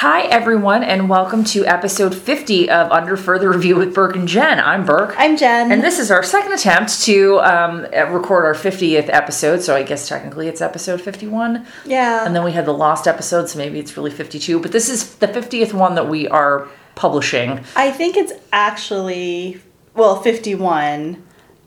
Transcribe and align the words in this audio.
Hi, 0.00 0.24
everyone, 0.24 0.84
and 0.84 1.08
welcome 1.08 1.42
to 1.44 1.64
episode 1.64 2.14
50 2.14 2.68
of 2.68 2.92
Under 2.92 3.16
Further 3.16 3.50
Review 3.50 3.76
with 3.76 3.94
Burke 3.94 4.14
and 4.14 4.28
Jen. 4.28 4.60
I'm 4.60 4.84
Burke. 4.84 5.14
I'm 5.16 5.38
Jen. 5.38 5.72
And 5.72 5.82
this 5.82 5.98
is 5.98 6.10
our 6.10 6.22
second 6.22 6.52
attempt 6.52 7.00
to 7.04 7.40
um, 7.40 7.80
record 8.12 8.44
our 8.44 8.52
50th 8.52 9.08
episode, 9.08 9.62
so 9.62 9.74
I 9.74 9.82
guess 9.84 10.06
technically 10.06 10.48
it's 10.48 10.60
episode 10.60 11.00
51. 11.00 11.64
yeah. 11.86 12.26
And 12.26 12.36
then 12.36 12.44
we 12.44 12.52
had 12.52 12.66
the 12.66 12.74
lost 12.74 13.08
episode, 13.08 13.48
so 13.48 13.56
maybe 13.56 13.78
it's 13.78 13.96
really 13.96 14.10
52. 14.10 14.60
But 14.60 14.70
this 14.70 14.90
is 14.90 15.14
the 15.14 15.28
50th 15.28 15.72
one 15.72 15.94
that 15.94 16.10
we 16.10 16.28
are 16.28 16.68
publishing. 16.94 17.64
I 17.74 17.90
think 17.90 18.18
it's 18.18 18.34
actually, 18.52 19.62
well, 19.94 20.20
51. 20.20 21.22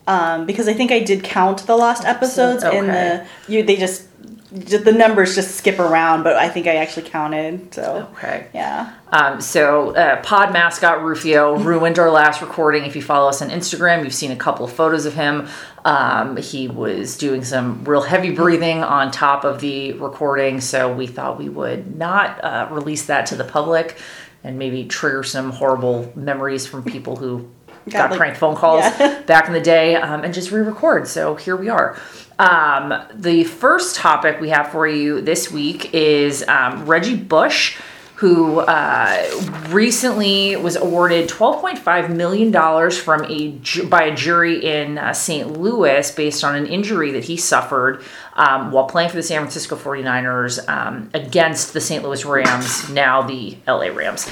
Um, 0.05 0.46
because 0.46 0.68
I 0.68 0.73
think 0.73 0.91
I 0.91 1.00
did 1.00 1.23
count 1.23 1.66
the 1.66 1.75
lost 1.75 2.05
episodes 2.05 2.64
in 2.64 2.86
the 2.86 3.25
you 3.48 3.64
they 3.64 3.75
just- 3.75 4.05
the 4.52 4.92
numbers 4.92 5.36
just 5.36 5.56
skip 5.56 5.78
around, 5.80 6.24
but 6.24 6.36
I 6.36 6.50
think 6.50 6.66
I 6.66 6.78
actually 6.78 7.08
counted. 7.08 7.74
So 7.74 8.08
Okay. 8.14 8.48
yeah. 8.54 8.94
Um, 9.12 9.42
so, 9.42 9.96
uh, 9.96 10.21
pod 10.24 10.52
mascot 10.54 11.04
Rufio 11.04 11.56
ruined 11.57 12.00
our 12.00 12.10
last 12.10 12.42
recording. 12.42 12.84
If 12.86 12.96
you 12.96 13.02
follow 13.02 13.30
us 13.30 13.42
on 13.42 13.50
Instagram, 13.50 14.04
you've 14.04 14.14
seen 14.14 14.32
a 14.32 14.36
couple 14.36 14.66
of 14.66 14.71
photos 14.74 15.06
of 15.06 15.14
him. 15.14 15.48
Um, 15.86 16.36
he 16.38 16.68
was 16.68 17.18
doing 17.18 17.43
some 17.43 17.84
real 17.86 18.02
heavy 18.02 18.32
breathing 18.32 18.84
on 18.84 19.12
top 19.12 19.43
of 19.43 19.62
the 19.62 19.93
recording, 19.93 20.62
so 20.62 20.92
we 20.93 21.06
thought 21.07 21.38
we 21.38 21.50
would 21.50 21.96
not 21.98 22.43
uh, 22.43 22.68
release 22.71 23.06
that 23.06 23.28
to 23.28 23.36
the 23.36 23.43
public 23.46 23.98
and 24.43 24.57
maybe 24.57 24.86
trigger 24.86 25.21
some 25.24 25.52
horrible 25.52 26.12
memories 26.16 26.66
from 26.66 26.84
people 26.84 27.16
who 27.18 27.48
got, 27.86 27.92
Got, 27.92 28.10
like- 28.12 28.18
prank 28.20 28.36
phone 28.38 28.56
calls 28.56 28.82
yeah. 29.00 29.21
back 29.28 29.48
in 29.48 29.54
the 29.54 29.62
day 29.62 29.96
um, 29.96 30.24
and 30.24 30.34
just 30.34 30.50
re-record. 30.52 31.07
So 31.07 31.36
here 31.36 31.56
we 31.56 31.70
are. 31.70 31.98
Um, 32.39 32.94
the 33.14 33.44
first 33.44 33.98
topic 33.98 34.39
we 34.39 34.50
have 34.50 34.72
for 34.72 34.88
you 34.88 35.20
this 35.20 35.52
week 35.52 35.94
is 35.94 36.48
um, 36.48 36.86
Reggie 36.86 37.17
Bush, 37.17 37.78
who 38.16 38.59
uh, 38.59 39.30
recently 39.70 40.56
was 40.56 40.78
awarded 40.78 41.30
$12.5 41.30 42.16
million 42.16 42.52
from 42.92 43.26
a 43.26 43.50
by 43.88 44.04
a 44.04 44.16
jury 44.16 44.66
in 44.66 44.98
uh, 44.98 45.14
St. 45.14 45.52
Louis 45.60 46.10
based 46.12 46.44
on 46.45 46.56
an 46.56 46.66
injury 46.66 47.12
that 47.12 47.26
he 47.26 47.36
suffered 47.36 48.04
um, 48.34 48.72
while 48.72 48.86
playing 48.86 49.10
for 49.10 49.17
the 49.17 49.23
San 49.23 49.40
Francisco 49.40 49.76
49ers 49.76 50.67
um, 50.70 51.10
against 51.14 51.73
the 51.73 51.82
St. 51.82 52.04
Louis 52.04 52.23
Rams, 52.23 52.90
now 52.90 53.22
the 53.22 53.58
LA 53.67 53.88
Rams. 53.88 54.30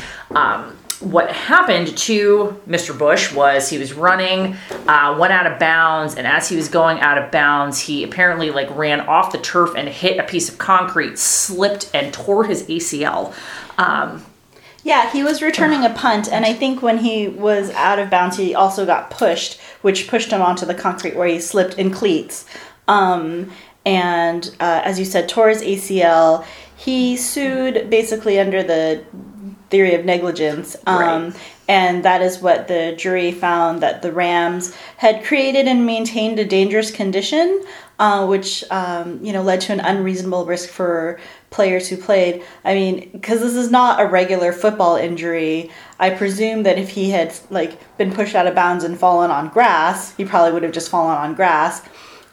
What 0.99 1.31
happened 1.31 1.95
to 1.97 2.59
Mr. 2.67 2.97
Bush 2.97 3.31
was 3.31 3.69
he 3.69 3.77
was 3.77 3.93
running, 3.93 4.55
uh, 4.87 5.15
went 5.19 5.31
out 5.31 5.45
of 5.45 5.59
bounds, 5.59 6.15
and 6.15 6.25
as 6.25 6.49
he 6.49 6.55
was 6.55 6.69
going 6.69 6.99
out 7.01 7.19
of 7.19 7.31
bounds, 7.31 7.79
he 7.79 8.03
apparently 8.03 8.49
like 8.49 8.75
ran 8.75 9.01
off 9.01 9.31
the 9.31 9.37
turf 9.37 9.75
and 9.75 9.87
hit 9.87 10.19
a 10.19 10.23
piece 10.23 10.49
of 10.49 10.57
concrete, 10.57 11.19
slipped 11.19 11.91
and 11.93 12.13
tore 12.13 12.45
his 12.45 12.63
ACL. 12.63 13.33
Um, 13.77 14.25
Yeah, 14.83 15.11
he 15.11 15.21
was 15.21 15.41
returning 15.41 15.83
a 15.83 15.89
punt, 15.89 16.31
and 16.31 16.45
I 16.45 16.53
think 16.53 16.81
when 16.81 16.99
he 16.99 17.27
was 17.27 17.71
out 17.71 17.99
of 17.99 18.09
bounds, 18.09 18.37
he 18.37 18.55
also 18.55 18.85
got 18.85 19.09
pushed, 19.11 19.59
which 19.81 20.07
pushed 20.07 20.31
him 20.31 20.41
onto 20.41 20.65
the 20.65 20.73
concrete 20.73 21.15
where 21.15 21.27
he 21.27 21.39
slipped 21.39 21.75
in 21.77 21.91
cleats. 21.91 22.45
Um, 22.87 23.51
and 23.85 24.49
uh, 24.59 24.81
as 24.83 24.97
you 24.97 25.05
said, 25.05 25.29
tore 25.29 25.49
his 25.49 25.61
ACL. 25.61 26.45
He 26.75 27.17
sued 27.17 27.89
basically 27.89 28.39
under 28.39 28.61
the 28.61 29.03
theory 29.69 29.95
of 29.95 30.05
negligence. 30.05 30.75
Um, 30.85 30.97
Right. 30.97 31.33
And 31.69 32.03
that 32.05 32.21
is 32.21 32.39
what 32.39 32.69
the 32.69 32.95
jury 32.97 33.31
found 33.31 33.81
that 33.81 34.01
the 34.01 34.11
Rams 34.13 34.73
had 34.95 35.25
created 35.25 35.67
and 35.67 35.85
maintained 35.85 36.39
a 36.39 36.45
dangerous 36.45 36.91
condition, 36.91 37.61
uh, 37.99 38.25
which 38.25 38.63
um, 38.71 39.19
you 39.21 39.33
know 39.33 39.41
led 39.41 39.59
to 39.61 39.73
an 39.73 39.81
unreasonable 39.81 40.45
risk 40.45 40.69
for 40.69 41.19
players 41.49 41.89
who 41.89 41.97
played. 41.97 42.43
I 42.63 42.73
mean, 42.73 43.09
because 43.11 43.41
this 43.41 43.55
is 43.55 43.69
not 43.69 43.99
a 43.99 44.05
regular 44.05 44.53
football 44.53 44.95
injury. 44.95 45.69
I 45.99 46.11
presume 46.11 46.63
that 46.63 46.77
if 46.77 46.89
he 46.89 47.09
had 47.09 47.37
like 47.49 47.97
been 47.97 48.13
pushed 48.13 48.35
out 48.35 48.47
of 48.47 48.55
bounds 48.55 48.85
and 48.85 48.97
fallen 48.97 49.29
on 49.29 49.49
grass, 49.49 50.15
he 50.15 50.23
probably 50.23 50.53
would 50.53 50.63
have 50.63 50.71
just 50.71 50.89
fallen 50.89 51.17
on 51.17 51.35
grass. 51.35 51.81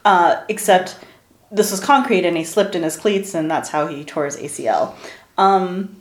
Uh, 0.04 0.44
except 0.48 0.98
this 1.50 1.72
was 1.72 1.80
concrete, 1.80 2.24
and 2.24 2.36
he 2.36 2.44
slipped 2.44 2.76
in 2.76 2.84
his 2.84 2.96
cleats, 2.96 3.34
and 3.34 3.50
that's 3.50 3.70
how 3.70 3.88
he 3.88 4.04
tore 4.04 4.26
his 4.26 4.36
ACL. 4.36 4.94
Um, 5.38 6.00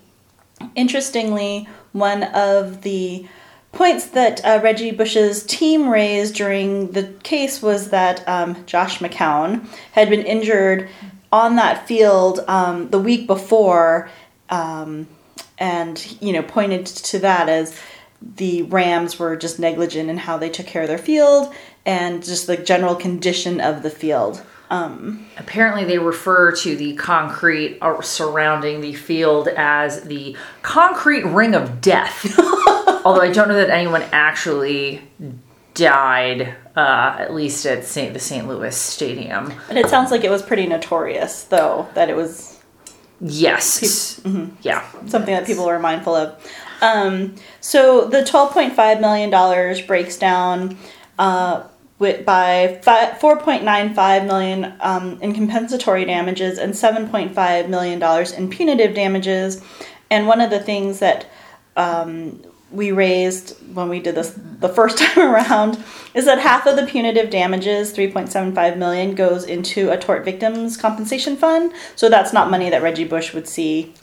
Interestingly, 0.75 1.67
one 1.91 2.23
of 2.23 2.81
the 2.81 3.27
points 3.71 4.07
that 4.07 4.43
uh, 4.45 4.59
Reggie 4.63 4.91
Bush's 4.91 5.43
team 5.43 5.89
raised 5.89 6.35
during 6.35 6.91
the 6.91 7.03
case 7.23 7.61
was 7.61 7.89
that 7.89 8.27
um, 8.27 8.65
Josh 8.65 8.99
McCown 8.99 9.67
had 9.91 10.09
been 10.09 10.21
injured 10.21 10.89
on 11.31 11.55
that 11.55 11.87
field 11.87 12.39
um, 12.47 12.89
the 12.91 12.99
week 12.99 13.25
before, 13.25 14.09
um, 14.49 15.07
and 15.57 16.15
you 16.21 16.31
know 16.31 16.43
pointed 16.43 16.85
to 16.85 17.19
that 17.19 17.49
as 17.49 17.77
the 18.21 18.61
Rams 18.63 19.19
were 19.19 19.35
just 19.35 19.59
negligent 19.59 20.09
in 20.09 20.17
how 20.17 20.37
they 20.37 20.49
took 20.49 20.67
care 20.67 20.83
of 20.83 20.87
their 20.87 20.97
field 20.97 21.53
and 21.85 22.23
just 22.23 22.47
the 22.47 22.55
general 22.55 22.95
condition 22.95 23.59
of 23.59 23.83
the 23.83 23.89
field. 23.89 24.41
Um, 24.69 25.27
apparently, 25.37 25.83
they 25.85 25.99
refer 25.99 26.51
to 26.57 26.75
the 26.75 26.95
concrete 26.95 27.77
uh, 27.81 28.01
surrounding 28.01 28.81
the 28.81 28.93
field 28.93 29.47
as 29.49 30.01
the 30.03 30.35
concrete 30.61 31.25
ring 31.25 31.53
of 31.53 31.79
death. 31.81 32.37
Although 33.05 33.21
I 33.21 33.31
don't 33.31 33.47
know 33.49 33.55
that 33.55 33.69
anyone 33.69 34.03
actually 34.11 35.01
died, 35.73 36.55
uh, 36.75 37.15
at 37.19 37.33
least 37.33 37.65
at 37.65 37.83
Saint, 37.83 38.13
the 38.13 38.19
St. 38.19 38.47
Louis 38.47 38.75
Stadium. 38.75 39.51
and 39.69 39.77
it 39.77 39.89
sounds 39.89 40.11
like 40.11 40.23
it 40.23 40.29
was 40.31 40.41
pretty 40.41 40.65
notorious, 40.67 41.43
though, 41.43 41.87
that 41.93 42.09
it 42.09 42.15
was 42.15 42.59
Yes. 43.21 44.19
Yeah. 44.61 44.83
something 45.07 45.33
that 45.33 45.45
people 45.45 45.65
were 45.65 45.79
mindful 45.79 46.15
of. 46.15 46.35
Um, 46.81 47.35
so 47.61 48.05
the 48.05 48.25
twelve 48.25 48.51
point 48.51 48.73
five 48.73 48.99
million 48.99 49.29
dollars 49.29 49.81
breaks 49.81 50.17
down 50.17 50.77
uh, 51.17 51.63
by 51.99 52.79
four 53.19 53.37
point 53.37 53.63
nine 53.63 53.93
five 53.93 54.25
million 54.25 54.73
um, 54.81 55.19
in 55.21 55.33
compensatory 55.33 56.05
damages 56.05 56.57
and 56.57 56.75
seven 56.75 57.07
point 57.09 57.33
five 57.33 57.69
million 57.69 57.99
dollars 57.99 58.31
in 58.31 58.49
punitive 58.49 58.93
damages. 58.93 59.63
And 60.09 60.27
one 60.27 60.41
of 60.41 60.49
the 60.49 60.59
things 60.59 60.99
that 60.99 61.25
um, 61.75 62.43
we 62.73 62.91
raised 62.91 63.55
when 63.75 63.87
we 63.87 63.99
did 63.99 64.15
this 64.15 64.37
the 64.59 64.69
first 64.69 64.97
time 64.99 65.33
around 65.33 65.83
is 66.13 66.25
that 66.25 66.39
half 66.39 66.65
of 66.65 66.75
the 66.75 66.85
punitive 66.85 67.29
damages 67.29 67.95
3.75 67.95 68.77
million 68.77 69.15
goes 69.15 69.43
into 69.45 69.91
a 69.91 69.97
tort 69.97 70.25
victims 70.25 70.75
compensation 70.75 71.37
fund 71.37 71.71
so 71.95 72.09
that's 72.09 72.33
not 72.33 72.49
money 72.49 72.69
that 72.69 72.81
reggie 72.81 73.05
bush 73.05 73.33
would 73.33 73.47
see 73.47 73.93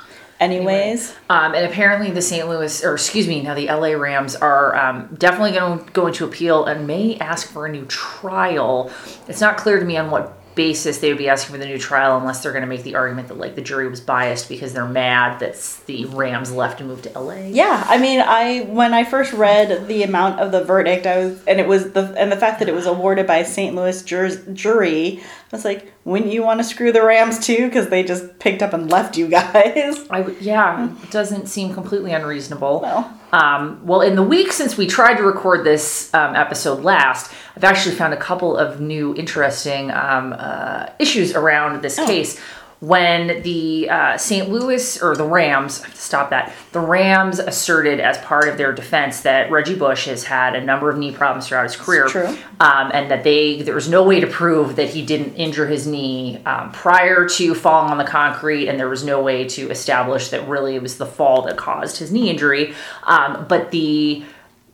anyways 0.41 1.15
Um, 1.29 1.55
and 1.55 1.65
apparently, 1.65 2.11
the 2.11 2.23
St. 2.23 2.49
Louis, 2.49 2.85
or 2.85 2.95
excuse 2.95 3.29
me, 3.29 3.43
now 3.43 3.55
the 3.55 3.67
LA 3.67 3.91
Rams 3.91 4.35
are 4.35 4.75
um, 4.75 5.15
definitely 5.17 5.53
going 5.53 5.85
to 5.85 5.93
go 5.93 6.07
into 6.09 6.25
appeal 6.25 6.65
and 6.65 6.87
may 6.87 7.17
ask 7.19 7.49
for 7.49 7.67
a 7.67 7.71
new 7.71 7.85
trial. 7.87 8.91
It's 9.29 9.41
not 9.41 9.57
clear 9.57 9.79
to 9.79 9.85
me 9.85 9.97
on 9.97 10.11
what 10.11 10.40
basis 10.61 10.99
they 10.99 11.09
would 11.09 11.17
be 11.17 11.31
asking 11.31 11.55
for 11.55 11.59
the 11.59 11.65
new 11.65 11.79
trial 11.79 12.19
unless 12.19 12.43
they're 12.43 12.53
going 12.53 12.61
to 12.61 12.69
make 12.69 12.83
the 12.83 12.95
argument 12.95 13.29
that 13.29 13.39
like 13.39 13.55
the 13.55 13.63
jury 13.63 13.89
was 13.89 13.99
biased 13.99 14.47
because 14.47 14.75
they're 14.75 14.87
mad 14.87 15.41
that 15.41 15.55
the 15.87 16.05
Rams 16.05 16.53
left 16.53 16.81
and 16.81 16.89
moved 16.91 17.05
to 17.05 17.19
LA. 17.19 17.47
Yeah, 17.47 17.83
I 17.89 17.97
mean, 17.97 18.21
I 18.21 18.61
when 18.65 18.93
I 18.93 19.05
first 19.05 19.33
read 19.33 19.89
the 19.89 20.03
amount 20.03 20.39
of 20.39 20.53
the 20.53 20.63
verdict, 20.63 21.07
I 21.07 21.17
was, 21.25 21.43
and 21.47 21.59
it 21.59 21.67
was 21.67 21.93
the 21.93 22.15
and 22.19 22.31
the 22.31 22.37
fact 22.37 22.59
that 22.59 22.69
it 22.69 22.75
was 22.75 22.85
awarded 22.85 23.27
by 23.27 23.39
a 23.39 23.47
St. 23.47 23.75
Louis 23.75 24.03
jur- 24.03 24.53
jury, 24.53 25.21
I 25.23 25.57
was 25.57 25.65
like, 25.65 25.95
wouldn't 26.05 26.31
you 26.31 26.43
want 26.43 26.61
to 26.61 26.65
screw 26.65 26.93
the 26.93 27.03
Rams 27.03 27.39
too? 27.39 27.67
Because 27.67 27.89
they 27.89 28.03
just 28.03 28.39
picked 28.39 28.63
up 28.63 28.75
and 28.75 28.91
left 28.91 29.17
you 29.17 29.29
guys. 29.29 30.07
I 30.11 30.19
w- 30.19 30.37
yeah, 30.43 30.93
it 31.03 31.11
doesn't 31.11 31.47
seem 31.47 31.73
completely 31.73 32.13
unreasonable. 32.13 32.83
No. 32.83 33.11
Um, 33.33 33.81
well, 33.87 34.01
in 34.01 34.17
the 34.17 34.23
week 34.23 34.53
since 34.53 34.77
we 34.77 34.87
tried 34.87 35.15
to 35.15 35.23
record 35.23 35.65
this 35.65 36.13
um, 36.15 36.35
episode 36.35 36.83
last, 36.83 37.33
I've 37.57 37.65
actually 37.65 37.95
found 37.95 38.15
a 38.15 38.17
couple 38.17 38.57
of 38.57 38.81
new 38.81 39.15
interesting 39.15 39.91
um, 39.91 40.35
uh, 40.37 40.87
issues 40.99 41.35
around 41.35 41.83
this 41.83 41.97
case. 41.97 42.41
When 42.81 43.43
the 43.43 43.91
uh, 43.91 44.17
St. 44.17 44.49
Louis 44.49 45.03
or 45.03 45.15
the 45.15 45.25
Rams, 45.25 45.83
I 45.83 45.85
have 45.85 45.95
to 45.95 46.01
stop 46.01 46.31
that. 46.31 46.51
The 46.73 46.81
Rams 46.81 47.39
asserted 47.39 48.01
as 48.01 48.17
part 48.19 48.49
of 48.49 48.57
their 48.57 48.73
defense 48.73 49.21
that 49.21 49.51
Reggie 49.51 49.75
Bush 49.75 50.07
has 50.07 50.25
had 50.25 50.57
a 50.57 50.65
number 50.65 50.89
of 50.89 50.97
knee 50.97 51.13
problems 51.13 51.47
throughout 51.47 51.65
his 51.65 51.77
career, 51.77 52.09
true. 52.09 52.27
um, 52.59 52.91
and 52.95 53.11
that 53.11 53.23
they 53.23 53.61
there 53.61 53.75
was 53.75 53.91
no 53.91 54.03
way 54.03 54.19
to 54.21 54.27
prove 54.27 54.77
that 54.77 54.89
he 54.89 55.05
didn't 55.05 55.35
injure 55.35 55.67
his 55.67 55.87
knee 55.87 56.43
um, 56.47 56.73
prior 56.73 57.29
to 57.29 57.55
falling 57.55 57.91
on 57.91 57.99
the 57.99 58.05
concrete, 58.05 58.67
and 58.67 58.81
there 58.81 58.89
was 58.89 59.05
no 59.05 59.23
way 59.23 59.47
to 59.47 59.71
establish 59.71 60.31
that 60.31 60.49
really 60.49 60.75
it 60.75 60.81
was 60.81 60.97
the 60.97 61.07
fall 61.07 61.43
that 61.43 61.59
caused 61.59 61.99
his 61.99 62.11
knee 62.11 62.31
injury. 62.31 62.75
Um, 63.03 63.45
but 63.47 63.71
the 63.73 64.25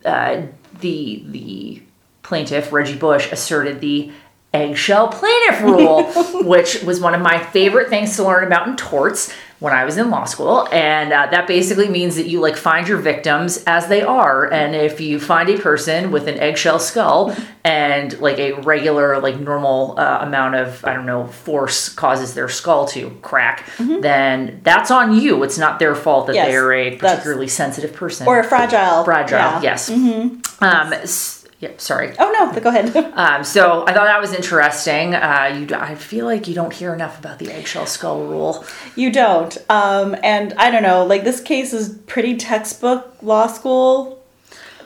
uh, 0.05 0.43
the 0.79 1.23
the 1.27 1.81
plaintiff 2.23 2.71
Reggie 2.71 2.97
Bush 2.97 3.31
asserted 3.31 3.81
the 3.81 4.11
eggshell 4.53 5.09
plaintiff 5.09 5.61
rule, 5.61 6.03
which 6.43 6.81
was 6.83 6.99
one 6.99 7.13
of 7.13 7.21
my 7.21 7.37
favorite 7.43 7.89
things 7.89 8.15
to 8.15 8.23
learn 8.23 8.43
about 8.45 8.67
in 8.67 8.75
torts. 8.77 9.31
when 9.59 9.73
I 9.73 9.85
was 9.85 9.97
in 9.97 10.11
law 10.11 10.25
school, 10.25 10.67
and 10.71 11.11
uh, 11.11 11.27
that 11.31 11.47
basically 11.47 11.89
means 11.89 12.15
that 12.15 12.27
you 12.27 12.39
like 12.41 12.55
find 12.55 12.87
your 12.87 12.99
victims 12.99 13.63
as 13.65 13.87
they 13.87 14.03
are, 14.03 14.45
and 14.53 14.75
if 14.75 15.01
you 15.01 15.19
find 15.19 15.49
a 15.49 15.57
person 15.57 16.11
with 16.11 16.27
an 16.27 16.37
eggshell 16.37 16.77
skull 16.77 17.35
and 17.63 18.19
like 18.19 18.37
a 18.37 18.53
regular, 18.61 19.19
like 19.19 19.39
normal 19.39 19.95
uh, 19.99 20.19
amount 20.21 20.53
of 20.55 20.85
I 20.85 20.93
don't 20.93 21.07
know 21.07 21.25
force 21.25 21.89
causes 21.89 22.35
their 22.35 22.49
skull 22.49 22.85
to 22.89 23.09
crack, 23.23 23.67
then 23.79 24.59
that's 24.63 24.91
on 24.91 25.15
you. 25.19 25.41
It's 25.43 25.57
not 25.57 25.79
their 25.79 25.95
fault 25.95 26.27
that 26.27 26.35
Yes, 26.35 26.47
they 26.49 26.55
are 26.55 26.71
a 26.71 26.95
particularly 26.97 27.47
sensitive 27.47 27.93
person 27.93 28.27
Or 28.27 28.39
a 28.39 28.43
fragile. 28.43 29.03
fragile. 29.05 29.39
yeah. 29.39 29.61
Yes. 29.61 29.89
Um. 29.89 30.93
s- 30.93 31.36
yeah. 31.59 31.71
Sorry. 31.77 32.13
Oh 32.19 32.31
no, 32.31 32.59
go 32.59 32.69
ahead. 32.69 32.93
Um, 33.17 33.43
so 33.43 33.83
I 33.87 33.93
thought 33.93 34.05
that 34.05 34.21
was 34.21 34.31
interesting. 34.33 35.15
Uh, 35.15 35.65
you, 35.69 35.75
I 35.75 35.95
feel 35.95 36.25
like 36.25 36.47
you 36.47 36.53
don't 36.53 36.71
hear 36.71 36.93
enough 36.93 37.17
about 37.19 37.39
the 37.39 37.51
eggshell 37.51 37.87
skull 37.87 38.25
rule. 38.27 38.63
You 38.95 39.11
don't. 39.11 39.57
Um, 39.69 40.15
and 40.23 40.53
I 40.53 40.69
don't 40.69 40.83
know, 40.83 41.03
like 41.03 41.23
this 41.23 41.41
case 41.41 41.73
is 41.73 41.97
pretty 42.05 42.37
textbook 42.37 43.15
law 43.23 43.47
school. 43.47 44.23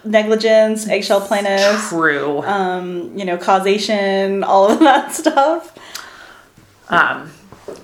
Negligence, 0.06 0.88
eggshell 0.88 1.22
plaintiffs, 1.22 1.90
True. 1.90 2.42
um, 2.44 3.16
you 3.18 3.24
know, 3.26 3.38
causation, 3.38 4.44
all 4.44 4.72
of 4.72 4.80
that 4.90 5.12
stuff. 5.14 5.78
um, 6.90 7.30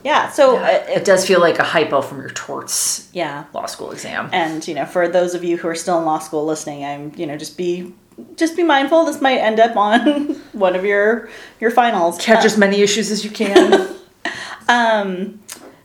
Yeah, 0.04 0.30
so 0.30 0.58
uh, 0.58 0.84
it 0.88 1.06
does 1.06 1.28
feel 1.28 1.40
like 1.42 1.60
a 1.60 1.64
hypo 1.64 2.02
from 2.02 2.20
your 2.20 2.32
torts 2.32 3.08
yeah. 3.14 3.44
law 3.54 3.66
school 3.68 3.92
exam. 3.92 4.30
And, 4.32 4.68
you 4.68 4.74
know, 4.74 4.86
for 4.86 5.08
those 5.08 5.36
of 5.36 5.44
you 5.44 5.58
who 5.58 5.68
are 5.68 5.76
still 5.76 6.00
in 6.00 6.06
law 6.06 6.18
school 6.20 6.44
listening, 6.46 6.84
I'm, 6.84 7.12
you 7.16 7.28
know, 7.28 7.38
just 7.38 7.56
be 7.58 7.94
just 8.36 8.56
be 8.56 8.64
mindful 8.64 9.06
this 9.06 9.22
might 9.22 9.38
end 9.38 9.60
up 9.60 9.76
on 9.76 10.30
one 10.54 10.76
of 10.76 10.86
your 10.86 11.30
your 11.60 11.72
finals. 11.72 12.18
Catch 12.18 12.46
as 12.46 12.58
many 12.58 12.82
issues 12.82 13.12
as 13.12 13.24
you 13.24 13.32
can. 13.32 13.96
Um, 14.70 15.40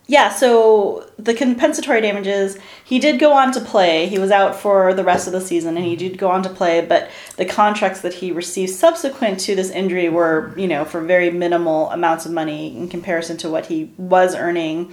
yeah, 0.09 0.31
so 0.31 1.09
the 1.17 1.33
compensatory 1.33 2.01
damages, 2.01 2.59
he 2.85 2.99
did 2.99 3.21
go 3.21 3.33
on 3.33 3.53
to 3.53 3.61
play. 3.61 4.09
He 4.09 4.19
was 4.19 4.31
out 4.31 4.57
for 4.57 4.93
the 4.93 5.05
rest 5.05 5.27
of 5.27 5.33
the 5.33 5.41
season 5.41 5.77
and 5.77 5.87
he 5.87 5.95
did 5.95 6.19
go 6.19 6.31
on 6.31 6.43
to 6.43 6.51
play, 6.51 6.85
but 6.85 7.11
the 7.37 7.45
contracts 7.45 8.01
that 8.01 8.15
he 8.15 8.33
received 8.33 8.73
subsequent 8.73 9.39
to 9.41 9.55
this 9.55 9.71
injury 9.71 10.09
were, 10.09 10.53
you 10.59 10.67
know, 10.67 10.85
for 10.85 11.01
very 11.01 11.31
minimal 11.31 11.89
amounts 11.91 12.27
of 12.27 12.33
money 12.33 12.77
in 12.77 12.89
comparison 12.89 13.37
to 13.39 13.49
what 13.49 13.67
he 13.67 13.93
was 13.97 14.35
earning 14.35 14.93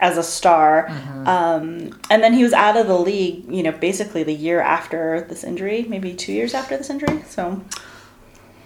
as 0.00 0.18
a 0.18 0.22
star. 0.22 0.88
Um, 1.26 1.98
and 2.10 2.22
then 2.22 2.34
he 2.34 2.42
was 2.42 2.52
out 2.52 2.76
of 2.76 2.86
the 2.86 2.98
league, 2.98 3.50
you 3.50 3.62
know, 3.62 3.72
basically 3.72 4.22
the 4.22 4.34
year 4.34 4.60
after 4.60 5.22
this 5.22 5.42
injury, 5.44 5.84
maybe 5.88 6.14
two 6.14 6.32
years 6.32 6.52
after 6.54 6.76
this 6.76 6.90
injury. 6.90 7.22
So, 7.28 7.62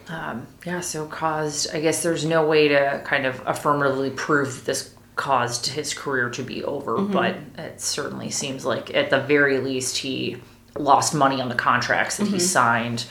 um, 0.09 0.47
yeah. 0.67 0.81
So 0.81 1.06
caused. 1.06 1.73
I 1.75 1.81
guess 1.81 2.03
there's 2.03 2.25
no 2.25 2.47
way 2.47 2.69
to 2.69 3.00
kind 3.05 3.27
of 3.27 3.41
affirmatively 3.47 4.11
prove 4.11 4.56
that 4.56 4.65
this 4.67 4.94
caused 5.15 5.67
his 5.67 5.94
career 5.94 6.31
to 6.31 6.43
be 6.43 6.65
over, 6.65 6.99
but 6.99 7.37
it 7.59 7.81
certainly 7.81 8.31
seems 8.31 8.65
like 8.65 8.93
at 8.94 9.11
the 9.11 9.21
very 9.21 9.59
least 9.59 9.99
he 9.99 10.37
lost 10.79 11.15
money 11.15 11.41
on 11.41 11.49
the 11.49 11.55
contracts 11.55 12.17
that 12.17 12.27
he 12.29 12.38
signed 12.38 13.05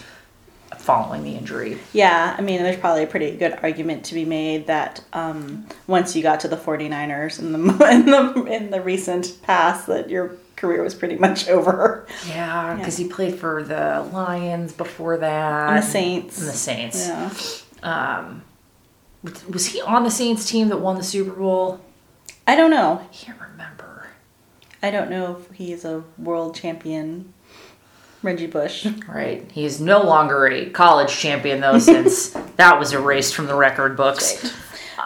following 0.90 1.22
the 1.24 1.36
injury. 1.36 1.78
Yeah, 1.94 2.36
I 2.36 2.42
mean, 2.42 2.64
there's 2.64 2.78
probably 2.80 3.04
a 3.04 3.08
pretty 3.08 3.38
good 3.38 3.60
argument 3.62 4.06
to 4.06 4.16
be 4.16 4.26
made 4.26 4.66
that 4.68 5.04
um, 5.14 5.68
once 5.86 6.16
you 6.16 6.24
got 6.24 6.40
to 6.40 6.48
the 6.48 6.58
49ers 6.58 7.38
in 7.40 7.52
the 7.52 7.58
in 7.92 8.06
the 8.08 8.44
in 8.46 8.72
the 8.72 8.82
recent 8.82 9.38
past, 9.44 9.86
that 9.88 10.10
your 10.10 10.36
career 10.56 10.82
was 10.82 10.96
pretty 10.96 11.16
much 11.16 11.48
over. 11.58 12.08
Yeah, 12.28 12.76
because 12.76 12.98
he 12.98 13.08
played 13.08 13.36
for 13.36 13.62
the 13.64 14.10
Lions 14.12 14.74
before 14.74 15.18
that. 15.18 15.70
And 15.70 15.78
the 15.78 15.88
Saints. 15.88 16.40
And 16.40 16.48
the 16.50 16.54
Saints. 16.54 17.08
Yeah. 17.08 17.32
Um, 17.84 18.42
was- 19.22 19.46
was 19.48 19.66
he 19.68 19.82
on 19.82 20.04
the 20.04 20.12
Saints 20.12 20.50
team 20.50 20.70
that 20.70 20.78
won 20.78 20.98
the 20.98 21.04
Super 21.04 21.32
Bowl? 21.32 21.80
I 22.48 22.56
don't 22.56 22.72
know. 22.72 23.00
I 23.04 23.14
can't 23.14 23.40
remember. 23.40 24.08
I 24.82 24.90
don't 24.90 25.12
know 25.12 25.38
if 25.40 25.56
he's 25.56 25.86
a 25.86 26.04
world 26.18 26.56
champion, 26.56 27.34
Reggie 28.22 28.48
Bush. 28.48 28.86
Right. 29.08 29.50
He 29.52 29.66
is 29.66 29.80
no 29.80 30.02
longer 30.02 30.48
a 30.48 30.70
college 30.70 31.12
champion, 31.12 31.62
though, 31.62 31.80
since 31.80 32.30
that 32.58 32.78
was 32.78 32.94
erased 32.94 33.34
from 33.34 33.46
the 33.46 33.56
record 33.56 33.96
books. 33.96 34.54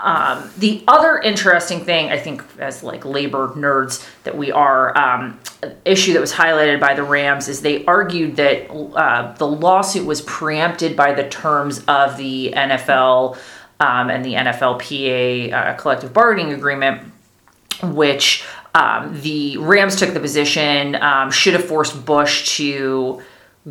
Um, 0.01 0.51
the 0.57 0.83
other 0.87 1.17
interesting 1.19 1.85
thing, 1.85 2.11
I 2.11 2.17
think, 2.17 2.43
as 2.59 2.83
like 2.83 3.05
labor 3.05 3.49
nerds 3.49 4.05
that 4.23 4.35
we 4.35 4.51
are, 4.51 4.97
um, 4.97 5.39
issue 5.85 6.13
that 6.13 6.19
was 6.19 6.33
highlighted 6.33 6.79
by 6.79 6.93
the 6.93 7.03
Rams 7.03 7.47
is 7.47 7.61
they 7.61 7.85
argued 7.85 8.35
that 8.35 8.69
uh, 8.69 9.33
the 9.33 9.47
lawsuit 9.47 10.05
was 10.05 10.21
preempted 10.21 10.97
by 10.97 11.13
the 11.13 11.29
terms 11.29 11.83
of 11.87 12.17
the 12.17 12.53
NFL 12.55 13.37
um, 13.79 14.09
and 14.09 14.25
the 14.25 14.33
NFLPA 14.33 15.53
uh, 15.53 15.73
collective 15.75 16.13
bargaining 16.13 16.53
agreement 16.53 17.13
which 17.81 18.45
um, 18.75 19.21
the 19.21 19.57
Rams 19.57 19.95
took 19.95 20.13
the 20.13 20.19
position 20.19 20.95
um, 20.95 21.29
should 21.31 21.53
have 21.53 21.65
forced 21.65 22.05
Bush 22.05 22.57
to 22.57 23.21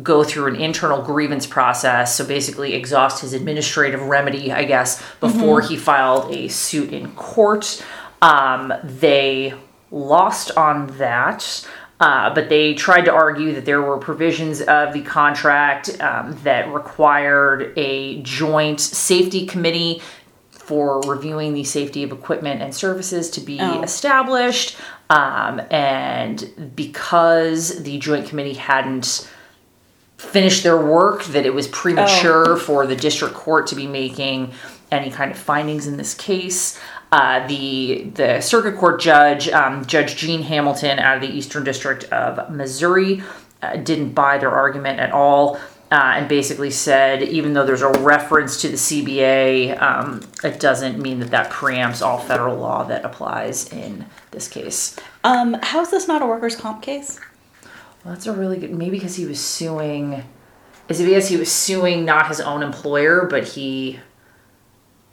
go 0.01 0.23
through 0.23 0.47
an 0.47 0.55
internal 0.55 1.01
grievance 1.01 1.45
process. 1.45 2.15
So 2.15 2.25
basically, 2.25 2.73
exhaust 2.73 3.21
his 3.21 3.33
administrative 3.33 4.01
remedy, 4.01 4.51
I 4.51 4.63
guess, 4.63 5.03
before 5.19 5.61
he 5.61 5.77
filed 5.77 6.33
a 6.33 6.47
suit 6.47 6.91
in 6.91 7.11
court. 7.15 7.85
Um, 8.21 8.73
they 8.83 9.53
lost 9.91 10.57
on 10.57 10.87
that. 10.97 11.67
Uh, 11.99 12.33
but 12.33 12.49
they 12.49 12.73
tried 12.73 13.05
to 13.05 13.13
argue 13.13 13.53
that 13.53 13.63
there 13.63 13.81
were 13.81 13.97
provisions 13.97 14.59
of 14.61 14.93
the 14.93 15.01
contract 15.03 16.01
um, 16.01 16.37
that 16.43 16.73
required 16.73 17.71
a 17.77 18.21
joint 18.23 18.81
safety 18.81 19.45
committee 19.45 20.01
for 20.65 21.01
reviewing 21.01 21.53
the 21.53 21.63
safety 21.63 22.03
of 22.03 22.11
equipment 22.11 22.61
and 22.61 22.73
services 22.73 23.29
to 23.31 23.41
be 23.41 23.59
Oh. 23.59 23.81
established. 23.81 24.77
Um, 25.09 25.61
and 25.69 26.71
because 26.75 27.83
the 27.83 27.97
joint 27.97 28.27
committee 28.27 28.53
hadn't 28.53 29.29
finished 30.17 30.63
their 30.63 30.77
work, 30.77 31.25
that 31.25 31.45
it 31.45 31.53
was 31.53 31.67
premature 31.67 32.55
for 32.55 32.87
the 32.87 32.95
district 32.95 33.33
court 33.33 33.67
to 33.67 33.75
be 33.75 33.87
making 33.87 34.51
any 34.91 35.09
kind 35.09 35.31
of 35.31 35.37
findings 35.37 35.85
in 35.87 35.97
this 35.97 36.13
case. 36.13 36.79
Uh, 37.11 37.45
the 37.47 38.05
the 38.15 38.41
circuit 38.41 38.75
court 38.77 38.99
judge, 39.01 39.49
um, 39.49 39.85
Judge 39.85 40.15
Jean 40.15 40.41
Hamilton, 40.43 40.97
out 40.97 41.17
of 41.17 41.21
the 41.21 41.29
Eastern 41.29 41.63
District 41.63 42.05
of 42.05 42.49
Missouri, 42.49 43.21
uh, 43.61 43.75
didn't 43.75 44.13
buy 44.13 44.37
their 44.37 44.49
argument 44.51 44.99
at 44.99 45.11
all. 45.11 45.59
Uh, 45.93 46.13
and 46.15 46.27
basically 46.27 46.71
said, 46.71 47.21
even 47.21 47.53
though 47.53 47.63
there's 47.63 47.83
a 47.83 47.91
reference 47.99 48.59
to 48.59 48.67
the 48.67 48.77
CBA, 48.77 49.79
um, 49.79 50.21
it 50.43 50.59
doesn't 50.59 50.99
mean 50.99 51.19
that 51.19 51.29
that 51.29 51.51
preempts 51.51 52.03
all 52.03 52.17
federal 52.17 52.57
law 52.57 52.83
that 52.83 53.05
applies 53.05 53.71
in 53.71 54.03
this 54.31 54.47
case. 54.47 54.97
Um, 55.23 55.55
how 55.61 55.81
is 55.81 55.91
this 55.91 56.07
not 56.07 56.23
a 56.23 56.25
workers' 56.25 56.55
comp 56.55 56.81
case? 56.81 57.19
Well, 58.03 58.15
that's 58.15 58.25
a 58.25 58.33
really 58.33 58.57
good. 58.57 58.71
Maybe 58.71 58.97
because 58.97 59.15
he 59.15 59.27
was 59.27 59.39
suing. 59.39 60.23
Is 60.89 60.99
it 60.99 61.05
because 61.05 61.29
he 61.29 61.37
was 61.37 61.51
suing 61.51 62.05
not 62.05 62.27
his 62.27 62.41
own 62.41 62.63
employer, 62.63 63.27
but 63.29 63.49
he. 63.49 63.99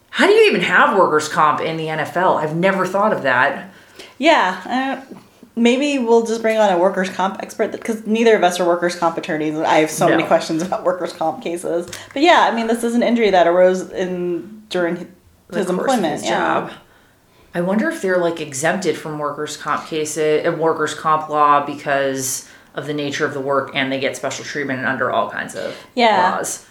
How 0.08 0.26
do 0.26 0.32
you 0.32 0.48
even 0.48 0.62
have 0.62 0.96
workers' 0.96 1.28
comp 1.28 1.60
in 1.60 1.76
the 1.76 1.88
NFL? 1.88 2.42
I've 2.42 2.56
never 2.56 2.86
thought 2.86 3.12
of 3.12 3.22
that. 3.24 3.70
Yeah, 4.16 5.04
uh, 5.04 5.14
maybe 5.60 5.98
we'll 5.98 6.24
just 6.26 6.42
bring 6.42 6.56
on 6.58 6.72
a 6.72 6.78
workers' 6.78 7.10
comp 7.10 7.40
expert 7.42 7.70
because 7.72 8.06
neither 8.06 8.34
of 8.34 8.42
us 8.42 8.58
are 8.58 8.66
workers' 8.66 8.96
comp 8.96 9.18
attorneys. 9.18 9.54
and 9.54 9.66
I 9.66 9.76
have 9.76 9.90
so 9.90 10.08
many 10.08 10.22
questions 10.24 10.62
about 10.62 10.84
workers' 10.84 11.12
comp 11.12 11.42
cases. 11.42 11.86
But 12.12 12.22
yeah, 12.22 12.48
I 12.50 12.54
mean, 12.54 12.66
this 12.66 12.82
is 12.82 12.94
an 12.94 13.02
injury 13.02 13.30
that 13.30 13.46
arose 13.46 13.90
in 13.92 14.62
during 14.70 14.96
his 15.52 15.66
of 15.68 15.78
employment. 15.78 16.14
his 16.14 16.24
yeah. 16.24 16.30
job. 16.30 16.72
I 17.54 17.60
wonder 17.60 17.88
if 17.90 18.00
they're 18.00 18.18
like 18.18 18.40
exempted 18.40 18.96
from 18.96 19.18
workers' 19.18 19.56
comp 19.56 19.86
cases, 19.86 20.46
uh, 20.46 20.52
workers' 20.52 20.94
comp 20.94 21.28
law 21.28 21.64
because 21.66 22.48
of 22.74 22.86
the 22.86 22.94
nature 22.94 23.26
of 23.26 23.34
the 23.34 23.40
work, 23.40 23.72
and 23.74 23.90
they 23.92 23.98
get 24.00 24.16
special 24.16 24.44
treatment 24.44 24.86
under 24.86 25.10
all 25.10 25.28
kinds 25.30 25.54
of 25.56 25.76
Yeah. 25.94 26.36
laws. 26.36 26.64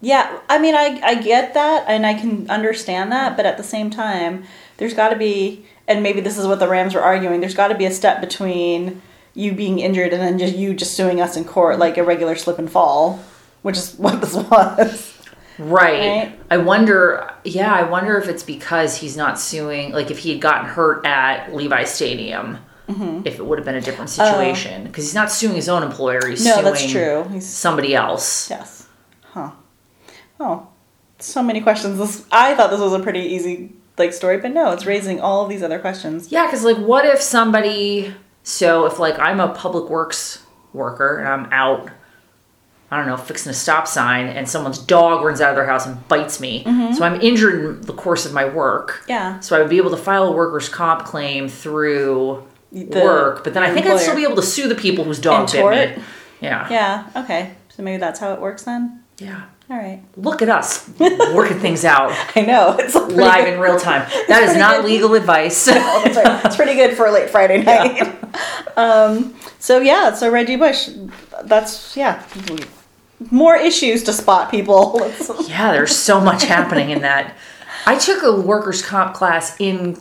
Yeah, 0.00 0.38
I 0.48 0.58
mean, 0.58 0.74
I 0.74 1.00
I 1.04 1.14
get 1.16 1.54
that 1.54 1.84
and 1.86 2.04
I 2.04 2.14
can 2.14 2.50
understand 2.50 3.12
that, 3.12 3.36
but 3.36 3.46
at 3.46 3.56
the 3.56 3.62
same 3.62 3.88
time, 3.90 4.44
there's 4.78 4.94
got 4.94 5.10
to 5.10 5.16
be, 5.16 5.64
and 5.88 6.02
maybe 6.02 6.20
this 6.20 6.38
is 6.38 6.46
what 6.46 6.58
the 6.60 6.68
Rams 6.68 6.94
were 6.94 7.02
arguing. 7.02 7.40
There's 7.40 7.54
got 7.54 7.68
to 7.68 7.74
be 7.74 7.84
a 7.86 7.90
step 7.90 8.20
between 8.20 9.02
you 9.34 9.52
being 9.52 9.78
injured 9.78 10.12
and 10.12 10.20
then 10.22 10.38
just 10.38 10.54
you 10.54 10.74
just 10.74 10.94
suing 10.96 11.20
us 11.20 11.36
in 11.36 11.44
court 11.44 11.78
like 11.78 11.96
a 11.96 12.04
regular 12.04 12.36
slip 12.36 12.58
and 12.58 12.70
fall, 12.70 13.22
which 13.62 13.76
is 13.76 13.94
what 13.98 14.20
this 14.20 14.34
was. 14.34 15.18
Right. 15.58 15.98
Right? 16.28 16.40
I 16.50 16.56
wonder, 16.56 17.30
yeah, 17.44 17.72
I 17.72 17.82
wonder 17.82 18.16
if 18.18 18.28
it's 18.28 18.42
because 18.42 18.96
he's 18.96 19.16
not 19.16 19.38
suing, 19.38 19.92
like 19.92 20.10
if 20.10 20.18
he 20.18 20.30
had 20.32 20.40
gotten 20.40 20.66
hurt 20.66 21.04
at 21.06 21.54
Levi 21.54 21.84
Stadium, 21.84 22.58
Mm-hmm. 22.88 23.26
if 23.26 23.38
it 23.38 23.46
would 23.46 23.58
have 23.58 23.64
been 23.64 23.76
a 23.76 23.80
different 23.80 24.10
situation. 24.10 24.82
Because 24.84 25.04
he's 25.04 25.14
not 25.14 25.30
suing 25.30 25.54
his 25.54 25.68
own 25.68 25.84
employer, 25.84 26.26
he's. 26.26 26.44
No, 26.44 26.54
suing 26.54 26.64
that's 26.64 26.90
true. 26.90 27.24
He's 27.32 27.46
somebody 27.46 27.94
else. 27.94 28.50
yes, 28.50 28.88
huh? 29.22 29.52
Oh, 30.40 30.66
so 31.20 31.42
many 31.44 31.60
questions. 31.60 31.96
This 31.96 32.26
I 32.32 32.54
thought 32.56 32.70
this 32.70 32.80
was 32.80 32.92
a 32.92 32.98
pretty 32.98 33.20
easy 33.20 33.72
like 33.98 34.12
story, 34.12 34.38
but 34.38 34.52
no, 34.52 34.72
it's 34.72 34.86
raising 34.86 35.20
all 35.20 35.42
of 35.42 35.48
these 35.48 35.62
other 35.62 35.78
questions. 35.78 36.32
Yeah, 36.32 36.46
because 36.46 36.64
like 36.64 36.78
what 36.78 37.04
if 37.04 37.20
somebody, 37.20 38.14
so 38.42 38.86
if 38.86 38.98
like 38.98 39.18
I'm 39.18 39.40
a 39.40 39.48
public 39.48 39.90
works 39.90 40.44
worker 40.72 41.18
and 41.18 41.28
I'm 41.28 41.52
out, 41.52 41.90
I 42.90 42.98
don't 42.98 43.06
know, 43.06 43.16
fixing 43.16 43.50
a 43.50 43.54
stop 43.54 43.86
sign 43.86 44.26
and 44.26 44.48
someone's 44.48 44.78
dog 44.78 45.24
runs 45.24 45.40
out 45.40 45.50
of 45.50 45.56
their 45.56 45.66
house 45.66 45.86
and 45.86 46.06
bites 46.08 46.40
me. 46.40 46.64
Mm-hmm. 46.64 46.94
So 46.94 47.04
I'm 47.04 47.20
injured 47.20 47.54
in 47.54 47.80
the 47.82 47.92
course 47.94 48.26
of 48.26 48.32
my 48.32 48.44
work. 48.44 49.04
Yeah. 49.08 49.40
So 49.40 49.56
I 49.56 49.60
would 49.60 49.70
be 49.70 49.78
able 49.78 49.90
to 49.90 49.96
file 49.96 50.24
a 50.24 50.32
workers' 50.32 50.68
comp 50.68 51.04
claim 51.04 51.48
through 51.48 52.46
the 52.70 53.00
work, 53.00 53.44
but 53.44 53.54
then 53.54 53.62
I 53.62 53.72
think 53.72 53.86
I'd 53.86 54.00
still 54.00 54.16
be 54.16 54.24
able 54.24 54.36
to 54.36 54.42
sue 54.42 54.68
the 54.68 54.74
people 54.74 55.04
whose 55.04 55.18
dog 55.18 55.50
bit 55.52 55.98
me. 55.98 56.04
Yeah. 56.40 56.68
Yeah. 56.70 57.10
Okay. 57.24 57.54
So 57.68 57.82
maybe 57.82 57.98
that's 57.98 58.18
how 58.18 58.32
it 58.32 58.40
works 58.40 58.64
then. 58.64 59.02
Yeah. 59.18 59.44
All 59.70 59.76
right. 59.76 60.02
Look 60.16 60.42
at 60.42 60.48
us 60.48 60.90
working 61.00 61.58
things 61.60 61.84
out 61.84 62.12
I 62.36 62.42
know 62.42 62.76
it's 62.78 62.94
live 62.94 63.44
good. 63.44 63.54
in 63.54 63.60
real 63.60 63.78
time. 63.78 64.02
That 64.28 64.42
is 64.42 64.56
not 64.56 64.76
good. 64.76 64.84
legal 64.86 65.14
advice. 65.14 65.64
That's 65.66 66.16
right. 66.16 66.44
It's 66.44 66.56
pretty 66.56 66.74
good 66.74 66.96
for 66.96 67.06
a 67.06 67.12
late 67.12 67.30
Friday 67.30 67.62
night. 67.62 68.18
Um, 68.76 69.34
so 69.58 69.80
yeah, 69.80 70.12
so 70.14 70.30
Reggie 70.30 70.56
Bush, 70.56 70.88
that's 71.44 71.96
yeah, 71.96 72.26
more 73.30 73.56
issues 73.56 74.02
to 74.04 74.12
spot 74.12 74.50
people. 74.50 75.00
Yeah, 75.46 75.72
there's 75.72 75.94
so 75.96 76.20
much 76.20 76.44
happening 76.44 76.90
in 76.90 77.02
that. 77.02 77.36
I 77.86 77.98
took 77.98 78.22
a 78.22 78.40
workers' 78.40 78.82
comp 78.82 79.14
class 79.14 79.54
in 79.60 80.00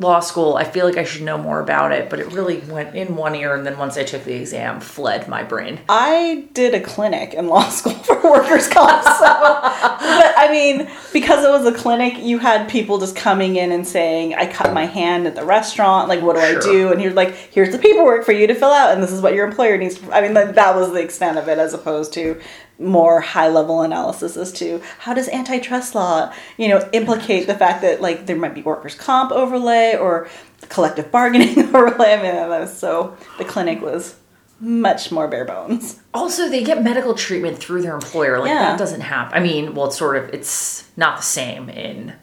law 0.00 0.20
school. 0.20 0.56
I 0.56 0.64
feel 0.64 0.86
like 0.86 0.96
I 0.96 1.04
should 1.04 1.22
know 1.22 1.38
more 1.38 1.60
about 1.60 1.92
it, 1.92 2.08
but 2.08 2.20
it 2.20 2.32
really 2.32 2.58
went 2.60 2.94
in 2.94 3.16
one 3.16 3.34
ear, 3.34 3.54
and 3.54 3.66
then 3.66 3.78
once 3.78 3.96
I 3.96 4.04
took 4.04 4.24
the 4.24 4.34
exam, 4.34 4.80
fled 4.80 5.28
my 5.28 5.42
brain. 5.42 5.80
I 5.88 6.48
did 6.52 6.74
a 6.74 6.80
clinic 6.80 7.34
in 7.34 7.48
law 7.48 7.68
school 7.68 7.94
for 7.94 8.20
workers' 8.22 8.68
comp, 8.68 9.02
so, 9.02 9.10
but 9.20 10.34
I 10.36 10.48
mean, 10.50 10.88
because 11.12 11.44
it 11.44 11.50
was 11.50 11.66
a 11.66 11.76
clinic, 11.76 12.18
you 12.18 12.38
had 12.38 12.68
people 12.68 12.98
just 12.98 13.16
coming 13.16 13.56
in 13.56 13.72
and 13.72 13.86
saying, 13.86 14.34
"I 14.34 14.46
cut 14.46 14.72
my 14.72 14.86
hand 14.86 15.26
at 15.26 15.34
the 15.34 15.44
restaurant. 15.44 16.08
Like, 16.08 16.22
what 16.22 16.36
do 16.36 16.40
I 16.40 16.58
do?" 16.60 16.92
And 16.92 17.02
you're 17.02 17.12
like, 17.12 17.34
"Here's 17.34 17.70
the 17.70 17.78
paperwork 17.78 18.24
for 18.24 18.32
you 18.32 18.46
to 18.46 18.54
fill 18.54 18.72
out, 18.72 18.92
and 18.92 19.02
this 19.02 19.12
is 19.12 19.20
what 19.20 19.34
your 19.34 19.46
employer 19.46 19.76
needs." 19.76 20.00
I 20.12 20.20
mean, 20.20 20.34
like, 20.34 20.54
that 20.54 20.76
was 20.76 20.92
the 20.92 21.02
extent 21.02 21.38
of 21.38 21.48
it, 21.48 21.58
as 21.58 21.74
opposed 21.74 22.12
to 22.14 22.40
more 22.78 23.20
high 23.20 23.48
level 23.48 23.82
analysis 23.82 24.36
as 24.36 24.52
to 24.52 24.80
how 25.00 25.12
does 25.14 25.28
antitrust 25.30 25.94
law, 25.94 26.32
you 26.56 26.68
know, 26.68 26.88
implicate 26.92 27.46
the 27.46 27.54
fact 27.54 27.82
that 27.82 28.00
like 28.00 28.26
there 28.26 28.36
might 28.36 28.54
be 28.54 28.62
workers' 28.62 28.94
comp 28.94 29.32
overlay 29.32 29.96
or 29.96 30.28
collective 30.68 31.10
bargaining 31.10 31.58
overlay. 31.74 32.12
I 32.14 32.22
mean, 32.22 32.34
that 32.34 32.48
was 32.48 32.76
so 32.76 33.16
the 33.38 33.44
clinic 33.44 33.80
was 33.82 34.16
much 34.60 35.10
more 35.12 35.28
bare 35.28 35.44
bones. 35.44 36.00
Also, 36.12 36.48
they 36.48 36.64
get 36.64 36.82
medical 36.82 37.14
treatment 37.14 37.58
through 37.58 37.82
their 37.82 37.94
employer. 37.94 38.38
Like 38.40 38.48
Yeah. 38.48 38.70
that 38.70 38.78
doesn't 38.78 39.02
happen. 39.02 39.36
I 39.36 39.40
mean, 39.40 39.74
well, 39.74 39.86
it's 39.86 39.96
sort 39.98 40.16
of 40.16 40.28
it's 40.34 40.88
not 40.96 41.16
the 41.18 41.22
same 41.22 41.68
in 41.68 42.14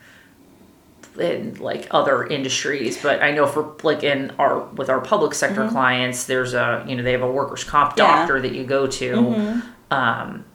in 1.19 1.55
like 1.55 1.87
other 1.91 2.25
industries, 2.25 3.01
but 3.01 3.21
I 3.23 3.31
know 3.31 3.47
for 3.47 3.73
like 3.83 4.03
in 4.03 4.31
our 4.37 4.59
with 4.73 4.89
our 4.89 4.99
public 4.99 5.33
sector 5.33 5.67
clients, 5.69 6.25
there's 6.25 6.53
a 6.53 6.83
you 6.87 6.95
know 6.95 7.03
they 7.03 7.13
have 7.13 7.21
a 7.21 7.31
workers 7.31 7.63
comp 7.63 7.91
Mm-hmm. 7.91 7.99
Yeah. 7.99 8.05
Mm-hmm. 8.07 8.19
doctor 8.27 8.41
that 8.41 8.51
you 8.53 8.63
go 8.65 8.87
to. 8.87 9.61
Um, 9.95 10.45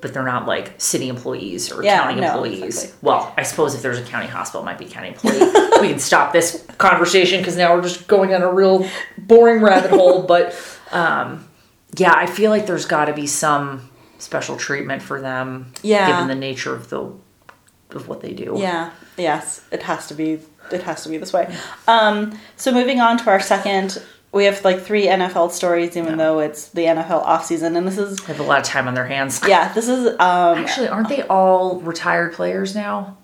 but 0.00 0.12
they're 0.12 0.24
not 0.24 0.46
like 0.48 0.80
city 0.80 1.08
employees 1.08 1.70
or 1.70 1.84
Yeah, 1.84 2.02
county 2.02 2.20
no, 2.20 2.26
employees. 2.32 2.62
exactly. 2.64 2.98
Well, 3.02 3.32
I 3.36 3.44
suppose 3.44 3.74
if 3.76 3.82
there's 3.82 3.98
a 4.00 4.02
county 4.02 4.26
hospital, 4.26 4.62
it 4.62 4.64
might 4.64 4.78
be 4.78 4.86
a 4.86 4.88
county 4.88 5.08
employee. 5.08 5.38
we 5.80 5.88
can 5.90 6.00
stop 6.00 6.32
this 6.32 6.66
conversation 6.78 7.38
because 7.38 7.56
now 7.56 7.72
we're 7.74 7.82
just 7.82 8.08
going 8.08 8.34
on 8.34 8.42
a 8.42 8.52
real 8.52 8.88
boring 9.16 9.62
rabbit 9.62 9.90
hole. 9.90 10.22
But 10.26 10.56
um, 10.90 11.48
yeah, 11.96 12.12
I 12.16 12.26
feel 12.26 12.50
like 12.50 12.66
there's 12.66 12.84
got 12.86 13.04
to 13.04 13.12
be 13.14 13.28
some 13.28 13.90
special 14.18 14.56
treatment 14.56 15.02
for 15.02 15.20
them, 15.20 15.72
Yeah. 15.82 16.08
given 16.10 16.26
the 16.26 16.34
nature 16.34 16.74
of 16.74 16.88
the 16.90 17.12
of 17.90 18.08
what 18.08 18.22
they 18.22 18.32
do. 18.32 18.56
Yeah. 18.58 18.90
Yes, 19.16 19.62
it 19.70 19.82
has 19.84 20.08
to 20.08 20.14
be. 20.14 20.40
It 20.72 20.82
has 20.82 21.02
to 21.04 21.10
be 21.10 21.18
this 21.18 21.32
way. 21.32 21.54
Um, 21.86 22.38
so 22.56 22.72
moving 22.72 22.98
on 23.00 23.18
to 23.18 23.30
our 23.30 23.40
second, 23.40 24.02
we 24.32 24.46
have 24.46 24.64
like 24.64 24.80
three 24.80 25.06
NFL 25.06 25.52
stories, 25.52 25.96
even 25.96 26.16
though 26.16 26.40
it's 26.40 26.68
the 26.68 26.84
NFL 26.84 27.22
off 27.22 27.44
season, 27.44 27.76
and 27.76 27.86
this 27.86 27.98
is 27.98 28.16
They 28.18 28.32
have 28.32 28.40
a 28.40 28.42
lot 28.42 28.60
of 28.60 28.64
time 28.64 28.88
on 28.88 28.94
their 28.94 29.06
hands. 29.06 29.40
yeah, 29.46 29.72
this 29.72 29.88
is 29.88 30.06
um, 30.18 30.58
Actually, 30.58 30.88
aren't 30.88 31.08
they 31.08 31.22
all 31.22 31.80
retired 31.80 32.32
players 32.32 32.74
now? 32.74 33.18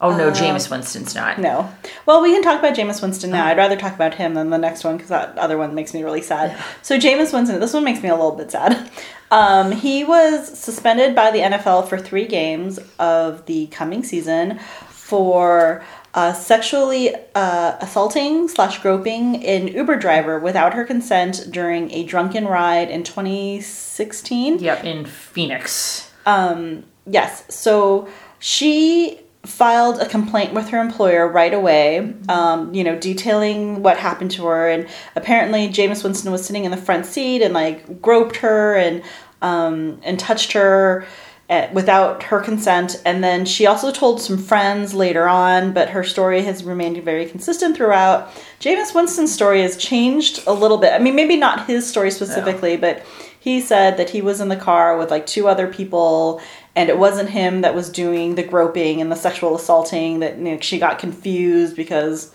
Oh 0.00 0.14
no, 0.14 0.30
Jameis 0.30 0.70
Winston's 0.70 1.14
not. 1.14 1.38
Uh, 1.38 1.42
no. 1.42 1.74
Well, 2.04 2.20
we 2.20 2.32
can 2.32 2.42
talk 2.42 2.58
about 2.58 2.76
Jameis 2.76 3.00
Winston 3.00 3.30
now. 3.30 3.46
I'd 3.46 3.56
rather 3.56 3.76
talk 3.76 3.94
about 3.94 4.14
him 4.14 4.34
than 4.34 4.50
the 4.50 4.58
next 4.58 4.84
one 4.84 4.96
because 4.96 5.08
that 5.08 5.38
other 5.38 5.56
one 5.56 5.74
makes 5.74 5.94
me 5.94 6.02
really 6.02 6.20
sad. 6.20 6.60
So 6.82 6.98
Jameis 6.98 7.32
Winston, 7.32 7.60
this 7.60 7.72
one 7.72 7.84
makes 7.84 8.02
me 8.02 8.08
a 8.08 8.14
little 8.14 8.34
bit 8.36 8.50
sad. 8.50 8.90
Um, 9.30 9.72
he 9.72 10.04
was 10.04 10.58
suspended 10.58 11.14
by 11.14 11.30
the 11.30 11.38
NFL 11.38 11.88
for 11.88 11.96
three 11.96 12.26
games 12.26 12.78
of 12.98 13.46
the 13.46 13.68
coming 13.68 14.04
season 14.04 14.58
for 14.90 15.82
uh, 16.14 16.32
sexually 16.32 17.14
uh, 17.34 17.76
assaulting 17.80 18.48
slash 18.48 18.80
groping 18.80 19.44
an 19.44 19.68
Uber 19.68 19.96
driver 19.96 20.38
without 20.38 20.74
her 20.74 20.84
consent 20.84 21.46
during 21.50 21.90
a 21.90 22.04
drunken 22.04 22.46
ride 22.46 22.88
in 22.88 23.02
2016. 23.02 24.58
Yep, 24.60 24.84
in 24.84 25.04
Phoenix. 25.04 26.10
Um, 26.24 26.84
Yes. 27.06 27.44
So 27.54 28.08
she 28.38 29.20
filed 29.44 30.00
a 30.00 30.08
complaint 30.08 30.54
with 30.54 30.68
her 30.70 30.80
employer 30.80 31.28
right 31.28 31.52
away, 31.52 32.14
um, 32.30 32.72
you 32.72 32.82
know, 32.82 32.98
detailing 32.98 33.82
what 33.82 33.98
happened 33.98 34.30
to 34.32 34.46
her. 34.46 34.68
And 34.68 34.88
apparently, 35.16 35.68
Jameis 35.68 36.02
Winston 36.02 36.32
was 36.32 36.44
sitting 36.44 36.64
in 36.64 36.70
the 36.70 36.78
front 36.78 37.04
seat 37.06 37.42
and 37.42 37.52
like 37.52 38.00
groped 38.00 38.36
her 38.36 38.74
and 38.76 39.02
um, 39.42 40.00
and 40.02 40.18
touched 40.18 40.52
her. 40.52 41.06
Uh, 41.50 41.68
Without 41.74 42.22
her 42.22 42.40
consent, 42.40 43.02
and 43.04 43.22
then 43.22 43.44
she 43.44 43.66
also 43.66 43.92
told 43.92 44.18
some 44.18 44.38
friends 44.38 44.94
later 44.94 45.28
on, 45.28 45.74
but 45.74 45.90
her 45.90 46.02
story 46.02 46.42
has 46.42 46.64
remained 46.64 46.96
very 47.04 47.26
consistent 47.26 47.76
throughout. 47.76 48.30
Jameis 48.60 48.94
Winston's 48.94 49.30
story 49.32 49.60
has 49.60 49.76
changed 49.76 50.42
a 50.46 50.54
little 50.54 50.78
bit. 50.78 50.94
I 50.94 50.98
mean, 50.98 51.14
maybe 51.14 51.36
not 51.36 51.66
his 51.66 51.86
story 51.86 52.10
specifically, 52.10 52.78
but 52.78 53.04
he 53.44 53.60
said 53.60 53.98
that 53.98 54.08
he 54.08 54.22
was 54.22 54.40
in 54.40 54.48
the 54.48 54.56
car 54.56 54.96
with 54.96 55.10
like 55.10 55.26
two 55.26 55.46
other 55.46 55.66
people 55.66 56.40
and 56.74 56.88
it 56.88 56.98
wasn't 56.98 57.28
him 57.28 57.60
that 57.60 57.74
was 57.74 57.90
doing 57.90 58.34
the 58.34 58.42
groping 58.42 59.02
and 59.02 59.12
the 59.12 59.16
sexual 59.16 59.54
assaulting 59.54 60.20
that 60.20 60.38
you 60.38 60.44
know, 60.44 60.60
she 60.60 60.78
got 60.78 60.98
confused 60.98 61.76
because 61.76 62.34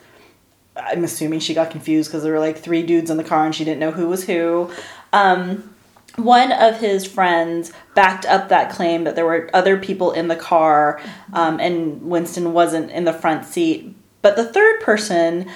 i'm 0.75 1.03
assuming 1.03 1.39
she 1.39 1.55
got 1.55 1.71
confused 1.71 2.09
because 2.09 2.21
there 2.21 2.33
were 2.33 2.39
like 2.39 2.59
three 2.59 2.83
dudes 2.83 3.09
in 3.09 3.17
the 3.17 3.23
car 3.23 3.45
and 3.45 3.55
she 3.55 3.65
didn't 3.65 3.79
know 3.79 3.91
who 3.91 4.07
was 4.07 4.23
who 4.25 4.71
um, 5.11 5.73
one 6.19 6.51
of 6.51 6.79
his 6.79 7.05
friends 7.05 7.71
backed 7.95 8.25
up 8.25 8.49
that 8.49 8.71
claim 8.71 9.03
that 9.03 9.15
there 9.15 9.25
were 9.25 9.49
other 9.53 9.77
people 9.77 10.11
in 10.11 10.27
the 10.27 10.35
car 10.35 11.01
um, 11.33 11.59
and 11.59 12.01
winston 12.01 12.53
wasn't 12.53 12.89
in 12.91 13.05
the 13.05 13.13
front 13.13 13.45
seat 13.45 13.95
but 14.21 14.35
the 14.35 14.45
third 14.45 14.81
person 14.81 15.49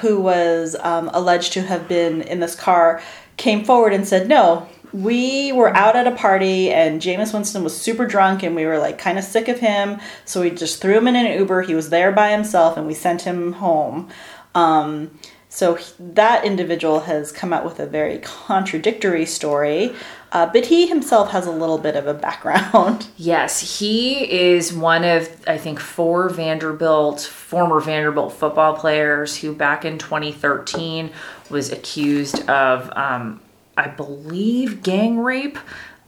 who 0.00 0.20
was 0.20 0.76
um, 0.80 1.08
alleged 1.12 1.52
to 1.52 1.62
have 1.62 1.88
been 1.88 2.22
in 2.22 2.40
this 2.40 2.54
car 2.54 3.00
came 3.36 3.64
forward 3.64 3.92
and 3.92 4.06
said 4.06 4.28
no 4.28 4.68
we 4.92 5.52
were 5.52 5.74
out 5.76 5.96
at 5.96 6.06
a 6.06 6.12
party 6.12 6.70
and 6.70 7.00
Jameis 7.00 7.34
Winston 7.34 7.62
was 7.62 7.78
super 7.78 8.06
drunk 8.06 8.42
and 8.42 8.56
we 8.56 8.64
were 8.64 8.78
like 8.78 8.98
kind 8.98 9.18
of 9.18 9.24
sick 9.24 9.48
of 9.48 9.58
him. 9.58 10.00
So 10.24 10.40
we 10.40 10.50
just 10.50 10.80
threw 10.80 10.96
him 10.96 11.08
in 11.08 11.16
an 11.16 11.38
Uber. 11.38 11.62
He 11.62 11.74
was 11.74 11.90
there 11.90 12.12
by 12.12 12.30
himself 12.30 12.76
and 12.76 12.86
we 12.86 12.94
sent 12.94 13.22
him 13.22 13.52
home. 13.54 14.08
Um, 14.54 15.18
so 15.58 15.76
that 15.98 16.44
individual 16.44 17.00
has 17.00 17.32
come 17.32 17.52
out 17.52 17.64
with 17.64 17.80
a 17.80 17.86
very 17.86 18.18
contradictory 18.18 19.26
story, 19.26 19.92
uh, 20.30 20.46
but 20.46 20.66
he 20.66 20.86
himself 20.86 21.32
has 21.32 21.48
a 21.48 21.50
little 21.50 21.78
bit 21.78 21.96
of 21.96 22.06
a 22.06 22.14
background. 22.14 23.08
Yes, 23.16 23.80
he 23.80 24.30
is 24.30 24.72
one 24.72 25.02
of 25.02 25.28
I 25.48 25.58
think 25.58 25.80
four 25.80 26.28
Vanderbilt 26.28 27.22
former 27.22 27.80
Vanderbilt 27.80 28.34
football 28.34 28.76
players 28.76 29.36
who 29.36 29.52
back 29.52 29.84
in 29.84 29.98
2013 29.98 31.10
was 31.50 31.72
accused 31.72 32.48
of 32.48 32.88
um, 32.96 33.40
I 33.76 33.88
believe 33.88 34.84
gang 34.84 35.18
rape. 35.18 35.58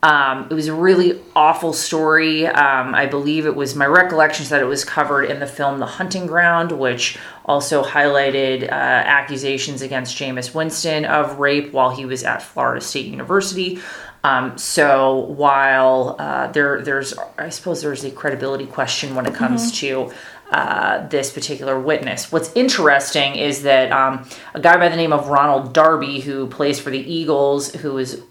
Um, 0.03 0.47
it 0.49 0.53
was 0.55 0.67
a 0.67 0.73
really 0.73 1.21
awful 1.35 1.73
story. 1.73 2.47
Um, 2.47 2.95
I 2.95 3.05
believe 3.05 3.45
it 3.45 3.55
was 3.55 3.75
my 3.75 3.85
recollections 3.85 4.49
that 4.49 4.61
it 4.61 4.65
was 4.65 4.83
covered 4.83 5.25
in 5.25 5.39
the 5.39 5.45
film 5.45 5.77
The 5.77 5.85
Hunting 5.85 6.25
Ground, 6.25 6.71
which 6.71 7.19
also 7.45 7.83
highlighted 7.83 8.63
uh, 8.63 8.71
accusations 8.71 9.83
against 9.83 10.17
Jameis 10.17 10.55
Winston 10.55 11.05
of 11.05 11.37
rape 11.37 11.71
while 11.71 11.91
he 11.91 12.05
was 12.05 12.23
at 12.23 12.41
Florida 12.41 12.81
State 12.81 13.05
University. 13.05 13.79
Um, 14.23 14.57
so 14.57 15.17
while 15.17 16.15
uh, 16.17 16.47
there, 16.47 16.81
there's, 16.81 17.13
I 17.37 17.49
suppose 17.49 17.81
there's 17.81 18.03
a 18.03 18.11
credibility 18.11 18.65
question 18.65 19.13
when 19.15 19.25
it 19.25 19.33
comes 19.33 19.71
to 19.79 20.11
uh, 20.51 21.07
this 21.07 21.31
particular 21.31 21.79
witness. 21.79 22.31
What's 22.31 22.51
interesting 22.53 23.35
is 23.35 23.63
that 23.63 23.91
um, 23.91 24.27
a 24.53 24.59
guy 24.59 24.77
by 24.77 24.89
the 24.89 24.95
name 24.95 25.13
of 25.13 25.27
Ronald 25.27 25.73
Darby, 25.73 26.19
who 26.21 26.47
plays 26.47 26.79
for 26.79 26.89
the 26.89 26.99
Eagles, 26.99 27.73
who 27.75 27.97
is 27.97 28.21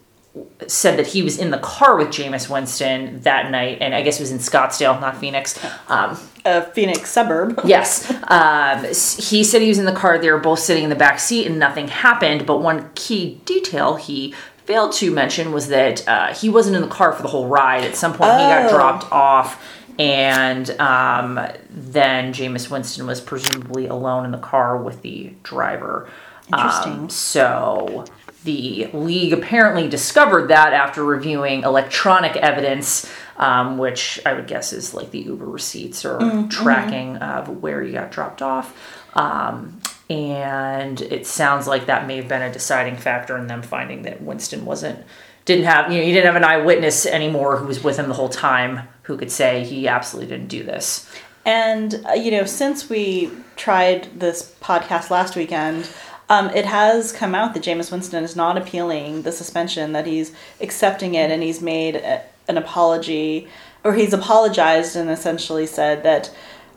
said 0.66 0.98
that 0.98 1.06
he 1.08 1.22
was 1.22 1.38
in 1.38 1.50
the 1.50 1.58
car 1.58 1.96
with 1.96 2.08
Jameis 2.08 2.48
Winston 2.50 3.20
that 3.22 3.50
night, 3.50 3.78
and 3.80 3.94
I 3.94 4.02
guess 4.02 4.18
it 4.18 4.22
was 4.22 4.30
in 4.32 4.38
Scottsdale, 4.38 5.00
not 5.00 5.16
Phoenix. 5.16 5.58
Um, 5.88 6.18
A 6.44 6.62
Phoenix 6.62 7.10
suburb. 7.10 7.60
Yes. 7.64 8.10
Um, 8.28 8.84
he 8.84 9.44
said 9.44 9.62
he 9.62 9.68
was 9.68 9.78
in 9.78 9.84
the 9.86 9.92
car. 9.92 10.18
They 10.18 10.30
were 10.30 10.38
both 10.38 10.58
sitting 10.58 10.84
in 10.84 10.90
the 10.90 10.96
back 10.96 11.18
seat 11.18 11.46
and 11.46 11.58
nothing 11.58 11.88
happened. 11.88 12.46
But 12.46 12.58
one 12.62 12.90
key 12.94 13.40
detail 13.44 13.96
he 13.96 14.34
failed 14.64 14.92
to 14.92 15.10
mention 15.10 15.52
was 15.52 15.68
that 15.68 16.06
uh, 16.08 16.32
he 16.34 16.48
wasn't 16.48 16.76
in 16.76 16.82
the 16.82 16.88
car 16.88 17.12
for 17.12 17.22
the 17.22 17.28
whole 17.28 17.46
ride. 17.48 17.84
At 17.84 17.96
some 17.96 18.12
point, 18.12 18.30
he 18.32 18.38
got 18.38 18.66
Oh. 18.66 18.74
dropped 18.76 19.10
off. 19.12 19.76
And 19.98 20.70
um, 20.80 21.38
then 21.68 22.32
Jameis 22.32 22.70
Winston 22.70 23.06
was 23.06 23.20
presumably 23.20 23.86
alone 23.86 24.24
in 24.24 24.30
the 24.30 24.38
car 24.38 24.76
with 24.78 25.02
the 25.02 25.34
driver. 25.42 26.08
Interesting. 26.52 26.92
Um, 26.92 27.10
so 27.10 28.04
the 28.44 28.88
league 28.92 29.32
apparently 29.32 29.88
discovered 29.88 30.48
that 30.48 30.72
after 30.72 31.04
reviewing 31.04 31.62
electronic 31.62 32.36
evidence, 32.36 33.10
um, 33.36 33.78
which 33.78 34.20
I 34.24 34.32
would 34.32 34.46
guess 34.46 34.72
is 34.72 34.94
like 34.94 35.10
the 35.10 35.20
Uber 35.20 35.46
receipts 35.46 36.04
or 36.04 36.46
tracking 36.50 37.16
of 37.18 37.62
where 37.62 37.82
you 37.82 37.92
got 37.92 38.10
dropped 38.10 38.42
off. 38.42 38.74
Um, 39.14 39.80
and 40.08 41.00
it 41.00 41.26
sounds 41.26 41.66
like 41.66 41.86
that 41.86 42.06
may 42.06 42.16
have 42.16 42.28
been 42.28 42.42
a 42.42 42.52
deciding 42.52 42.96
factor 42.96 43.36
in 43.36 43.46
them 43.46 43.62
finding 43.62 44.02
that 44.02 44.22
Winston 44.22 44.64
wasn't 44.64 45.04
didn't 45.46 45.64
have 45.64 45.90
you 45.90 45.98
know 45.98 46.04
he 46.04 46.12
didn't 46.12 46.26
have 46.26 46.36
an 46.36 46.44
eyewitness 46.44 47.06
anymore 47.06 47.56
who 47.56 47.66
was 47.66 47.82
with 47.82 47.96
him 47.96 48.08
the 48.08 48.14
whole 48.14 48.28
time 48.28 48.86
who 49.02 49.16
could 49.16 49.30
say 49.30 49.64
he 49.64 49.88
absolutely 49.88 50.30
didn't 50.30 50.48
do 50.48 50.62
this. 50.62 51.10
And, 51.44 52.04
uh, 52.06 52.12
you 52.12 52.30
know, 52.30 52.44
since 52.44 52.90
we 52.90 53.30
tried 53.56 54.08
this 54.18 54.54
podcast 54.60 55.10
last 55.10 55.36
weekend, 55.36 55.88
um, 56.30 56.48
it 56.50 56.64
has 56.64 57.12
come 57.12 57.34
out 57.34 57.52
that 57.52 57.62
Jameis 57.62 57.92
Winston 57.92 58.24
is 58.24 58.34
not 58.34 58.56
appealing 58.56 59.22
the 59.22 59.32
suspension, 59.32 59.92
that 59.92 60.06
he's 60.06 60.32
accepting 60.60 61.14
it, 61.14 61.30
and 61.30 61.42
he's 61.42 61.60
made 61.60 61.96
a, 61.96 62.22
an 62.48 62.56
apology, 62.56 63.48
or 63.84 63.92
he's 63.92 64.14
apologized 64.14 64.96
and 64.96 65.10
essentially 65.10 65.66
said 65.66 66.02
that, 66.04 66.32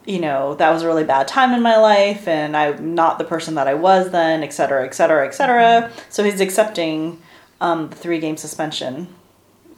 you 0.05 0.19
know, 0.19 0.55
that 0.55 0.71
was 0.71 0.83
a 0.83 0.87
really 0.87 1.05
bad 1.05 1.27
time 1.27 1.53
in 1.53 1.61
my 1.61 1.77
life, 1.77 2.27
and 2.27 2.57
I'm 2.57 2.95
not 2.95 3.17
the 3.17 3.23
person 3.23 3.55
that 3.55 3.67
I 3.67 3.75
was 3.75 4.11
then, 4.11 4.43
et 4.43 4.53
cetera, 4.53 4.85
et 4.85 4.93
cetera, 4.93 5.25
et 5.25 5.33
cetera. 5.33 5.91
So 6.09 6.23
he's 6.23 6.41
accepting 6.41 7.21
um, 7.61 7.89
the 7.89 7.95
three 7.95 8.19
game 8.19 8.37
suspension. 8.37 9.07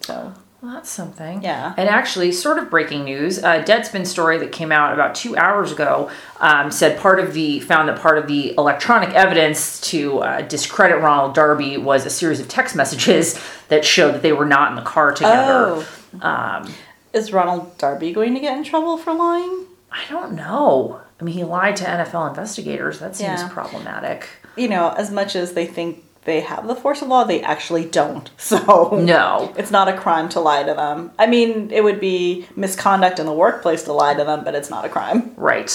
So. 0.02 0.34
Well, 0.62 0.74
that's 0.74 0.90
something. 0.90 1.44
Yeah. 1.44 1.74
And 1.78 1.88
actually, 1.90 2.32
sort 2.32 2.58
of 2.58 2.70
breaking 2.72 3.04
news, 3.04 3.38
a 3.40 3.62
Deadspin 3.64 4.08
story 4.08 4.38
that 4.40 4.52
came 4.52 4.72
out 4.72 4.94
about 4.94 5.14
two 5.14 5.36
hours 5.38 5.72
ago 5.72 6.10
um, 6.40 6.72
said 6.72 6.98
part 7.00 7.20
of 7.20 7.34
the 7.34 7.60
found 7.60 7.90
that 7.90 8.00
part 8.00 8.18
of 8.18 8.28
the 8.28 8.56
electronic 8.58 9.10
evidence 9.14 9.80
to 9.82 10.20
uh, 10.20 10.42
discredit 10.42 11.02
Ronald 11.02 11.36
Darby 11.36 11.78
was 11.78 12.06
a 12.06 12.10
series 12.10 12.40
of 12.40 12.48
text 12.48 12.76
messages 12.76 13.40
that 13.68 13.86
showed 13.86 14.14
that 14.14 14.22
they 14.22 14.34
were 14.34 14.46
not 14.46 14.70
in 14.72 14.76
the 14.76 14.82
car 14.82 15.12
together. 15.12 15.86
Oh. 16.22 16.22
Um, 16.22 16.74
Is 17.14 17.32
Ronald 17.34 17.78
Darby 17.78 18.12
going 18.14 18.34
to 18.34 18.40
get 18.40 18.58
in 18.58 18.64
trouble 18.64 18.98
for 18.98 19.14
lying? 19.14 19.66
I 19.92 20.04
don't 20.10 20.34
know. 20.34 21.02
I 21.20 21.24
mean, 21.24 21.36
he 21.36 21.44
lied 21.44 21.76
to 21.78 21.84
NFL 21.86 22.30
investigators. 22.30 23.00
That 23.00 23.16
seems 23.16 23.42
Yeah. 23.42 23.50
problematic. 23.50 24.28
You 24.56 24.68
know, 24.70 24.90
as 24.98 25.12
much 25.12 25.36
as 25.36 25.54
they 25.54 25.66
think 25.66 26.04
they 26.26 26.42
have 26.42 26.68
the 26.68 26.76
force 26.76 27.02
of 27.02 27.08
law, 27.08 27.24
they 27.24 27.42
actually 27.42 27.86
don't. 27.86 28.30
So 28.46 29.00
No. 29.04 29.54
it's 29.58 29.72
not 29.72 29.88
a 29.88 29.98
crime 29.98 30.30
to 30.30 30.40
lie 30.40 30.64
to 30.64 30.74
them. 30.74 31.12
I 31.18 31.26
mean, 31.26 31.72
it 31.72 31.84
would 31.84 32.00
be 32.00 32.46
misconduct 32.56 33.20
in 33.20 33.26
the 33.26 33.34
workplace 33.34 33.84
to 33.84 33.94
lie 33.94 34.14
to 34.14 34.24
them, 34.24 34.44
but 34.44 34.54
it's 34.56 34.70
not 34.70 34.86
a 34.86 34.90
crime. 34.90 35.34
Right. 35.38 35.72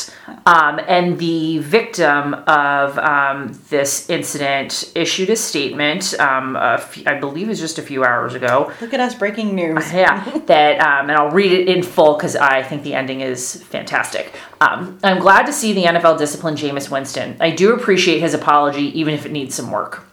Um, 0.47 0.81
and 0.87 1.19
the 1.19 1.59
victim 1.59 2.35
of 2.47 2.99
um, 2.99 3.59
this 3.71 4.09
incident 4.09 4.93
issued 4.95 5.31
a 5.31 5.37
statement, 5.37 6.19
um, 6.21 6.55
a 6.57 6.75
f- 6.75 7.07
I 7.07 7.15
believe 7.19 7.47
it 7.47 7.51
was 7.51 7.61
just 7.61 7.79
a 7.79 7.83
few 7.83 8.05
hours 8.05 8.35
ago. 8.35 8.73
Look 8.81 8.95
at 8.95 9.01
us 9.01 9.15
breaking 9.15 9.55
news. 9.55 9.93
Yeah, 9.93 10.25
that, 10.47 10.79
um, 10.81 11.11
and 11.11 11.19
I'll 11.19 11.31
read 11.31 11.53
it 11.53 11.69
in 11.69 11.83
full 11.83 12.15
because 12.15 12.37
I 12.37 12.63
think 12.63 12.83
the 12.83 12.95
ending 12.95 13.21
is 13.21 13.63
fantastic. 13.65 14.33
Um, 14.61 14.99
I'm 15.03 15.19
glad 15.21 15.47
to 15.47 15.53
see 15.53 15.73
the 15.73 15.85
NFL 15.85 16.19
discipline 16.19 16.55
Jameis 16.57 16.91
Winston. 16.91 17.37
I 17.41 17.51
do 17.51 17.75
appreciate 17.75 18.21
his 18.21 18.35
apology, 18.35 18.99
even 18.99 19.15
if 19.15 19.27
it 19.27 19.33
needs 19.33 19.55
some 19.55 19.71
work. 19.71 20.05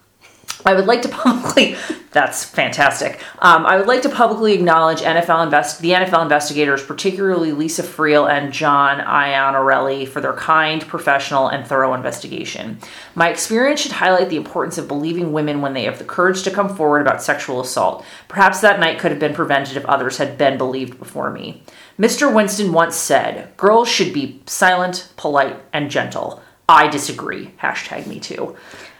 I 0.67 0.73
would 0.73 0.85
like 0.85 1.01
to 1.03 1.09
publicly. 1.23 1.77
That's 2.11 2.43
fantastic. 2.43 3.21
Um, 3.39 3.65
I 3.65 3.77
would 3.77 3.87
like 3.87 4.01
to 4.01 4.09
publicly 4.09 4.53
acknowledge 4.53 4.99
NFL 4.99 5.45
invest 5.45 5.79
the 5.79 5.91
NFL 5.91 6.23
investigators, 6.23 6.83
particularly 6.83 7.53
Lisa 7.53 7.83
Friel 7.83 8.29
and 8.29 8.51
John 8.51 8.99
Iannarelli, 8.99 10.05
for 10.05 10.19
their 10.19 10.33
kind, 10.33 10.85
professional, 10.85 11.47
and 11.47 11.65
thorough 11.65 11.93
investigation. 11.93 12.79
My 13.15 13.29
experience 13.29 13.79
should 13.79 13.93
highlight 13.93 14.29
the 14.29 14.35
importance 14.35 14.77
of 14.77 14.89
believing 14.89 15.31
women 15.31 15.61
when 15.61 15.73
they 15.73 15.85
have 15.85 15.99
the 15.99 16.03
courage 16.03 16.43
to 16.43 16.51
come 16.51 16.75
forward 16.75 17.01
about 17.01 17.23
sexual 17.23 17.61
assault. 17.61 18.03
Perhaps 18.27 18.59
that 18.59 18.81
night 18.81 18.99
could 18.99 19.11
have 19.11 19.21
been 19.21 19.33
prevented 19.33 19.77
if 19.77 19.85
others 19.85 20.17
had 20.17 20.37
been 20.37 20.57
believed 20.57 20.99
before 20.99 21.31
me. 21.31 21.63
Mr. 21.97 22.33
Winston 22.33 22.73
once 22.73 22.95
said, 22.97 23.55
"Girls 23.55 23.87
should 23.87 24.11
be 24.11 24.41
silent, 24.47 25.13
polite, 25.15 25.61
and 25.71 25.89
gentle." 25.89 26.41
I 26.69 26.87
disagree. 26.89 27.51
Hashtag 27.61 28.07
me 28.07 28.19
too. 28.19 28.57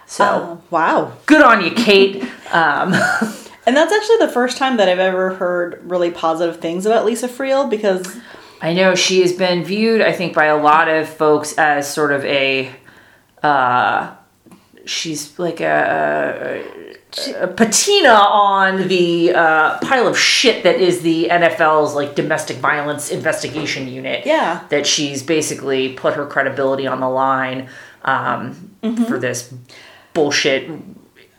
So 0.08 0.26
Oh, 0.26 0.62
wow. 0.72 1.14
good 1.28 1.42
on 1.42 1.64
you, 1.64 1.72
Kate. 1.72 2.24
Um, 2.52 2.94
And 3.68 3.76
that's 3.76 3.92
actually 3.92 4.26
the 4.26 4.32
first 4.32 4.58
time 4.58 4.78
that 4.78 4.88
I've 4.88 4.98
ever 4.98 5.36
heard 5.36 5.82
really 5.84 6.10
positive 6.10 6.62
things 6.62 6.86
about 6.86 7.06
Lisa 7.06 7.28
Friel 7.28 7.70
because 7.70 8.18
I 8.62 8.74
know 8.74 8.96
she 8.96 9.20
has 9.22 9.34
been 9.34 9.66
viewed, 9.66 10.00
I 10.00 10.14
think, 10.14 10.34
by 10.34 10.46
a 10.46 10.56
lot 10.56 10.88
of 10.88 11.10
folks 11.10 11.54
as 11.58 11.94
sort 11.94 12.14
of 12.14 12.24
a. 12.24 12.72
Uh, 13.44 14.16
she's 14.86 15.38
like 15.38 15.60
a, 15.60 16.64
a, 17.28 17.44
a 17.44 17.48
patina 17.50 18.08
on 18.14 18.88
the 18.88 19.34
uh, 19.34 19.80
pile 19.80 20.08
of 20.08 20.17
shit 20.17 20.63
that 20.63 20.80
is 20.80 21.02
the 21.02 21.28
NFL's 21.30 21.93
like 21.93 22.15
domestic 22.15 22.56
violence 22.58 23.12
investigation 23.12 23.89
unit. 23.89 24.26
Yeah. 24.26 24.63
That 24.70 24.88
she's 24.88 25.22
basically 25.22 25.91
put 25.91 26.13
her 26.13 26.26
credibility 26.26 26.88
on 26.88 27.02
the 27.02 27.10
line 27.10 27.67
um, 28.06 28.72
for 29.10 29.20
this 29.20 29.54
bullshit 30.17 30.69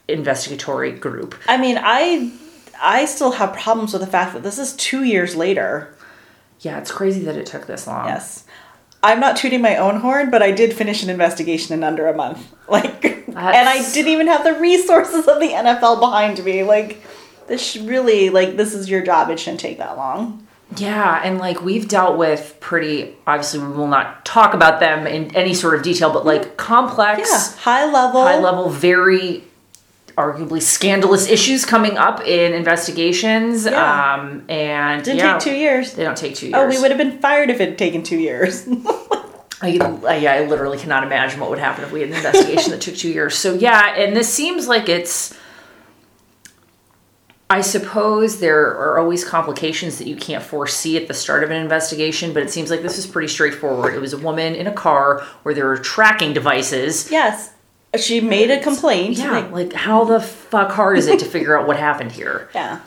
investigatory 0.06 0.92
group. 0.92 1.34
I 1.48 1.56
mean, 1.56 1.78
I 1.80 2.32
I 2.80 3.06
still 3.06 3.32
have 3.32 3.52
problems 3.54 3.92
with 3.92 4.02
the 4.02 4.06
fact 4.06 4.34
that 4.34 4.44
this 4.44 4.58
is 4.58 4.74
2 4.76 5.02
years 5.02 5.34
later. 5.34 5.94
Yeah, 6.60 6.78
it's 6.78 6.92
crazy 6.92 7.24
that 7.24 7.36
it 7.36 7.46
took 7.46 7.66
this 7.66 7.86
long. 7.86 8.06
Yes. 8.06 8.44
I'm 9.02 9.20
not 9.20 9.36
tooting 9.36 9.60
my 9.60 9.76
own 9.76 10.00
horn, 10.00 10.30
but 10.30 10.42
I 10.42 10.50
did 10.52 10.72
finish 10.72 11.02
an 11.02 11.10
investigation 11.10 11.74
in 11.74 11.84
under 11.84 12.06
a 12.06 12.14
month. 12.14 12.54
Like, 12.68 13.06
and 13.28 13.68
I 13.68 13.78
didn't 13.94 14.12
even 14.12 14.26
have 14.26 14.44
the 14.44 14.52
resources 14.52 15.26
of 15.26 15.40
the 15.40 15.48
NFL 15.48 16.00
behind 16.00 16.44
me. 16.44 16.64
Like, 16.64 17.02
this 17.46 17.78
really, 17.78 18.28
like, 18.28 18.58
this 18.58 18.74
is 18.74 18.90
your 18.90 19.02
job. 19.02 19.30
It 19.30 19.40
shouldn't 19.40 19.60
take 19.60 19.78
that 19.78 19.96
long. 19.96 20.46
Yeah, 20.76 21.20
and 21.24 21.38
like 21.38 21.62
we've 21.62 21.88
dealt 21.88 22.18
with 22.18 22.57
pretty 22.61 23.16
obviously 23.26 23.61
we 23.61 23.68
will 23.68 23.88
not 23.88 24.24
talk 24.24 24.52
about 24.54 24.81
them 24.81 25.07
in 25.07 25.35
any 25.35 25.54
sort 25.54 25.74
of 25.74 25.83
detail, 25.83 26.12
but 26.12 26.26
like 26.26 26.57
complex, 26.57 27.28
Yeah, 27.31 27.61
high 27.62 27.90
level. 27.90 28.22
high 28.22 28.38
level, 28.38 28.68
very 28.68 29.44
arguably 30.16 30.61
scandalous 30.61 31.28
issues 31.28 31.64
coming 31.64 31.96
up 31.96 32.20
in 32.20 32.52
investigations. 32.52 33.64
Yeah. 33.64 34.14
Um 34.14 34.44
and 34.48 35.02
Didn't 35.04 35.18
yeah, 35.18 35.33
take 35.35 35.42
two 35.42 35.57
years. 35.57 35.94
They 35.94 36.04
don't 36.04 36.16
take 36.16 36.35
two 36.35 36.46
years. 36.48 36.57
Oh, 36.59 36.68
we 36.68 36.78
would 36.81 36.90
have 36.90 36.98
been 36.98 37.18
fired 37.18 37.50
if 37.50 37.61
it 37.61 37.68
had 37.70 37.78
taken 37.78 38.02
two 38.02 38.18
years. 38.18 38.66
I, 39.61 39.76
I, 40.07 40.16
yeah, 40.18 40.35
I 40.35 40.44
literally 40.46 40.78
cannot 40.78 41.02
imagine 41.02 41.40
what 41.40 41.50
would 41.50 41.59
happen 41.59 41.83
if 41.83 41.90
we 41.90 42.00
had 42.00 42.11
an 42.11 42.16
investigation 42.16 42.70
that 42.70 42.81
took 42.81 42.94
two 42.94 43.09
years. 43.11 43.37
So 43.37 43.54
yeah, 43.54 43.94
and 43.96 44.14
this 44.14 44.33
seems 44.33 44.68
like 44.68 44.88
it's. 44.88 45.37
I 47.50 47.62
suppose 47.62 48.40
there 48.40 48.66
are 48.66 48.98
always 48.98 49.24
complications 49.24 49.96
that 49.98 50.06
you 50.06 50.16
can't 50.16 50.42
foresee 50.44 50.98
at 50.98 51.08
the 51.08 51.14
start 51.14 51.42
of 51.42 51.50
an 51.50 51.56
investigation, 51.62 52.34
but 52.34 52.42
it 52.42 52.50
seems 52.50 52.70
like 52.70 52.82
this 52.82 52.98
is 52.98 53.06
pretty 53.06 53.28
straightforward. 53.28 53.94
It 53.94 54.00
was 54.00 54.12
a 54.12 54.18
woman 54.18 54.54
in 54.54 54.66
a 54.66 54.72
car 54.72 55.20
where 55.44 55.54
there 55.54 55.66
were 55.66 55.78
tracking 55.78 56.32
devices. 56.34 57.11
yes. 57.11 57.54
She 57.98 58.20
made 58.20 58.50
a 58.50 58.61
complaint. 58.61 59.16
Yeah, 59.16 59.30
Like, 59.30 59.50
like 59.50 59.72
how 59.72 60.04
the 60.04 60.20
fuck 60.20 60.72
hard 60.72 60.98
is 60.98 61.06
it 61.06 61.20
to 61.20 61.24
figure 61.24 61.58
out 61.58 61.66
what 61.66 61.78
happened 61.78 62.12
here? 62.12 62.50
yeah. 62.54 62.80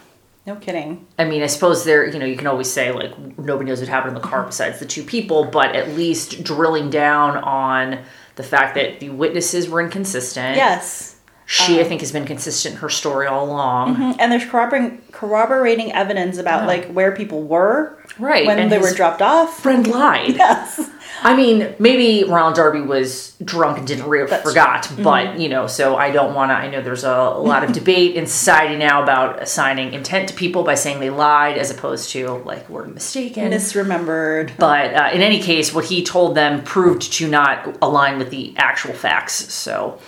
No 0.46 0.56
kidding. 0.56 1.08
I 1.18 1.26
mean, 1.26 1.42
I 1.42 1.48
suppose 1.48 1.84
there, 1.86 2.06
you 2.08 2.20
know, 2.20 2.26
you 2.26 2.38
can 2.38 2.46
always 2.46 2.72
say 2.72 2.92
like 2.92 3.18
nobody 3.40 3.68
knows 3.68 3.80
what 3.80 3.90
happened 3.90 4.16
in 4.16 4.22
the 4.22 4.28
car 4.28 4.44
besides 4.44 4.78
the 4.80 4.86
two 4.86 5.04
people, 5.04 5.46
but 5.46 5.76
at 5.76 5.90
least 5.96 6.44
drilling 6.44 6.92
down 6.92 7.38
on 7.38 8.04
the 8.36 8.44
fact 8.44 8.76
that 8.76 9.00
the 9.00 9.10
witnesses 9.10 9.68
were 9.70 9.82
inconsistent. 9.82 10.56
Yes. 10.56 11.11
She, 11.54 11.74
Um, 11.74 11.80
I 11.82 11.84
think, 11.84 12.00
has 12.00 12.14
been 12.14 12.24
consistent 12.26 12.76
in 12.76 12.80
her 12.82 12.88
story 12.90 13.28
all 13.28 13.44
along. 13.44 14.16
And 14.20 14.32
there's 14.32 14.46
corroborating, 14.46 15.02
corroborating 15.12 15.92
evidence 15.92 16.38
about 16.38 16.66
like 16.66 16.86
where 16.94 17.12
people 17.12 17.44
were 17.44 17.98
Right. 18.18 18.48
when 18.48 18.58
and 18.58 18.72
they 18.72 18.78
were 18.80 18.94
dropped 18.94 19.22
off. 19.22 19.60
friend 19.60 19.86
lied. 19.86 20.36
Yes. 20.38 20.90
I 21.24 21.36
mean, 21.36 21.76
maybe 21.78 22.24
Ronald 22.28 22.56
Darby 22.56 22.80
was 22.82 23.34
drunk 23.44 23.78
and 23.78 23.86
didn't 23.86 24.08
re- 24.08 24.26
forgot, 24.28 24.90
but 25.04 25.38
you 25.40 25.50
know, 25.50 25.68
so 25.68 25.96
I 25.98 26.10
don't 26.10 26.34
want 26.34 26.52
to. 26.52 26.56
I 26.56 26.70
know 26.70 26.82
there's 26.82 27.04
a, 27.04 27.12
a 27.12 27.38
lot 27.38 27.64
of 27.66 27.74
debate 27.82 28.16
in 28.16 28.26
society 28.26 28.76
now 28.78 29.04
about 29.04 29.42
assigning 29.42 29.94
intent 29.94 30.30
to 30.30 30.34
people 30.34 30.64
by 30.64 30.74
saying 30.76 31.00
they 31.02 31.10
lied 31.12 31.58
as 31.58 31.70
opposed 31.70 32.10
to 32.12 32.30
like 32.46 32.68
were 32.70 32.86
mistaken. 32.88 33.52
Misremembered. 33.52 34.52
But 34.58 34.94
uh, 34.96 35.10
in 35.14 35.22
any 35.22 35.42
case, 35.42 35.74
what 35.74 35.86
he 35.86 36.02
told 36.04 36.34
them 36.34 36.64
proved 36.64 37.12
to 37.14 37.28
not 37.28 37.78
align 37.82 38.18
with 38.18 38.30
the 38.32 38.54
actual 38.58 38.94
facts. 38.94 39.54
So, 39.54 40.00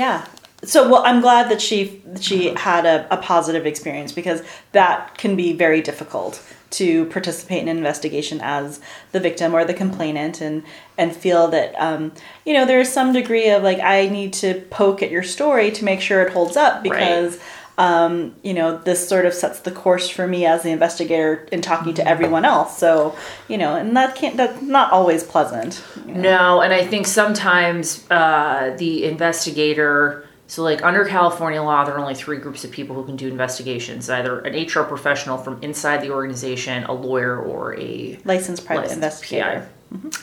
Yeah. 0.00 0.24
So 0.64 0.88
well, 0.88 1.02
I'm 1.04 1.20
glad 1.20 1.50
that 1.50 1.60
she 1.60 2.02
she 2.22 2.54
had 2.54 2.86
a, 2.86 3.06
a 3.12 3.18
positive 3.18 3.66
experience 3.66 4.12
because 4.12 4.42
that 4.72 5.18
can 5.18 5.36
be 5.36 5.52
very 5.52 5.82
difficult 5.82 6.42
to 6.70 7.04
participate 7.06 7.60
in 7.60 7.68
an 7.68 7.76
investigation 7.76 8.40
as 8.42 8.80
the 9.12 9.20
victim 9.20 9.54
or 9.54 9.66
the 9.66 9.74
complainant 9.74 10.40
and 10.40 10.62
and 10.96 11.14
feel 11.14 11.48
that 11.48 11.74
um, 11.78 12.12
you 12.46 12.54
know 12.54 12.64
there's 12.64 12.88
some 12.88 13.12
degree 13.12 13.50
of 13.50 13.62
like 13.62 13.78
I 13.80 14.08
need 14.08 14.32
to 14.34 14.62
poke 14.70 15.02
at 15.02 15.10
your 15.10 15.22
story 15.22 15.70
to 15.72 15.84
make 15.84 16.00
sure 16.00 16.22
it 16.22 16.32
holds 16.32 16.56
up 16.56 16.82
because 16.82 17.38
um, 17.80 18.34
you 18.42 18.52
know 18.52 18.76
this 18.76 19.08
sort 19.08 19.24
of 19.24 19.32
sets 19.32 19.60
the 19.60 19.70
course 19.70 20.06
for 20.10 20.26
me 20.26 20.44
as 20.44 20.62
the 20.62 20.70
investigator 20.70 21.48
in 21.50 21.62
talking 21.62 21.94
to 21.94 22.06
everyone 22.06 22.44
else. 22.44 22.76
So 22.76 23.16
you 23.48 23.56
know, 23.56 23.74
and 23.74 23.96
that 23.96 24.14
can't 24.14 24.36
that's 24.36 24.60
not 24.60 24.92
always 24.92 25.24
pleasant. 25.24 25.82
you 26.06 26.12
know. 26.12 26.20
no, 26.20 26.60
and 26.60 26.74
I 26.74 26.86
think 26.86 27.06
sometimes 27.06 28.06
uh, 28.10 28.76
the 28.78 29.04
investigator. 29.04 30.26
So, 30.46 30.62
like 30.62 30.84
under 30.84 31.04
California 31.04 31.62
law, 31.62 31.84
there 31.84 31.94
are 31.94 32.00
only 32.00 32.16
three 32.16 32.36
groups 32.36 32.64
of 32.64 32.72
people 32.72 32.96
who 32.96 33.06
can 33.06 33.16
do 33.16 33.28
investigations 33.28 34.10
either 34.10 34.40
an 34.40 34.66
HR 34.66 34.82
professional 34.82 35.38
from 35.38 35.62
inside 35.62 36.02
the 36.02 36.10
organization, 36.10 36.84
a 36.84 36.92
lawyer, 36.92 37.40
or 37.40 37.78
a 37.78 38.18
Licensed 38.24 38.66
private 38.66 38.88
licensed 38.88 38.96
investigator. 38.96 39.68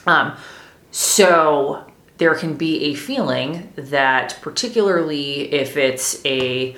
PI. 0.05 0.21
Um, 0.21 0.37
so 0.91 1.85
there 2.17 2.35
can 2.35 2.55
be 2.55 2.85
a 2.85 2.93
feeling 2.93 3.71
that, 3.77 4.37
particularly 4.41 5.53
if 5.53 5.77
it's 5.77 6.23
a 6.25 6.75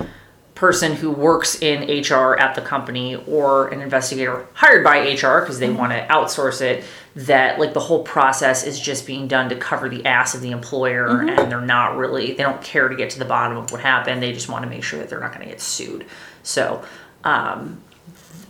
person 0.60 0.94
who 0.94 1.10
works 1.10 1.62
in 1.62 1.84
HR 1.84 2.38
at 2.38 2.54
the 2.54 2.60
company 2.60 3.16
or 3.16 3.70
an 3.70 3.80
investigator 3.80 4.46
hired 4.52 4.84
by 4.84 4.98
HR 4.98 5.40
because 5.40 5.58
they 5.58 5.70
want 5.70 5.94
to 5.94 6.06
outsource 6.08 6.60
it, 6.60 6.84
that 7.16 7.58
like 7.60 7.72
the 7.72 7.80
whole 7.80 8.04
process 8.04 8.66
is 8.66 8.78
just 8.78 9.08
being 9.08 9.26
done 9.26 9.48
to 9.48 9.56
cover 9.56 9.88
the 9.88 10.06
ass 10.06 10.36
of 10.36 10.42
the 10.42 10.52
employer 10.52 11.22
and 11.22 11.50
they're 11.50 11.62
not 11.62 11.96
really, 11.96 12.34
they 12.34 12.44
don't 12.44 12.62
care 12.62 12.90
to 12.90 12.96
get 12.98 13.10
to 13.10 13.20
the 13.20 13.24
bottom 13.24 13.56
of 13.56 13.72
what 13.72 13.80
happened. 13.80 14.22
They 14.22 14.34
just 14.34 14.50
want 14.50 14.66
to 14.66 14.70
make 14.70 14.84
sure 14.84 15.00
that 15.00 15.08
they're 15.08 15.22
not 15.22 15.32
going 15.32 15.46
to 15.46 15.50
get 15.50 15.62
sued. 15.62 16.06
So, 16.44 16.84
um, 17.24 17.82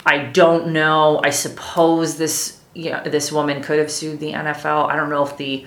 I 0.03 0.17
don't 0.17 0.73
know. 0.73 1.21
I 1.23 1.29
suppose 1.29 2.17
this, 2.17 2.59
yeah, 2.73 3.03
this 3.03 3.31
woman 3.31 3.61
could 3.61 3.77
have 3.77 3.91
sued 3.91 4.19
the 4.19 4.31
NFL. 4.31 4.89
I 4.89 4.95
don't 4.95 5.11
know 5.11 5.23
if 5.23 5.37
the, 5.37 5.63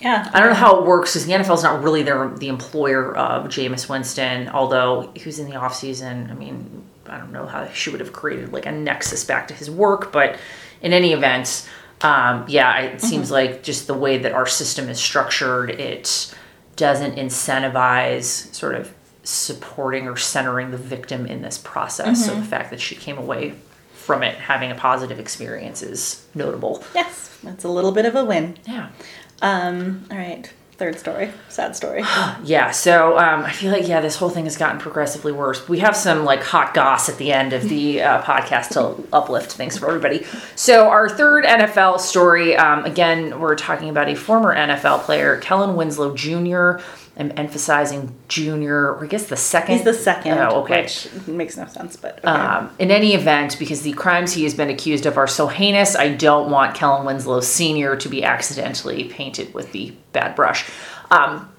Yeah. 0.00 0.30
I 0.32 0.40
don't 0.40 0.50
know 0.50 0.54
how 0.54 0.78
it 0.80 0.86
works 0.86 1.12
because 1.12 1.26
the 1.26 1.32
NFL 1.32 1.54
is 1.56 1.62
not 1.62 1.82
really 1.82 2.02
their 2.02 2.28
the 2.28 2.48
employer 2.48 3.16
of 3.16 3.46
Jameis 3.46 3.88
Winston. 3.88 4.48
Although 4.48 5.10
he 5.14 5.24
was 5.24 5.38
in 5.38 5.48
the 5.48 5.56
off 5.56 5.74
season, 5.74 6.28
I 6.30 6.34
mean, 6.34 6.84
I 7.06 7.18
don't 7.18 7.32
know 7.32 7.46
how 7.46 7.66
she 7.68 7.90
would 7.90 8.00
have 8.00 8.12
created 8.12 8.52
like 8.52 8.66
a 8.66 8.72
nexus 8.72 9.24
back 9.24 9.48
to 9.48 9.54
his 9.54 9.70
work. 9.70 10.12
But 10.12 10.38
in 10.82 10.92
any 10.92 11.12
event, 11.12 11.68
um, 12.02 12.44
yeah, 12.48 12.80
it 12.80 13.00
seems 13.00 13.30
like 13.30 13.62
just 13.62 13.86
the 13.86 13.94
way 13.94 14.18
that 14.18 14.32
our 14.32 14.46
system 14.46 14.88
is 14.88 15.00
structured, 15.00 15.70
it 15.70 16.34
doesn't 16.76 17.16
incentivize 17.16 18.52
sort 18.54 18.74
of 18.74 18.92
supporting 19.22 20.06
or 20.06 20.16
centering 20.16 20.70
the 20.70 20.76
victim 20.76 21.26
in 21.26 21.42
this 21.42 21.58
process. 21.58 22.26
So 22.26 22.34
the 22.34 22.44
fact 22.44 22.70
that 22.70 22.80
she 22.80 22.94
came 22.94 23.18
away 23.18 23.54
from 23.94 24.22
it 24.22 24.36
having 24.36 24.70
a 24.70 24.74
positive 24.74 25.18
experience 25.18 25.82
is 25.82 26.24
notable. 26.34 26.84
Yes. 26.94 27.36
that's 27.42 27.64
a 27.64 27.68
little 27.68 27.92
bit 27.92 28.04
of 28.06 28.14
a 28.14 28.24
win. 28.24 28.56
Yeah. 28.66 28.90
Um, 29.42 30.06
all 30.10 30.16
right. 30.16 30.50
Third 30.78 30.98
story. 30.98 31.32
Sad 31.48 31.74
story. 31.74 32.02
Yeah, 32.44 32.70
so 32.70 33.18
um, 33.18 33.44
I 33.44 33.50
feel 33.50 33.72
like 33.72 33.88
yeah, 33.88 34.00
this 34.00 34.16
whole 34.16 34.28
thing 34.28 34.44
has 34.44 34.56
gotten 34.56 34.78
progressively 34.78 35.32
worse. 35.32 35.68
We 35.68 35.78
have 35.78 35.96
some 35.96 36.24
like 36.24 36.42
hot 36.42 36.74
goss 36.74 37.08
at 37.08 37.16
the 37.16 37.32
end 37.32 37.52
of 37.54 37.62
the 37.68 38.02
uh, 38.02 38.22
podcast 38.22 38.70
to 38.74 39.08
uplift 39.12 39.52
things 39.52 39.78
for 39.78 39.88
everybody. 39.88 40.24
So 40.54 40.88
our 40.88 41.08
third 41.08 41.44
NFL 41.44 41.98
story, 41.98 42.56
um, 42.56 42.84
again, 42.84 43.40
we're 43.40 43.56
talking 43.56 43.88
about 43.88 44.08
a 44.08 44.14
former 44.14 44.54
NFL 44.54 45.00
player, 45.02 45.38
Kellen 45.38 45.76
Winslow 45.76 46.14
Jr. 46.14 46.82
I'm 47.18 47.32
emphasizing 47.36 48.14
junior, 48.28 48.92
or 48.92 49.04
I 49.04 49.06
guess 49.06 49.26
the 49.26 49.36
second. 49.36 49.76
He's 49.76 49.84
the 49.84 49.94
second, 49.94 50.38
Oh, 50.38 50.62
okay. 50.62 50.82
which 50.82 51.08
makes 51.26 51.56
no 51.56 51.66
sense, 51.66 51.96
but 51.96 52.18
okay. 52.18 52.28
Um, 52.28 52.70
in 52.78 52.90
any 52.90 53.14
event, 53.14 53.58
because 53.58 53.80
the 53.82 53.92
crimes 53.92 54.34
he 54.34 54.44
has 54.44 54.52
been 54.52 54.68
accused 54.68 55.06
of 55.06 55.16
are 55.16 55.26
so 55.26 55.46
heinous, 55.46 55.96
I 55.96 56.10
don't 56.14 56.50
want 56.50 56.74
Kellen 56.74 57.06
Winslow 57.06 57.40
Sr. 57.40 57.96
to 57.96 58.08
be 58.10 58.22
accidentally 58.22 59.04
painted 59.04 59.54
with 59.54 59.72
the 59.72 59.94
bad 60.12 60.34
brush. 60.36 60.68
Um, 61.10 61.50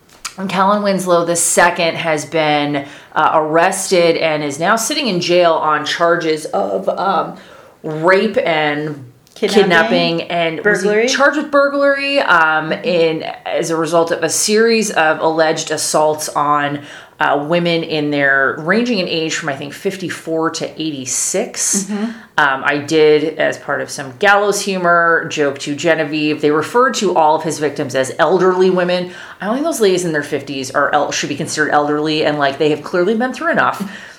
Kellen 0.47 0.83
Winslow 0.83 1.27
II 1.27 1.95
has 1.95 2.23
been 2.27 2.87
uh, 3.13 3.31
arrested 3.33 4.17
and 4.17 4.43
is 4.43 4.59
now 4.59 4.75
sitting 4.75 5.07
in 5.07 5.19
jail 5.19 5.53
on 5.53 5.83
charges 5.83 6.45
of 6.45 6.87
um, 6.89 7.39
rape 7.81 8.37
and 8.37 9.06
Kidnapping? 9.37 10.17
kidnapping, 10.19 10.21
and 10.23 10.57
was 10.65 10.83
Burglary? 10.83 11.07
charged 11.07 11.37
with 11.37 11.51
burglary 11.51 12.19
um, 12.19 12.71
in 12.71 13.23
as 13.23 13.69
a 13.69 13.75
result 13.75 14.11
of 14.11 14.23
a 14.23 14.29
series 14.29 14.89
of 14.91 15.19
alleged 15.19 15.69
assaults 15.71 16.27
on 16.29 16.83
uh, 17.19 17.45
women 17.49 17.83
in 17.83 18.11
their 18.11 18.55
ranging 18.59 18.99
in 18.99 19.07
age 19.07 19.35
from 19.35 19.49
I 19.49 19.55
think 19.55 19.73
54 19.73 20.51
to 20.51 20.81
86. 20.81 21.89
Um, 21.89 22.13
I 22.37 22.77
did 22.77 23.39
as 23.39 23.57
part 23.57 23.81
of 23.81 23.89
some 23.89 24.15
gallows 24.17 24.61
humor 24.61 25.27
joke 25.29 25.57
to 25.59 25.75
Genevieve. 25.75 26.41
They 26.41 26.51
referred 26.51 26.93
to 26.95 27.15
all 27.15 27.35
of 27.35 27.43
his 27.43 27.57
victims 27.59 27.95
as 27.95 28.11
elderly 28.19 28.69
women. 28.69 29.11
I 29.41 29.45
don't 29.45 29.55
think 29.55 29.65
those 29.65 29.81
ladies 29.81 30.05
in 30.05 30.11
their 30.11 30.21
50s 30.21 30.73
are 30.75 30.93
el- 30.93 31.11
should 31.11 31.29
be 31.29 31.35
considered 31.35 31.71
elderly, 31.71 32.23
and 32.25 32.37
like 32.37 32.57
they 32.59 32.69
have 32.69 32.83
clearly 32.83 33.15
been 33.15 33.33
through 33.33 33.51
enough. 33.51 34.13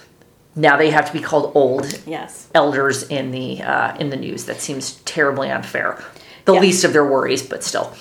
Now 0.59 0.77
they 0.77 0.90
have 0.90 1.07
to 1.07 1.12
be 1.12 1.21
called 1.21 1.53
old 1.55 2.01
yes. 2.05 2.49
elders 2.55 3.05
in 3.05 3.31
the 3.31 3.62
uh, 3.62 3.97
in 3.99 4.11
the 4.11 4.16
news. 4.16 4.44
That 4.47 4.61
seems 4.61 4.94
terribly 5.05 5.51
unfair. 5.51 6.03
The 6.47 6.55
Yeah. 6.55 6.61
least 6.61 6.85
of 6.85 6.92
their 6.92 7.05
worries, 7.05 7.42
but 7.42 7.62
still. 7.62 7.92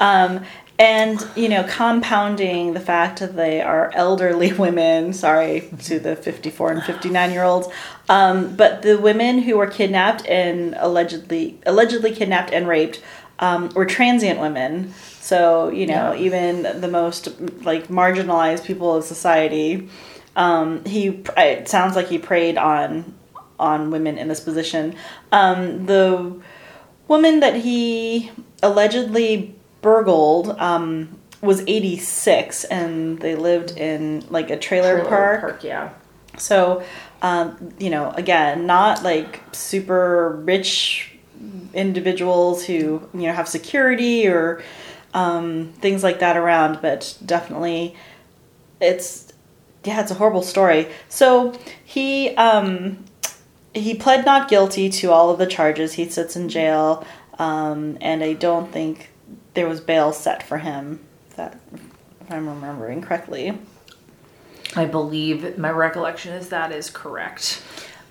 Um, 0.00 0.40
and 0.78 1.26
you 1.36 1.48
know, 1.50 1.62
compounding 1.64 2.72
the 2.72 2.80
fact 2.80 3.20
that 3.20 3.36
they 3.36 3.60
are 3.60 3.90
elderly 3.94 4.52
women. 4.66 5.12
Sorry 5.12 5.68
to 5.84 5.98
the 6.00 6.16
fifty-four 6.16 6.72
and 6.72 6.82
fifty-nine 6.82 7.32
year 7.32 7.44
olds, 7.44 7.68
um, 8.08 8.56
but 8.56 8.80
the 8.82 8.96
women 8.98 9.38
who 9.40 9.58
were 9.58 9.66
kidnapped 9.66 10.26
and 10.26 10.74
allegedly 10.78 11.58
allegedly 11.66 12.12
kidnapped 12.14 12.50
and 12.50 12.66
raped 12.66 13.02
um, 13.40 13.68
were 13.74 13.86
transient 13.86 14.40
women. 14.40 14.94
So 15.20 15.68
you 15.68 15.86
know, 15.86 16.12
Yeah. 16.12 16.24
even 16.26 16.80
the 16.80 16.88
most 16.88 17.28
like 17.62 17.88
marginalized 17.88 18.64
people 18.64 18.94
of 18.96 19.04
society. 19.04 19.88
Um, 20.36 20.84
he 20.84 21.24
it 21.36 21.68
sounds 21.68 21.96
like 21.96 22.06
he 22.08 22.18
preyed 22.18 22.56
on 22.56 23.14
on 23.58 23.90
women 23.90 24.18
in 24.18 24.28
this 24.28 24.40
position. 24.40 24.94
Um, 25.32 25.86
the 25.86 26.40
woman 27.08 27.40
that 27.40 27.56
he 27.56 28.30
allegedly 28.62 29.54
burgled 29.80 30.50
um, 30.60 31.18
was 31.40 31.62
86 31.66 32.64
and 32.64 33.18
they 33.20 33.34
lived 33.34 33.76
in 33.76 34.24
like 34.30 34.50
a 34.50 34.58
trailer, 34.58 35.04
park. 35.04 35.62
yeah. 35.62 35.90
So, 36.38 36.82
um, 37.22 37.72
you 37.78 37.90
know, 37.90 38.10
again, 38.10 38.66
not 38.66 39.02
like 39.02 39.42
super 39.52 40.40
rich 40.44 41.12
individuals 41.72 42.64
who, 42.64 43.08
you 43.14 43.22
know, 43.22 43.32
have 43.32 43.48
security 43.48 44.26
or 44.26 44.62
um, 45.14 45.72
things 45.80 46.02
like 46.02 46.20
that 46.20 46.36
around, 46.36 46.80
but 46.82 47.16
definitely 47.24 47.94
it's, 48.80 49.25
yeah, 49.86 50.00
it's 50.00 50.10
a 50.10 50.14
horrible 50.14 50.42
story. 50.42 50.88
So 51.08 51.58
he, 51.84 52.34
um, 52.36 53.04
he 53.74 53.94
pled 53.94 54.24
not 54.24 54.48
guilty 54.48 54.88
to 54.90 55.10
all 55.12 55.30
of 55.30 55.38
the 55.38 55.46
charges. 55.46 55.94
He 55.94 56.08
sits 56.08 56.36
in 56.36 56.48
jail, 56.48 57.06
um, 57.38 57.98
and 58.00 58.22
I 58.22 58.32
don't 58.32 58.72
think 58.72 59.10
there 59.54 59.68
was 59.68 59.80
bail 59.80 60.12
set 60.12 60.42
for 60.42 60.58
him. 60.58 61.00
If 61.30 61.36
that, 61.36 61.60
if 61.72 62.32
I'm 62.32 62.48
remembering 62.48 63.02
correctly. 63.02 63.58
I 64.74 64.84
believe 64.84 65.56
my 65.56 65.70
recollection 65.70 66.34
is 66.34 66.48
that 66.48 66.72
is 66.72 66.90
correct. 66.90 67.62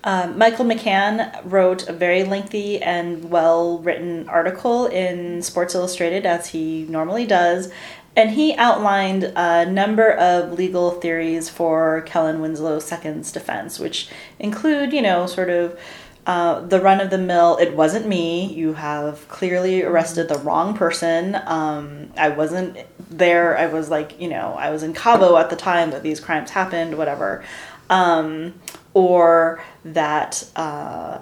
Um, 0.02 0.38
Michael 0.38 0.64
McCann 0.64 1.40
wrote 1.44 1.88
a 1.88 1.92
very 1.92 2.22
lengthy 2.22 2.80
and 2.80 3.28
well 3.28 3.78
written 3.80 4.28
article 4.28 4.86
in 4.86 5.42
Sports 5.42 5.74
Illustrated, 5.74 6.24
as 6.24 6.48
he 6.48 6.86
normally 6.88 7.26
does, 7.26 7.72
and 8.16 8.30
he 8.30 8.54
outlined 8.56 9.24
a 9.36 9.66
number 9.66 10.10
of 10.10 10.52
legal 10.54 10.90
theories 10.90 11.50
for 11.50 12.00
Kellen 12.06 12.40
Winslow 12.40 12.80
II's 12.80 13.30
defense, 13.30 13.78
which 13.78 14.08
include, 14.38 14.94
you 14.94 15.02
know, 15.02 15.26
sort 15.26 15.50
of 15.50 15.78
uh, 16.26 16.60
the 16.60 16.80
run 16.80 17.00
of 17.00 17.10
the 17.10 17.18
mill. 17.18 17.58
It 17.58 17.76
wasn't 17.76 18.08
me. 18.08 18.52
You 18.52 18.72
have 18.72 19.28
clearly 19.28 19.82
arrested 19.82 20.28
the 20.28 20.38
wrong 20.38 20.74
person. 20.74 21.38
Um, 21.44 22.10
I 22.16 22.30
wasn't 22.30 22.78
there. 23.10 23.56
I 23.56 23.66
was 23.66 23.90
like, 23.90 24.18
you 24.20 24.28
know, 24.28 24.54
I 24.54 24.70
was 24.70 24.82
in 24.82 24.94
Cabo 24.94 25.36
at 25.36 25.50
the 25.50 25.56
time 25.56 25.90
that 25.90 26.02
these 26.02 26.18
crimes 26.18 26.50
happened, 26.50 26.96
whatever. 26.96 27.44
Um, 27.90 28.54
or 28.94 29.62
that 29.84 30.48
uh, 30.56 31.20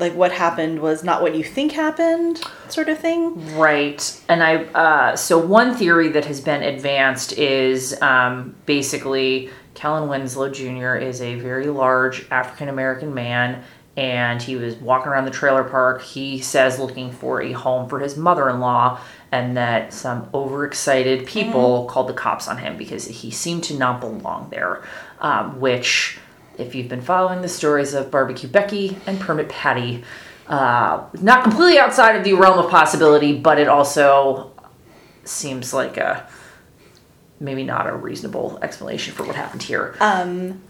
like 0.00 0.14
what 0.14 0.32
happened 0.32 0.80
was 0.80 1.04
not 1.04 1.22
what 1.22 1.34
you 1.34 1.44
think 1.44 1.72
happened 1.72 2.42
sort 2.68 2.88
of 2.88 2.98
thing 2.98 3.56
Right. 3.56 4.20
And 4.28 4.42
I, 4.42 4.64
uh, 4.64 5.16
so 5.16 5.38
one 5.38 5.74
theory 5.74 6.08
that 6.08 6.24
has 6.24 6.40
been 6.40 6.62
advanced 6.62 7.32
is 7.32 8.00
um, 8.02 8.54
basically 8.66 9.50
Kellen 9.74 10.08
Winslow 10.08 10.50
Jr. 10.50 10.96
is 10.96 11.20
a 11.20 11.36
very 11.36 11.66
large 11.66 12.26
African 12.30 12.68
American 12.68 13.14
man 13.14 13.62
and 13.96 14.40
he 14.40 14.56
was 14.56 14.76
walking 14.76 15.08
around 15.12 15.24
the 15.24 15.30
trailer 15.30 15.64
park. 15.64 16.00
He 16.00 16.40
says 16.40 16.78
looking 16.78 17.10
for 17.10 17.42
a 17.42 17.52
home 17.52 17.88
for 17.88 17.98
his 17.98 18.16
mother 18.16 18.48
in 18.48 18.60
law, 18.60 19.00
and 19.32 19.56
that 19.56 19.92
some 19.92 20.28
overexcited 20.32 21.26
people 21.26 21.86
called 21.86 22.08
the 22.08 22.14
cops 22.14 22.48
on 22.48 22.56
him 22.56 22.76
because 22.76 23.06
he 23.06 23.30
seemed 23.30 23.64
to 23.64 23.76
not 23.76 24.00
belong 24.00 24.48
there. 24.50 24.82
Um, 25.20 25.60
which, 25.60 26.18
if 26.60 26.74
you've 26.74 26.88
been 26.88 27.00
following 27.00 27.42
the 27.42 27.48
stories 27.48 27.94
of 27.94 28.10
Barbecue 28.10 28.48
Becky 28.48 28.96
and 29.06 29.18
Permit 29.18 29.48
Patty, 29.48 30.04
uh, 30.46 31.04
not 31.20 31.42
completely 31.42 31.78
outside 31.78 32.16
of 32.16 32.24
the 32.24 32.34
realm 32.34 32.58
of 32.58 32.70
possibility, 32.70 33.38
but 33.38 33.58
it 33.58 33.68
also 33.68 34.52
seems 35.24 35.72
like 35.72 35.96
a 35.96 36.28
maybe 37.38 37.64
not 37.64 37.86
a 37.86 37.94
reasonable 37.94 38.58
explanation 38.62 39.14
for 39.14 39.24
what 39.24 39.34
happened 39.34 39.62
here. 39.62 39.96
um 40.00 40.60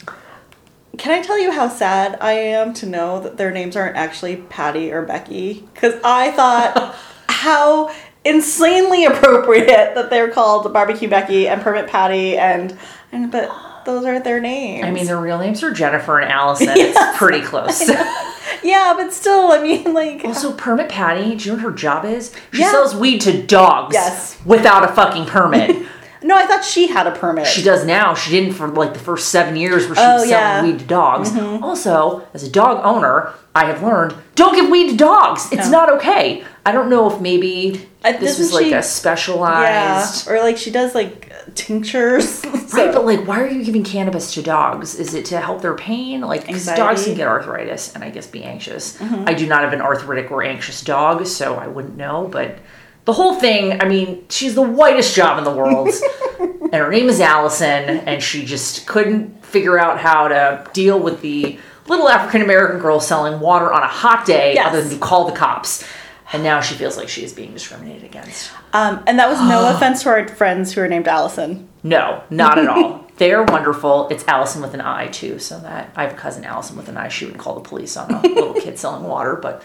can 0.98 1.12
i 1.12 1.22
tell 1.22 1.38
you 1.38 1.50
how 1.50 1.68
sad 1.68 2.18
i 2.20 2.32
am 2.32 2.74
to 2.74 2.84
know 2.84 3.20
that 3.20 3.36
their 3.36 3.50
names 3.50 3.76
aren't 3.76 3.96
actually 3.96 4.36
patty 4.36 4.92
or 4.92 5.02
becky 5.02 5.66
because 5.72 5.94
i 6.04 6.30
thought 6.32 6.94
how 7.28 7.92
insanely 8.24 9.04
appropriate 9.04 9.94
that 9.94 10.10
they're 10.10 10.30
called 10.30 10.70
barbecue 10.72 11.08
becky 11.08 11.48
and 11.48 11.62
permit 11.62 11.86
patty 11.86 12.36
and 12.36 12.76
and 13.12 13.30
but 13.30 13.48
those 13.84 14.04
are 14.04 14.20
their 14.20 14.40
names 14.40 14.84
I 14.84 14.90
mean, 14.90 15.06
their 15.06 15.20
real 15.20 15.38
names 15.38 15.62
are 15.62 15.72
Jennifer 15.72 16.18
and 16.20 16.30
Allison. 16.30 16.68
Yes, 16.76 16.96
it's 16.96 17.18
pretty 17.18 17.40
close. 17.40 17.88
yeah, 18.62 18.94
but 18.96 19.12
still, 19.12 19.52
I 19.52 19.60
mean, 19.62 19.92
like, 19.94 20.24
Also, 20.24 20.52
permit 20.52 20.88
Patty, 20.88 21.34
do 21.36 21.44
you 21.44 21.50
know 21.52 21.54
what 21.56 21.62
her 21.72 21.76
job 21.76 22.04
is? 22.04 22.34
She 22.52 22.60
Yeah. 22.60 22.70
sells 22.70 22.94
weed 22.94 23.20
to 23.22 23.42
dogs. 23.42 23.94
Yes. 23.94 24.38
Without 24.44 24.84
a 24.84 24.88
fucking 24.88 25.26
permit. 25.26 25.76
no, 26.22 26.36
I 26.36 26.46
thought 26.46 26.64
she 26.64 26.88
had 26.88 27.06
a 27.06 27.12
permit. 27.12 27.46
she 27.46 27.62
does 27.62 27.84
now. 27.86 28.14
She 28.14 28.30
didn't 28.30 28.54
for 28.54 28.68
like 28.68 28.92
the 28.92 28.98
first 29.00 29.28
seven 29.28 29.56
years 29.56 29.86
where 29.86 29.96
she 29.96 30.02
Oh, 30.02 30.12
was 30.14 30.28
selling 30.28 30.30
yeah. 30.30 30.58
Mm-hmm. 30.60 30.66
weed 30.72 30.78
to 30.80 30.84
dogs. 30.86 31.36
Also, 31.62 32.26
as 32.34 32.42
a 32.42 32.50
dog 32.50 32.84
owner, 32.84 33.32
I 33.54 33.64
have 33.66 33.82
learned 33.82 34.14
don't 34.34 34.54
give 34.54 34.70
weed 34.70 34.90
to 34.90 34.96
dogs. 34.96 35.48
It's 35.52 35.66
No. 35.70 35.78
not 35.78 35.92
okay. 35.94 36.44
I 36.64 36.72
don't 36.72 36.88
know 36.90 37.10
if 37.10 37.20
maybe 37.20 37.88
this 38.02 38.38
was 38.38 38.52
like 38.52 38.64
she- 38.66 38.72
a 38.72 38.76
yeah, 38.76 38.80
specialized. 38.82 40.28
or 40.28 40.38
like 40.40 40.56
she 40.58 40.70
does 40.70 40.94
like 40.94 41.29
tinctures. 41.54 42.44
Right, 42.70 42.92
but 42.94 43.04
like, 43.04 43.26
why 43.26 43.40
are 43.40 43.48
you 43.48 43.64
giving 43.64 43.82
cannabis 43.82 44.32
to 44.34 44.42
dogs? 44.42 44.94
Is 44.94 45.12
it 45.14 45.24
to 45.26 45.40
help 45.40 45.60
their 45.60 45.74
pain? 45.74 46.20
Like, 46.20 46.46
'cause 46.46 46.66
dogs 46.66 47.00
Mm-hmm. 47.00 47.10
can 47.10 47.16
get 47.16 47.26
arthritis 47.26 47.92
and 47.96 48.04
I 48.04 48.10
guess 48.10 48.28
be 48.28 48.44
anxious. 48.44 48.96
I 49.02 49.34
do 49.34 49.46
not 49.48 49.64
have 49.64 49.72
an 49.72 49.80
arthritic 49.80 50.30
or 50.30 50.44
anxious 50.44 50.80
dog, 50.80 51.26
so 51.26 51.56
I 51.56 51.66
wouldn't 51.66 51.96
know. 51.96 52.28
But 52.30 52.58
the 53.06 53.12
whole 53.12 53.34
thing, 53.34 53.82
I 53.82 53.88
mean, 53.88 54.24
she's 54.30 54.54
the 54.54 54.62
whitest 54.62 55.16
job 55.16 55.36
in 55.38 55.44
the 55.44 55.50
world, 55.50 55.88
and 56.38 56.72
her 56.74 56.90
name 56.90 57.08
is 57.08 57.20
Allison, 57.20 57.98
and 58.06 58.22
she 58.22 58.44
just 58.44 58.86
couldn't 58.86 59.44
figure 59.44 59.76
out 59.76 59.98
how 59.98 60.28
to 60.28 60.64
deal 60.72 60.98
with 61.00 61.20
the 61.22 61.58
little 61.88 62.08
African 62.08 62.40
American 62.40 62.78
girl 62.78 63.00
selling 63.00 63.40
water 63.40 63.72
on 63.72 63.82
a 63.82 63.88
hot 63.88 64.24
day, 64.26 64.54
Yes. 64.54 64.68
other 64.68 64.80
than 64.80 64.90
to 64.90 64.98
call 64.98 65.24
the 65.26 65.32
cops. 65.36 65.84
And 66.32 66.42
now 66.44 66.60
she 66.60 66.74
feels 66.74 66.96
like 66.96 67.08
she 67.08 67.24
is 67.24 67.32
being 67.32 67.52
discriminated 67.52 68.04
against. 68.04 68.50
um, 68.72 69.02
and 69.06 69.18
that 69.18 69.28
was 69.28 69.38
no 69.40 69.68
offense 69.74 70.02
to 70.04 70.10
our 70.10 70.28
friends 70.28 70.72
who 70.72 70.80
are 70.80 70.88
named 70.88 71.08
Allison. 71.08 71.68
No, 71.82 72.22
not 72.30 72.58
at 72.58 72.68
all. 72.68 73.06
They're 73.16 73.42
wonderful. 73.42 74.08
It's 74.10 74.26
Allison 74.28 74.62
with 74.62 74.72
an 74.74 74.80
I 74.80 75.08
too, 75.08 75.38
so 75.38 75.58
that 75.60 75.90
I 75.96 76.04
have 76.04 76.12
a 76.12 76.16
cousin 76.16 76.44
Allison 76.44 76.76
with 76.76 76.88
an 76.88 76.96
I. 76.96 77.08
She 77.08 77.26
would 77.26 77.36
call 77.36 77.54
the 77.54 77.60
police 77.68 77.96
on 77.96 78.10
a 78.12 78.22
little 78.28 78.54
kid 78.54 78.78
selling 78.78 79.04
water. 79.04 79.36
But 79.36 79.62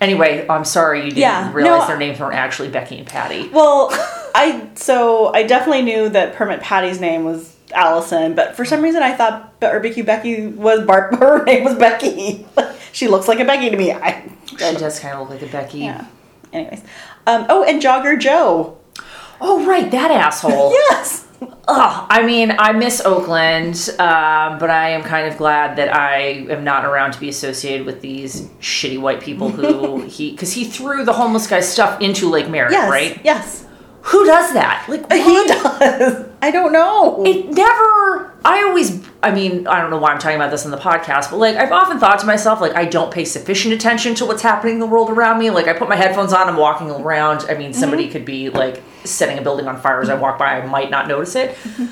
anyway, 0.00 0.46
I'm 0.48 0.64
sorry 0.64 0.98
you 1.00 1.04
didn't 1.06 1.18
Yeah, 1.18 1.52
realize 1.52 1.82
no, 1.82 1.86
their 1.86 1.96
names 1.98 2.18
weren't 2.20 2.34
actually 2.34 2.68
Becky 2.68 2.98
and 2.98 3.06
Patty. 3.06 3.48
Well, 3.48 3.88
I 4.34 4.68
so 4.74 5.32
I 5.32 5.44
definitely 5.44 5.82
knew 5.82 6.08
that 6.10 6.34
Permit 6.34 6.60
Patty's 6.60 7.00
name 7.00 7.24
was 7.24 7.56
Allison, 7.72 8.34
but 8.34 8.56
for 8.56 8.64
some 8.66 8.82
reason 8.82 9.02
I 9.02 9.14
thought 9.14 9.58
Barbecue 9.60 10.04
Becky 10.04 10.48
was 10.48 10.80
Bar- 10.84 11.14
her 11.16 11.44
name 11.44 11.64
was 11.64 11.76
Becky. 11.76 12.46
She 12.92 13.08
looks 13.08 13.28
like 13.28 13.40
a 13.40 13.44
Becky 13.44 13.70
to 13.70 13.76
me. 13.76 13.92
I 13.92 14.22
She 14.46 14.56
does 14.56 14.98
kind 15.00 15.14
of 15.14 15.20
look 15.20 15.40
like 15.40 15.48
a 15.48 15.52
Becky. 15.52 15.80
yeah. 15.80 16.06
Anyways, 16.52 16.82
um, 17.26 17.46
oh, 17.48 17.62
and 17.62 17.80
Jogger 17.80 18.18
Joe. 18.18 18.76
Oh 19.40 19.64
right, 19.66 19.90
that 19.90 20.10
asshole. 20.10 20.72
Yes. 20.90 21.26
Ugh, 21.68 22.06
I 22.10 22.26
mean, 22.26 22.54
I 22.58 22.72
miss 22.72 23.00
Oakland, 23.00 23.88
um, 23.98 24.58
but 24.58 24.68
I 24.68 24.90
am 24.90 25.02
kind 25.02 25.26
of 25.26 25.38
glad 25.38 25.76
that 25.76 25.94
I 25.94 26.46
am 26.50 26.64
not 26.64 26.84
around 26.84 27.12
to 27.12 27.20
be 27.20 27.28
associated 27.30 27.86
with 27.86 28.02
these 28.02 28.42
shitty 28.60 29.00
white 29.00 29.20
people 29.22 29.48
who 29.48 30.00
he 30.06 30.32
because 30.32 30.52
he 30.52 30.64
threw 30.64 31.04
the 31.04 31.12
homeless 31.14 31.46
guy's 31.46 31.66
stuff 31.70 32.00
into 32.02 32.28
Lake 32.28 32.48
Merritt, 32.50 32.72
Yes. 32.72 32.90
right? 32.90 33.20
Yes. 33.24 33.64
Who 34.02 34.26
does 34.26 34.52
that? 34.52 34.84
Like 34.88 35.10
He 35.12 35.46
does. 35.46 36.26
I 36.42 36.50
don't 36.50 36.72
know. 36.72 37.24
it 37.24 37.46
never 37.50 37.84
i 38.44 38.62
always 38.62 39.06
i 39.22 39.30
mean 39.30 39.66
i 39.66 39.80
don't 39.80 39.90
know 39.90 39.98
why 39.98 40.12
i'm 40.12 40.18
talking 40.18 40.36
about 40.36 40.50
this 40.50 40.64
in 40.64 40.70
the 40.70 40.76
podcast 40.76 41.30
but 41.30 41.36
like 41.36 41.56
i've 41.56 41.72
often 41.72 41.98
thought 41.98 42.18
to 42.18 42.26
myself 42.26 42.60
like 42.60 42.74
i 42.74 42.84
don't 42.84 43.12
pay 43.12 43.24
sufficient 43.24 43.74
attention 43.74 44.14
to 44.14 44.24
what's 44.24 44.42
happening 44.42 44.74
in 44.74 44.80
the 44.80 44.86
world 44.86 45.10
around 45.10 45.38
me. 45.38 45.50
Like 45.50 45.68
i 45.68 45.72
put 45.72 45.88
my 45.88 45.96
headphones 45.96 46.32
on 46.32 46.48
i'm 46.48 46.56
walking 46.56 46.90
around. 46.90 47.46
I 47.48 47.54
mean 47.54 47.72
somebody 47.72 48.04
mm-hmm. 48.04 48.12
could 48.12 48.24
be 48.24 48.50
like 48.50 48.82
setting 49.04 49.38
a 49.38 49.42
building 49.42 49.66
on 49.66 49.80
fire 49.80 50.00
as 50.00 50.08
i 50.08 50.12
mm-hmm. 50.12 50.22
walk 50.22 50.38
by 50.38 50.60
i 50.60 50.66
might 50.66 50.90
not 50.90 51.08
notice 51.08 51.34
it. 51.34 51.54
Mm-hmm. 51.56 51.86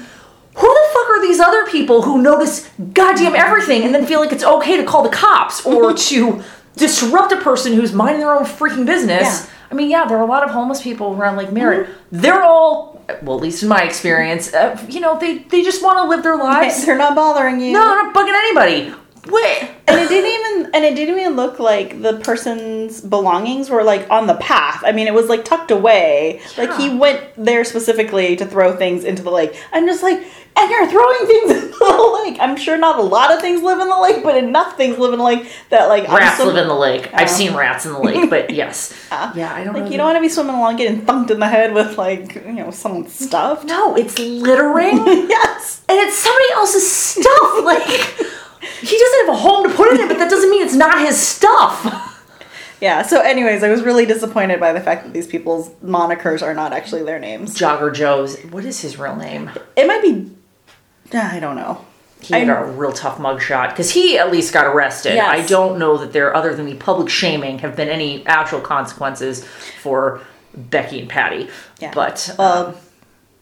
Who 0.59 0.67
the 0.67 0.89
fuck 0.93 1.09
are 1.11 1.23
these 1.23 1.39
other 1.39 1.67
people 1.67 2.03
who 2.03 2.21
notice 2.21 2.69
goddamn 2.93 3.37
everything 3.37 3.83
and 3.83 3.95
then 3.95 4.07
feel 4.07 4.19
like 4.19 4.33
it's 4.33 4.43
okay 4.43 4.77
to 4.77 4.85
call 4.85 5.03
the 5.03 5.09
cops 5.09 5.65
or 5.65 5.93
to 6.09 6.43
disrupt 6.77 7.33
a 7.33 7.37
person 7.41 7.75
who's 7.75 7.93
minding 7.93 8.21
their 8.21 8.35
own 8.35 8.45
freaking 8.45 8.85
business? 8.85 9.23
Yeah. 9.23 9.47
I 9.71 9.75
mean, 9.75 9.91
yeah, 9.91 10.07
there 10.07 10.17
are 10.17 10.23
a 10.23 10.27
lot 10.27 10.43
of 10.43 10.51
homeless 10.51 10.83
people 10.83 11.15
around 11.15 11.37
Lake 11.37 11.53
Merritt. 11.53 11.91
They're 12.11 12.43
all, 12.43 12.98
well, 13.23 13.37
at 13.37 13.43
least 13.43 13.63
in 13.63 13.69
my 13.69 13.83
experience, 13.83 14.53
uh, 14.53 14.85
you 14.89 15.01
know, 15.01 15.19
they, 15.19 15.39
they 15.39 15.63
just 15.63 15.83
want 15.83 15.99
to 15.99 16.09
live 16.09 16.23
their 16.23 16.37
lives. 16.37 16.85
They're 16.85 16.99
not 16.99 17.15
bothering 17.15 17.61
you. 17.61 17.73
No, 17.73 17.87
they're 17.87 18.05
not 18.05 18.15
bugging 18.15 18.35
anybody. 18.35 18.95
What? 19.29 19.71
and 19.89 20.01
it 20.01 20.09
didn't 20.09 20.31
even 20.31 20.75
and 20.75 20.85
it 20.85 20.95
didn't 20.95 21.19
even 21.19 21.37
look 21.37 21.59
like 21.59 22.03
the 22.03 22.19
person's 22.19 23.01
belongings 23.01 23.71
were 23.71 23.83
like 23.83 24.09
on 24.11 24.27
the 24.27 24.35
path. 24.35 24.83
I 24.85 24.93
mean, 24.93 25.07
it 25.07 25.15
was 25.15 25.29
like 25.29 25.45
tucked 25.45 25.71
away. 25.71 26.41
Like 26.57 26.75
he 26.77 26.91
went 26.91 27.23
there 27.37 27.65
specifically 27.65 28.37
to 28.37 28.47
throw 28.47 28.77
things 28.77 29.05
into 29.05 29.23
the 29.23 29.31
lake. 29.31 29.57
I'm 29.73 29.87
just 29.87 30.03
like, 30.03 30.23
and 30.57 30.71
you're 30.71 30.89
throwing 30.89 31.27
things 31.27 31.51
into 31.63 31.79
the 31.79 32.21
lake. 32.25 32.39
I'm 32.41 32.57
sure 32.57 32.77
not 32.77 32.99
a 32.99 33.03
lot 33.03 33.33
of 33.33 33.41
things 33.41 33.63
live 33.63 33.81
in 33.81 33.89
the 33.89 33.99
lake, 33.99 34.23
but 34.23 34.37
enough 34.37 34.77
things 34.77 34.99
live 34.99 35.13
in 35.13 35.19
the 35.19 35.25
lake 35.25 35.51
that 35.71 35.87
like 35.87 36.07
Rats 36.09 36.39
some- 36.39 36.49
live 36.49 36.57
in 36.57 36.69
the 36.69 36.75
lake. 36.75 37.09
I've 37.15 37.31
seen 37.31 37.55
rats 37.55 37.87
in 37.87 37.93
the 37.93 38.01
lake, 38.01 38.29
but 38.29 38.51
yes. 38.55 38.93
yeah, 39.11 39.53
I 39.55 39.65
don't 39.65 39.73
know. 39.73 39.81
like 39.81 39.91
you 39.91 39.97
don't 39.97 40.07
want 40.07 40.17
to 40.17 40.23
be 40.23 40.29
swimming 40.29 40.55
along 40.55 40.77
getting 40.77 41.03
thunked 41.03 41.31
in 41.31 41.41
the 41.41 41.49
head 41.49 41.73
with 41.73 41.97
like 41.97 42.35
you 42.35 42.53
know 42.53 42.71
someone's 42.71 43.15
stuff. 43.19 43.65
No, 43.65 43.97
it's 43.97 44.19
littering. 44.19 44.97
yes. 45.07 45.83
and 45.89 45.99
it's 45.99 46.17
somebody 46.17 46.53
else's 46.53 46.91
stuff. 46.91 47.65
Like 47.65 48.27
he 48.61 48.99
doesn't 48.99 49.27
have 49.27 49.35
a 49.35 49.39
home 49.39 49.69
to 49.69 49.75
put 49.75 49.93
it 49.93 50.01
in, 50.01 50.09
but 50.09 50.19
that 50.19 50.31
doesn't 50.31 50.51
mean 50.51 50.63
it's 50.65 50.75
not 50.75 51.01
his 51.01 51.17
stuff. 51.19 52.15
Yeah. 52.81 53.03
So, 53.03 53.21
anyways, 53.21 53.63
I 53.65 53.71
was 53.71 53.83
really 53.83 54.07
disappointed 54.07 54.61
by 54.61 54.73
the 54.73 54.81
fact 54.81 55.05
that 55.05 55.13
these 55.13 55.27
people's 55.27 55.71
monikers 55.85 56.43
are 56.43 56.55
not 56.55 56.73
actually 56.73 57.03
their 57.03 57.19
names. 57.19 57.57
Jogger 57.57 57.93
Joe's. 57.93 58.39
What 58.45 58.65
is 58.65 58.81
his 58.81 58.97
real 58.99 59.17
name? 59.17 59.51
It 59.77 59.87
might 59.87 60.01
be. 60.03 60.31
I 61.13 61.41
don't 61.41 61.57
know. 61.57 61.85
He 62.21 62.35
had 62.35 62.49
I- 62.51 62.61
a 62.61 62.65
real 62.67 62.93
tough 62.93 63.19
mugshot 63.19 63.71
because 63.71 63.91
he 63.93 64.19
at 64.19 64.31
least 64.31 64.53
got 64.53 64.67
arrested. 64.67 65.15
Yes. 65.15 65.29
I 65.29 65.47
don't 65.47 65.79
know 65.79 65.97
that 65.99 66.13
there, 66.13 66.35
other 66.37 66.55
than 66.55 66.67
the 66.67 66.75
public 66.75 67.09
shaming, 67.09 67.59
have 67.61 67.75
been 67.77 67.89
any 67.89 68.27
actual 68.27 68.61
consequences 68.61 69.45
for 69.81 70.21
Becky 70.55 71.01
and 71.01 71.09
Patty. 71.09 71.49
Yeah. 71.81 71.93
But 71.95 72.33
Well, 72.39 72.67
um, 72.69 72.75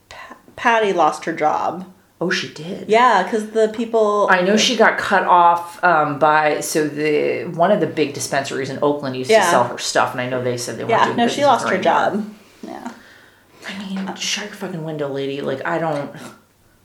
Pa- 0.08 0.36
Patty 0.56 0.92
lost 0.92 1.24
her 1.24 1.32
job. 1.32 1.90
Oh, 2.20 2.30
she 2.30 2.52
did. 2.52 2.88
Yeah, 2.88 3.22
because 3.22 3.50
the 3.50 3.68
people. 3.74 4.26
I 4.30 4.40
know 4.42 4.56
she 4.56 4.76
got 4.76 4.98
cut 4.98 5.24
off 5.24 5.82
um, 5.84 6.18
by 6.18 6.60
so 6.60 6.86
the 6.88 7.44
one 7.54 7.70
of 7.70 7.80
the 7.80 7.86
big 7.86 8.14
dispensaries 8.14 8.70
in 8.70 8.78
Oakland 8.82 9.16
used 9.16 9.30
to 9.30 9.42
sell 9.42 9.64
her 9.64 9.78
stuff, 9.78 10.12
and 10.12 10.20
I 10.20 10.28
know 10.28 10.42
they 10.42 10.56
said 10.56 10.76
they 10.76 10.84
weren't 10.84 10.90
Yeah, 10.90 11.04
doing 11.06 11.16
no, 11.16 11.28
she 11.28 11.44
lost 11.44 11.64
with 11.64 11.74
her 11.74 11.82
job. 11.82 12.28
Yeah. 12.62 12.90
I 13.68 13.78
mean, 13.78 14.14
shut 14.16 14.44
your 14.46 14.54
fucking 14.54 14.84
window, 14.84 15.08
lady. 15.08 15.40
Like 15.40 15.64
I 15.66 15.78
don't. 15.78 16.14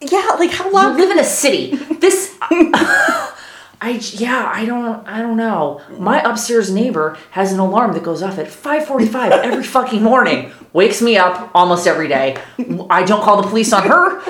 Yeah, 0.01 0.35
like 0.39 0.49
how 0.51 0.65
You 0.65 0.73
long? 0.73 0.97
live 0.97 1.11
in 1.11 1.19
a 1.19 1.23
city. 1.41 1.75
This. 1.99 2.35
I 3.83 3.99
yeah 4.13 4.51
I 4.53 4.65
don't 4.65 5.07
I 5.07 5.21
don't 5.23 5.37
know. 5.37 5.81
My 5.97 6.21
upstairs 6.21 6.71
neighbor 6.71 7.17
has 7.31 7.51
an 7.51 7.59
alarm 7.59 7.93
that 7.93 8.03
goes 8.03 8.21
off 8.21 8.37
at 8.37 8.45
5:45 8.47 9.31
every 9.43 9.63
fucking 9.63 10.03
morning. 10.03 10.51
Wakes 10.73 11.01
me 11.01 11.17
up 11.17 11.49
almost 11.55 11.87
every 11.87 12.07
day. 12.07 12.37
I 12.91 13.03
don't 13.03 13.23
call 13.23 13.41
the 13.41 13.47
police 13.47 13.73
on 13.73 13.83
her. 13.87 14.21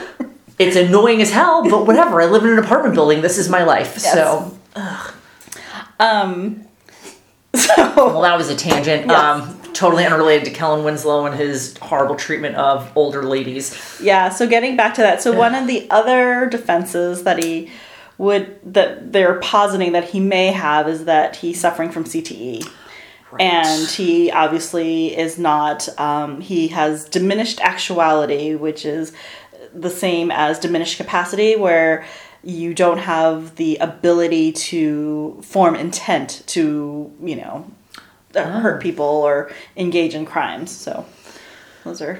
It's 0.61 0.75
annoying 0.75 1.21
as 1.21 1.31
hell, 1.31 1.63
but 1.69 1.87
whatever. 1.87 2.21
I 2.21 2.25
live 2.25 2.43
in 2.43 2.51
an 2.51 2.59
apartment 2.59 2.95
building. 2.95 3.21
This 3.21 3.37
is 3.37 3.49
my 3.49 3.63
life. 3.63 3.97
Yes. 4.01 4.13
So, 4.13 4.57
Um. 5.99 6.65
well, 7.77 8.21
that 8.21 8.37
was 8.37 8.49
a 8.49 8.55
tangent. 8.55 9.07
Yes. 9.07 9.11
Um, 9.11 9.61
totally 9.73 10.05
unrelated 10.05 10.45
to 10.45 10.51
Kellen 10.51 10.85
Winslow 10.85 11.25
and 11.25 11.35
his 11.35 11.77
horrible 11.81 12.15
treatment 12.15 12.55
of 12.55 12.91
older 12.95 13.23
ladies. 13.23 13.99
Yeah, 14.01 14.29
so 14.29 14.47
getting 14.47 14.77
back 14.77 14.93
to 14.95 15.01
that, 15.01 15.21
so 15.21 15.33
one 15.33 15.55
of 15.55 15.67
the 15.67 15.89
other 15.89 16.47
defenses 16.47 17.23
that 17.23 17.43
he 17.43 17.71
would 18.17 18.59
that 18.73 19.11
they're 19.11 19.39
positing 19.39 19.93
that 19.93 20.09
he 20.11 20.19
may 20.19 20.47
have 20.47 20.87
is 20.87 21.05
that 21.05 21.37
he's 21.37 21.59
suffering 21.59 21.89
from 21.89 22.03
CTE. 22.03 22.69
And 23.39 23.87
he 23.87 24.29
obviously 24.29 25.17
is 25.17 25.39
not, 25.39 25.87
um, 25.97 26.41
he 26.41 26.67
has 26.69 27.05
diminished 27.05 27.61
actuality, 27.61 28.55
which 28.55 28.85
is 28.85 29.13
the 29.73 29.89
same 29.89 30.31
as 30.31 30.59
diminished 30.59 30.97
capacity, 30.97 31.55
where 31.55 32.05
you 32.43 32.73
don't 32.73 32.97
have 32.97 33.55
the 33.55 33.77
ability 33.77 34.51
to 34.51 35.39
form 35.43 35.75
intent 35.75 36.43
to, 36.47 37.11
you 37.21 37.35
know, 37.35 37.69
uh, 38.35 38.59
hurt 38.59 38.81
people 38.81 39.05
or 39.05 39.51
engage 39.77 40.15
in 40.15 40.25
crimes. 40.25 40.71
So 40.71 41.05
those 41.83 42.01
are. 42.01 42.19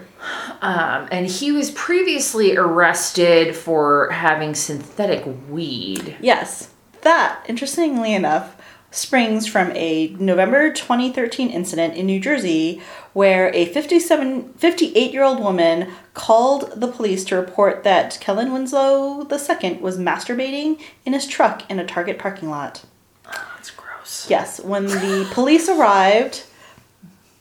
Um, 0.62 1.08
and 1.12 1.26
he 1.26 1.52
was 1.52 1.72
previously 1.72 2.56
arrested 2.56 3.56
for 3.56 4.10
having 4.12 4.54
synthetic 4.54 5.24
weed. 5.50 6.18
Yes, 6.22 6.72
that, 7.02 7.44
interestingly 7.48 8.14
enough, 8.14 8.56
springs 8.92 9.48
from 9.48 9.72
a 9.72 10.10
November 10.20 10.70
2013 10.72 11.50
incident 11.50 11.96
in 11.96 12.06
New 12.06 12.20
Jersey 12.20 12.82
where 13.14 13.50
a 13.56 13.66
57, 13.66 14.54
58 14.54 15.12
year 15.14 15.24
old 15.24 15.40
woman 15.40 15.90
called 16.14 16.72
the 16.80 16.88
police 16.88 17.24
to 17.26 17.36
report 17.38 17.84
that 17.84 18.18
Kellen 18.22 18.52
Winslow 18.54 19.22
II 19.30 19.78
was 19.78 19.98
masturbating 19.98 20.80
in 21.06 21.14
his 21.14 21.26
truck 21.26 21.70
in 21.70 21.80
a 21.80 21.86
Target 21.86 22.20
parking 22.20 22.50
lot. 22.50 22.84
That's 23.26 23.72
gross. 23.72 24.28
Yes, 24.30 24.60
when 24.60 24.86
the 24.88 25.28
police 25.34 25.70
arrived, 25.70 26.44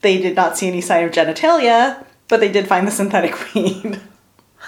they 0.03 0.19
did 0.19 0.37
not 0.37 0.57
see 0.57 0.69
any 0.69 0.81
sign 0.81 1.05
of 1.05 1.11
genitalia, 1.11 2.05
but 2.29 2.41
they 2.41 2.51
did 2.51 2.69
find 2.69 2.87
the 2.87 2.93
synthetic 2.93 3.55
weed. 3.55 4.01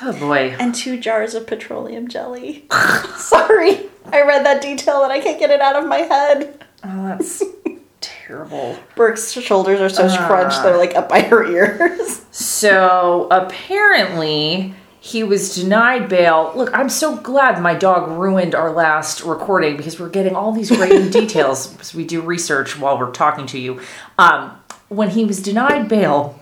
Oh 0.00 0.12
boy. 0.18 0.56
and 0.58 0.74
two 0.74 0.98
jars 0.98 1.34
of 1.34 1.46
petroleum 1.46 2.08
jelly. 2.08 2.66
Sorry, 3.16 3.88
I 4.06 4.22
read 4.22 4.44
that 4.44 4.60
detail 4.62 5.04
and 5.04 5.12
I 5.12 5.20
can't 5.20 5.38
get 5.38 5.50
it 5.50 5.60
out 5.60 5.76
of 5.76 5.86
my 5.86 5.98
head. 5.98 6.64
Oh, 6.84 7.06
that's 7.06 7.42
terrible. 8.00 8.76
Burke's 8.96 9.32
shoulders 9.32 9.80
are 9.80 9.88
so 9.88 10.04
Ah. 10.04 10.08
scrunched; 10.08 10.62
they're 10.62 10.76
like 10.78 10.94
up 10.96 11.08
by 11.08 11.20
her 11.22 11.44
ears. 11.44 12.22
So 12.30 13.28
apparently 13.30 14.74
he 15.00 15.24
was 15.24 15.54
denied 15.54 16.08
bail. 16.08 16.52
Look, 16.54 16.70
I'm 16.72 16.88
so 16.88 17.16
glad 17.16 17.60
my 17.60 17.74
dog 17.74 18.08
ruined 18.18 18.54
our 18.54 18.70
last 18.72 19.22
recording 19.24 19.76
because 19.76 19.98
we're 19.98 20.08
getting 20.08 20.34
all 20.36 20.52
these 20.52 20.70
great 20.70 21.10
details 21.12 21.66
because 21.72 21.94
we 21.94 22.04
do 22.04 22.20
research 22.20 22.78
while 22.78 22.98
we're 22.98 23.10
talking 23.10 23.46
to 23.46 23.58
you. 23.58 23.80
Um, 24.18 24.56
when 24.88 25.10
he 25.10 25.24
was 25.24 25.42
denied 25.42 25.88
bail, 25.88 26.38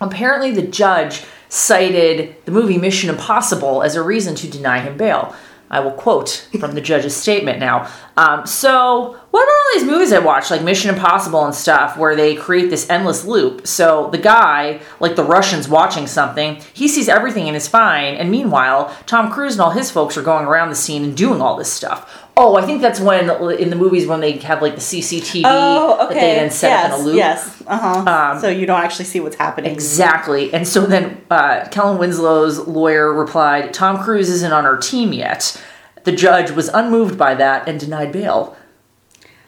apparently 0.00 0.50
the 0.50 0.62
judge 0.66 1.22
cited 1.48 2.34
the 2.46 2.50
movie 2.50 2.78
Mission 2.78 3.10
Impossible 3.10 3.82
as 3.82 3.94
a 3.94 4.02
reason 4.02 4.34
to 4.36 4.48
deny 4.50 4.80
him 4.80 4.96
bail. 4.96 5.34
I 5.74 5.80
will 5.80 5.90
quote 5.90 6.48
from 6.60 6.72
the 6.72 6.80
judge's 6.80 7.16
statement 7.16 7.58
now. 7.58 7.90
Um, 8.16 8.46
so, 8.46 9.18
what 9.30 9.42
about 9.42 9.50
all 9.50 9.72
these 9.74 9.84
movies 9.84 10.12
I 10.12 10.20
watch, 10.20 10.50
like 10.50 10.62
Mission 10.62 10.94
Impossible 10.94 11.44
and 11.44 11.54
stuff, 11.54 11.96
where 11.96 12.14
they 12.14 12.36
create 12.36 12.70
this 12.70 12.88
endless 12.88 13.24
loop? 13.24 13.66
So, 13.66 14.08
the 14.10 14.18
guy, 14.18 14.80
like 15.00 15.16
the 15.16 15.24
Russians 15.24 15.68
watching 15.68 16.06
something, 16.06 16.60
he 16.72 16.86
sees 16.86 17.08
everything 17.08 17.48
and 17.48 17.56
is 17.56 17.66
fine. 17.66 18.14
And 18.14 18.30
meanwhile, 18.30 18.96
Tom 19.06 19.32
Cruise 19.32 19.54
and 19.54 19.62
all 19.62 19.70
his 19.70 19.90
folks 19.90 20.16
are 20.16 20.22
going 20.22 20.46
around 20.46 20.68
the 20.68 20.76
scene 20.76 21.02
and 21.02 21.16
doing 21.16 21.40
all 21.40 21.56
this 21.56 21.72
stuff. 21.72 22.23
Oh, 22.36 22.56
I 22.56 22.66
think 22.66 22.80
that's 22.80 22.98
when, 22.98 23.30
in 23.60 23.70
the 23.70 23.76
movies, 23.76 24.08
when 24.08 24.20
they 24.20 24.32
have 24.38 24.60
like 24.60 24.74
the 24.74 24.80
CCTV 24.80 25.42
Oh, 25.44 26.06
okay. 26.06 26.14
that 26.14 26.20
they 26.20 26.34
then 26.34 26.50
set 26.50 26.68
yes, 26.68 26.92
up 26.92 26.98
in 26.98 27.04
a 27.04 27.06
loop. 27.06 27.16
Yes. 27.16 27.62
Uh 27.66 27.78
huh. 27.78 28.32
Um, 28.32 28.40
so 28.40 28.48
you 28.48 28.66
don't 28.66 28.80
actually 28.82 29.04
see 29.04 29.20
what's 29.20 29.36
happening. 29.36 29.72
Exactly. 29.72 30.52
And 30.52 30.66
so 30.66 30.84
then 30.84 31.24
uh, 31.30 31.68
Kellen 31.70 31.98
Winslow's 31.98 32.58
lawyer 32.58 33.12
replied, 33.12 33.72
Tom 33.72 34.02
Cruise 34.02 34.28
isn't 34.30 34.52
on 34.52 34.64
our 34.64 34.76
team 34.76 35.12
yet. 35.12 35.60
The 36.02 36.12
judge 36.12 36.50
was 36.50 36.68
unmoved 36.68 37.16
by 37.16 37.34
that 37.36 37.68
and 37.68 37.78
denied 37.78 38.10
bail. 38.12 38.56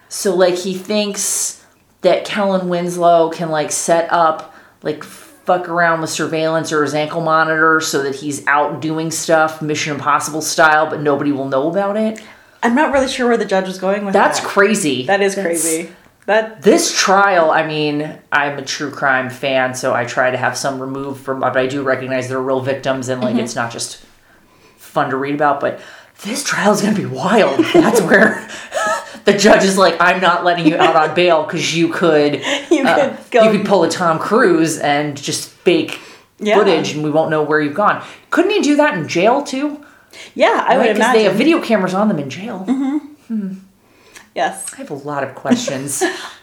So, 0.08 0.34
like, 0.34 0.54
he 0.54 0.74
thinks 0.74 1.64
that 2.02 2.24
Kellen 2.24 2.68
Winslow 2.68 3.30
can, 3.30 3.50
like, 3.50 3.72
set 3.72 4.10
up, 4.12 4.54
like, 4.82 5.02
fuck 5.02 5.68
around 5.68 6.00
with 6.00 6.10
surveillance 6.10 6.72
or 6.72 6.82
his 6.82 6.94
ankle 6.94 7.20
monitor 7.20 7.80
so 7.80 8.02
that 8.04 8.14
he's 8.14 8.46
out 8.46 8.80
doing 8.80 9.10
stuff, 9.10 9.60
Mission 9.60 9.94
Impossible 9.94 10.40
style, 10.40 10.88
but 10.88 11.00
nobody 11.00 11.32
will 11.32 11.48
know 11.48 11.68
about 11.68 11.96
it. 11.96 12.20
I'm 12.66 12.74
not 12.74 12.92
really 12.92 13.08
sure 13.08 13.28
where 13.28 13.36
the 13.36 13.44
judge 13.44 13.66
was 13.66 13.78
going 13.78 14.04
with 14.04 14.12
that. 14.14 14.24
That's 14.28 14.40
that. 14.40 14.48
crazy. 14.48 15.06
That 15.06 15.22
is 15.22 15.34
That's- 15.34 15.62
crazy. 15.62 15.90
That 16.26 16.62
This 16.62 16.92
trial, 16.98 17.52
I 17.52 17.64
mean, 17.64 18.18
I'm 18.32 18.58
a 18.58 18.62
true 18.62 18.90
crime 18.90 19.30
fan, 19.30 19.74
so 19.76 19.94
I 19.94 20.04
try 20.04 20.32
to 20.32 20.36
have 20.36 20.56
some 20.56 20.80
removed 20.80 21.24
from, 21.24 21.38
but 21.38 21.56
I 21.56 21.68
do 21.68 21.82
recognize 21.84 22.28
they're 22.28 22.40
real 22.42 22.58
victims 22.60 23.08
and 23.08 23.20
like 23.22 23.34
Mm-hmm. 23.36 23.44
it's 23.44 23.54
not 23.54 23.70
just 23.70 24.04
fun 24.76 25.10
to 25.10 25.16
read 25.16 25.36
about. 25.36 25.60
But 25.60 25.78
this 26.22 26.42
trial 26.42 26.72
is 26.72 26.80
going 26.82 26.94
to 26.96 27.00
be 27.00 27.06
wild. 27.06 27.64
That's 27.72 28.00
where 28.10 28.48
the 29.24 29.34
judge 29.38 29.62
is 29.62 29.78
like, 29.78 29.96
I'm 30.00 30.20
not 30.20 30.44
letting 30.44 30.66
you 30.66 30.76
out 30.76 30.96
on 30.96 31.14
bail 31.14 31.44
because 31.44 31.76
you 31.76 31.90
could, 31.92 32.42
you 32.72 32.84
uh, 32.84 33.16
could 33.16 33.30
go. 33.30 33.42
you 33.44 33.58
could 33.58 33.66
pull 33.66 33.84
a 33.84 33.88
Tom 33.88 34.18
Cruise 34.18 34.78
and 34.78 35.16
just 35.16 35.48
fake 35.50 36.00
Yeah. 36.40 36.56
footage, 36.58 36.92
and 36.92 37.04
we 37.04 37.10
won't 37.10 37.30
know 37.30 37.44
where 37.44 37.60
you've 37.60 37.74
gone. 37.74 38.04
Couldn't 38.30 38.50
he 38.50 38.60
do 38.62 38.74
that 38.76 38.94
in 38.94 39.06
jail 39.06 39.44
too? 39.44 39.84
Yeah, 40.34 40.64
I 40.66 40.76
would 40.76 40.82
Because 40.84 40.96
imagine. 40.96 41.12
they 41.18 41.24
have 41.24 41.34
video 41.36 41.60
cameras 41.62 41.94
on 41.94 42.08
them 42.08 42.18
in 42.18 42.30
jail. 42.30 42.64
mm-hmm 42.68 43.54
yes. 44.34 44.72
I 44.74 44.76
have 44.78 44.90
a 44.90 44.94
lot 44.94 45.24
of 45.24 45.34
questions. 45.34 46.02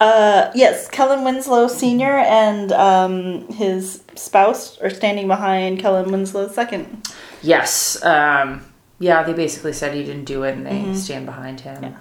Uh, 0.00 0.52
yes, 0.54 0.86
Kellen 0.88 1.24
Winslow 1.24 1.66
Sr. 1.66 2.18
and 2.18 2.70
um, 2.70 3.48
his 3.48 4.04
spouse 4.14 4.78
are 4.80 4.90
standing 4.90 5.26
behind 5.26 5.80
Kellen 5.80 6.12
Winslow 6.12 6.48
II. 6.56 6.86
Yes. 7.42 8.00
Um, 8.04 8.64
yeah, 9.00 9.24
they 9.24 9.32
basically 9.32 9.72
said 9.72 9.94
he 9.94 10.04
didn't 10.04 10.24
do 10.26 10.44
it, 10.44 10.52
and 10.52 10.64
they 10.66 10.70
Mm-hmm. 10.70 10.94
stand 10.94 11.26
behind 11.26 11.60
him. 11.62 11.96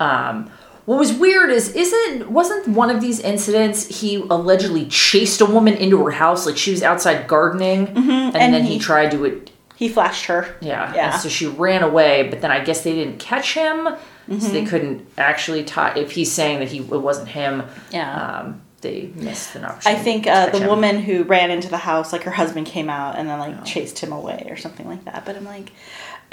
Um, 0.00 0.50
what 0.86 0.98
was 0.98 1.12
weird 1.12 1.50
is, 1.50 1.70
isn't 1.74 2.30
wasn't 2.30 2.68
one 2.68 2.90
of 2.90 3.00
these 3.00 3.20
incidents 3.20 4.00
he 4.00 4.16
allegedly 4.16 4.86
chased 4.86 5.40
a 5.40 5.46
woman 5.46 5.74
into 5.74 6.02
her 6.04 6.10
house, 6.10 6.46
like 6.46 6.56
she 6.56 6.70
was 6.72 6.82
outside 6.82 7.26
gardening, 7.26 7.88
and, 7.88 7.96
Mm-hmm. 7.96 8.36
and 8.36 8.54
then 8.54 8.64
he, 8.64 8.74
he- 8.74 8.78
tried 8.78 9.10
to 9.12 9.24
it. 9.24 9.50
He 9.76 9.88
flashed 9.88 10.26
her. 10.26 10.54
Yeah, 10.60 10.94
Yeah. 10.94 11.12
And 11.12 11.20
so 11.20 11.28
she 11.28 11.46
ran 11.46 11.82
away, 11.82 12.28
but 12.28 12.40
then 12.40 12.50
I 12.52 12.62
guess 12.62 12.84
they 12.84 12.94
didn't 12.94 13.18
catch 13.18 13.54
him, 13.54 13.84
so 13.86 13.98
Mm-hmm. 14.30 14.52
they 14.52 14.64
couldn't 14.64 15.06
actually 15.18 15.64
tie. 15.64 15.94
If 15.96 16.12
he's 16.12 16.30
saying 16.32 16.60
that 16.60 16.68
he 16.68 16.78
it 16.78 16.86
wasn't 16.88 17.28
him, 17.28 17.64
Yeah. 17.90 18.40
um, 18.40 18.62
they 18.82 19.10
missed 19.14 19.56
an 19.56 19.64
I 19.64 19.68
opportunity. 19.68 20.02
think 20.04 20.24
to 20.24 20.30
uh, 20.32 20.50
the 20.50 20.58
him. 20.60 20.68
woman 20.68 20.98
who 21.00 21.24
ran 21.24 21.50
into 21.50 21.68
the 21.68 21.78
house, 21.78 22.12
like 22.12 22.22
her 22.24 22.30
husband 22.30 22.66
came 22.66 22.88
out 22.90 23.16
and 23.16 23.28
then 23.28 23.38
like 23.38 23.64
chased 23.64 23.98
him 23.98 24.12
away 24.12 24.46
or 24.50 24.56
something 24.58 24.86
like 24.86 25.04
that. 25.06 25.24
But 25.24 25.36
I'm 25.36 25.44
like, 25.44 25.72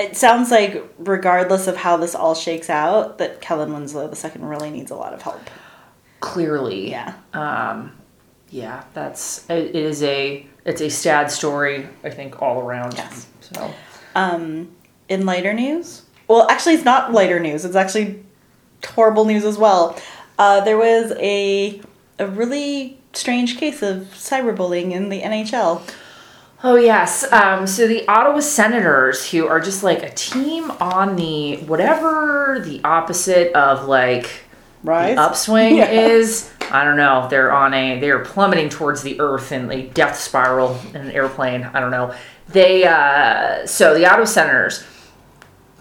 it 0.02 0.18
sounds 0.18 0.52
like 0.52 0.84
regardless 0.98 1.68
of 1.68 1.78
how 1.78 1.98
this 1.98 2.16
all 2.16 2.36
shakes 2.36 2.70
out, 2.70 3.18
that 3.20 3.42
Kellen 3.42 3.74
Winslow 3.74 4.12
II 4.12 4.32
really 4.42 4.70
needs 4.70 4.92
a 4.92 4.96
lot 4.96 5.14
of 5.14 5.22
help. 5.22 5.42
clearly, 6.20 6.92
Yeah. 6.92 7.14
um, 7.34 7.94
yeah, 8.50 8.84
that's 8.94 9.50
it 9.50 9.76
is 9.76 10.04
a 10.04 10.46
it's 10.66 10.82
a 10.82 10.90
sad 10.90 11.32
story. 11.32 11.88
I 12.04 12.10
think 12.10 12.42
all 12.42 12.60
around. 12.62 12.94
Yes. 12.96 13.28
So 13.40 13.72
Um, 14.16 14.70
in 15.10 15.26
lighter 15.26 15.54
news, 15.54 16.04
well, 16.28 16.48
actually, 16.50 16.76
it's 16.76 16.86
not 16.86 17.12
lighter 17.12 17.40
news. 17.40 17.66
It's 17.66 17.76
actually 17.76 18.24
horrible 18.96 19.26
news 19.26 19.44
as 19.46 19.58
well. 19.58 19.98
Uh, 20.38 20.60
there 20.62 20.78
was 20.78 21.14
a 21.18 21.82
a 22.20 22.28
really 22.28 23.00
strange 23.14 23.58
case 23.58 23.82
of 23.82 24.08
cyberbullying 24.14 24.92
in 24.92 25.10
the 25.10 25.22
NHL. 25.22 25.82
Oh 26.64 26.76
yes, 26.76 27.32
um, 27.32 27.66
so 27.68 27.88
the 27.88 28.08
Ottawa 28.08 28.40
Senators, 28.40 29.30
who 29.32 29.48
are 29.48 29.60
just 29.60 29.84
like 29.84 30.04
a 30.04 30.12
team 30.12 30.72
on 30.72 31.16
the 31.16 31.58
whatever 31.58 32.62
the 32.66 32.82
opposite 32.84 33.54
of 33.54 33.88
like 33.88 34.30
Right. 34.84 35.16
upswing 35.18 35.76
Yeah. 35.78 35.90
is. 35.92 36.50
I 36.72 36.84
don't 36.84 36.98
know. 36.98 37.28
They're 37.30 37.52
on 37.52 37.74
a 37.74 38.00
they 38.00 38.10
are 38.10 38.20
plummeting 38.24 38.70
towards 38.70 39.04
the 39.04 39.20
earth 39.20 39.52
in 39.52 39.70
a 39.72 39.84
death 39.84 40.18
spiral 40.18 40.80
in 40.90 40.96
an 41.02 41.12
airplane. 41.12 41.64
I 41.74 41.80
don't 41.80 41.92
know. 41.92 42.14
They 42.48 42.86
uh 42.86 43.66
so 43.68 43.94
the 43.94 44.06
Ottawa 44.06 44.26
Senators 44.26 44.84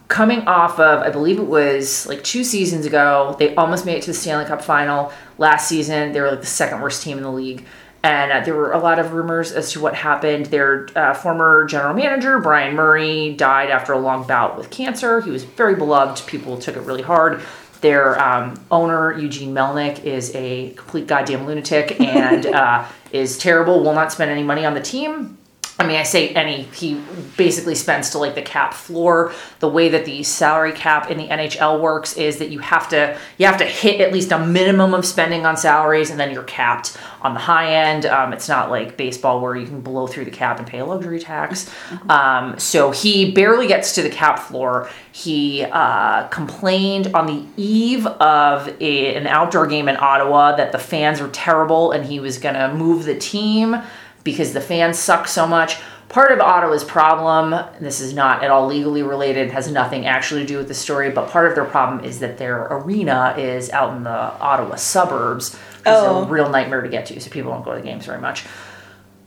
coming 0.09 0.41
off 0.49 0.81
of 0.81 1.01
I 1.03 1.11
believe 1.11 1.39
it 1.39 1.47
was 1.47 2.07
like 2.09 2.23
two 2.25 2.43
seasons 2.45 2.85
ago, 2.85 3.37
they 3.39 3.55
almost 3.55 3.87
made 3.87 3.97
it 3.99 4.03
to 4.03 4.09
the 4.09 4.15
Stanley 4.15 4.45
Cup 4.47 4.61
final. 4.63 5.13
Last 5.39 5.69
season, 5.69 6.13
they 6.13 6.21
were 6.21 6.31
like 6.31 6.41
the 6.41 6.47
second 6.47 6.81
worst 6.81 7.03
team 7.03 7.17
in 7.17 7.23
the 7.23 7.31
league. 7.33 7.65
And 8.03 8.33
uh, 8.33 8.41
there 8.41 8.55
were 8.55 8.73
a 8.73 8.79
lot 8.79 8.99
of 8.99 9.13
rumors 9.13 9.53
as 9.53 9.73
to 9.73 9.81
what 9.81 9.95
happened. 9.95 10.47
Their 10.47 10.89
uh, 10.97 11.13
former 11.13 11.67
general 11.67 11.95
manager, 11.95 12.39
Bryan 12.39 12.75
Murray, 12.75 13.35
died 13.35 13.71
after 13.71 13.93
a 13.93 13.99
long 13.99 14.27
bout 14.27 14.57
with 14.57 14.71
cancer. 14.71 15.21
He 15.21 15.31
was 15.31 15.45
very 15.45 15.75
beloved. 15.75 16.27
People 16.27 16.57
took 16.57 16.77
it 16.77 16.81
really 16.81 17.03
hard. 17.03 17.43
Their 17.83 18.21
um, 18.21 18.63
owner, 18.71 19.19
Eugene 19.19 19.55
Melnyk, 19.55 20.05
is 20.05 20.35
a 20.35 20.71
complete 20.71 21.07
goddamn 21.07 21.47
lunatic 21.47 22.01
and 22.01 22.47
uh, 22.55 22.87
is 23.13 23.39
terrible, 23.39 23.83
will 23.83 23.95
not 23.95 24.13
spend 24.13 24.31
any 24.31 24.43
money 24.43 24.65
on 24.65 24.75
the 24.75 24.81
team. 24.81 25.39
I 25.81 25.87
mean, 25.87 25.97
I 25.97 26.03
say 26.03 26.29
any, 26.35 26.65
he 26.65 27.01
basically 27.39 27.75
spends 27.75 28.11
to 28.11 28.19
like 28.19 28.35
the 28.35 28.43
cap 28.43 28.75
floor. 28.75 29.33
The 29.61 29.69
way 29.69 29.89
that 29.89 30.05
the 30.05 30.23
salary 30.23 30.73
cap 30.73 31.11
in 31.11 31.17
the 31.17 31.27
NHL 31.27 31.81
works 31.81 32.19
is 32.19 32.37
that 32.37 32.51
you 32.51 32.59
have 32.59 32.91
to 32.91 33.19
you 33.39 33.47
have 33.47 33.57
to 33.59 33.65
hit 33.65 34.03
at 34.03 34.13
least 34.13 34.31
a 34.31 34.39
minimum 34.39 34.93
of 34.93 35.07
spending 35.07 35.47
on 35.47 35.57
salaries, 35.57 36.11
and 36.11 36.21
then 36.21 36.33
you're 36.33 36.43
capped 36.43 36.99
on 37.23 37.33
the 37.33 37.41
high 37.41 37.73
end. 37.73 38.05
Um, 38.05 38.35
it's 38.35 38.47
not 38.47 38.71
like 38.71 38.99
baseball 38.99 39.41
where 39.41 39.57
you 39.57 39.67
can 39.67 39.81
blow 39.81 40.07
through 40.07 40.27
the 40.27 40.31
cap 40.31 40.59
and 40.59 40.69
pay 40.69 40.81
a 40.81 40.85
luxury 40.85 41.19
tax. 41.19 41.73
Um, 42.11 42.59
so 42.59 42.91
he 42.91 43.33
barely 43.33 43.67
gets 43.67 43.95
to 43.95 44.03
the 44.03 44.11
cap 44.11 44.39
floor. 44.39 44.91
He 45.13 45.65
uh, 45.65 46.29
complained 46.29 47.15
on 47.15 47.27
the 47.27 47.47
eve 47.57 48.07
of 48.07 48.69
a, 48.81 49.15
an 49.15 49.27
outdoor 49.27 49.67
game 49.67 49.89
in 49.89 49.97
Ottawa 49.97 50.57
that 50.57 50.73
the 50.73 50.79
fans 50.79 51.23
were 51.23 51.29
terrible, 51.29 51.93
and 51.93 52.05
he 52.05 52.21
was 52.21 52.37
going 52.37 52.55
to 52.55 52.75
move 52.75 53.07
the 53.07 53.17
team 53.17 53.83
because 54.25 54.53
the 54.53 54.61
fans 54.61 54.99
suck 54.99 55.27
so 55.29 55.47
much. 55.47 55.79
Part 56.09 56.33
of 56.33 56.41
Ottawa's 56.41 56.83
problem, 56.83 57.51
this 57.81 58.01
is 58.01 58.13
not 58.15 58.43
at 58.43 58.51
all 58.51 58.67
legally 58.67 59.03
related, 59.05 59.53
has 59.53 59.71
nothing 59.71 60.07
actually 60.07 60.41
to 60.41 60.47
do 60.47 60.59
with 60.59 60.67
the 60.67 60.75
story, 60.75 61.09
but 61.11 61.29
part 61.31 61.47
of 61.49 61.55
their 61.55 61.65
problem 61.65 62.05
is 62.05 62.19
that 62.19 62.37
their 62.37 62.67
arena 62.67 63.35
is 63.39 63.71
out 63.71 63.97
in 63.97 64.03
the 64.03 64.11
Ottawa 64.11 64.75
suburbs. 64.75 65.55
It's 65.55 65.83
Oh. 65.87 66.23
a 66.23 66.27
real 66.27 66.49
nightmare 66.51 66.83
to 66.83 66.89
get 66.89 67.07
to, 67.07 67.21
so 67.21 67.31
people 67.31 67.53
don't 67.53 67.65
go 67.65 67.71
to 67.75 67.81
the 67.81 67.87
games 67.87 68.07
very 68.07 68.21
much. 68.21 68.45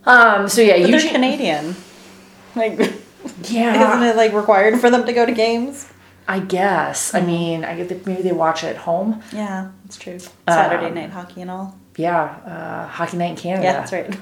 Um, 0.05 0.49
so 0.49 0.61
yeah, 0.61 0.77
But 0.81 0.91
they're 0.91 1.11
Canadian. 1.11 1.75
Like, 2.55 2.77
yeah, 3.43 3.93
isn't 3.93 4.03
it 4.03 4.15
like 4.17 4.33
required 4.33 4.79
for 4.81 4.89
them 4.89 5.05
to 5.05 5.13
go 5.13 5.25
to 5.25 5.31
games? 5.31 5.87
I 6.27 6.39
guess. 6.39 7.13
I 7.13 7.21
mean, 7.21 7.63
I 7.65 7.75
get 7.81 8.05
maybe 8.05 8.21
they 8.23 8.31
watch 8.33 8.63
it 8.63 8.67
at 8.67 8.77
home. 8.77 9.21
Yeah, 9.33 9.69
that's 9.85 9.97
true. 9.97 10.19
Saturday 10.47 10.87
Um, 10.87 10.93
night 10.95 11.09
hockey 11.11 11.41
and 11.41 11.49
all. 11.51 11.77
Yeah, 11.97 12.23
uh, 12.45 12.87
hockey 12.87 13.17
night 13.17 13.31
in 13.31 13.35
Canada. 13.37 13.63
Yeah, 13.63 13.73
that's 13.73 13.93
right. 13.93 14.17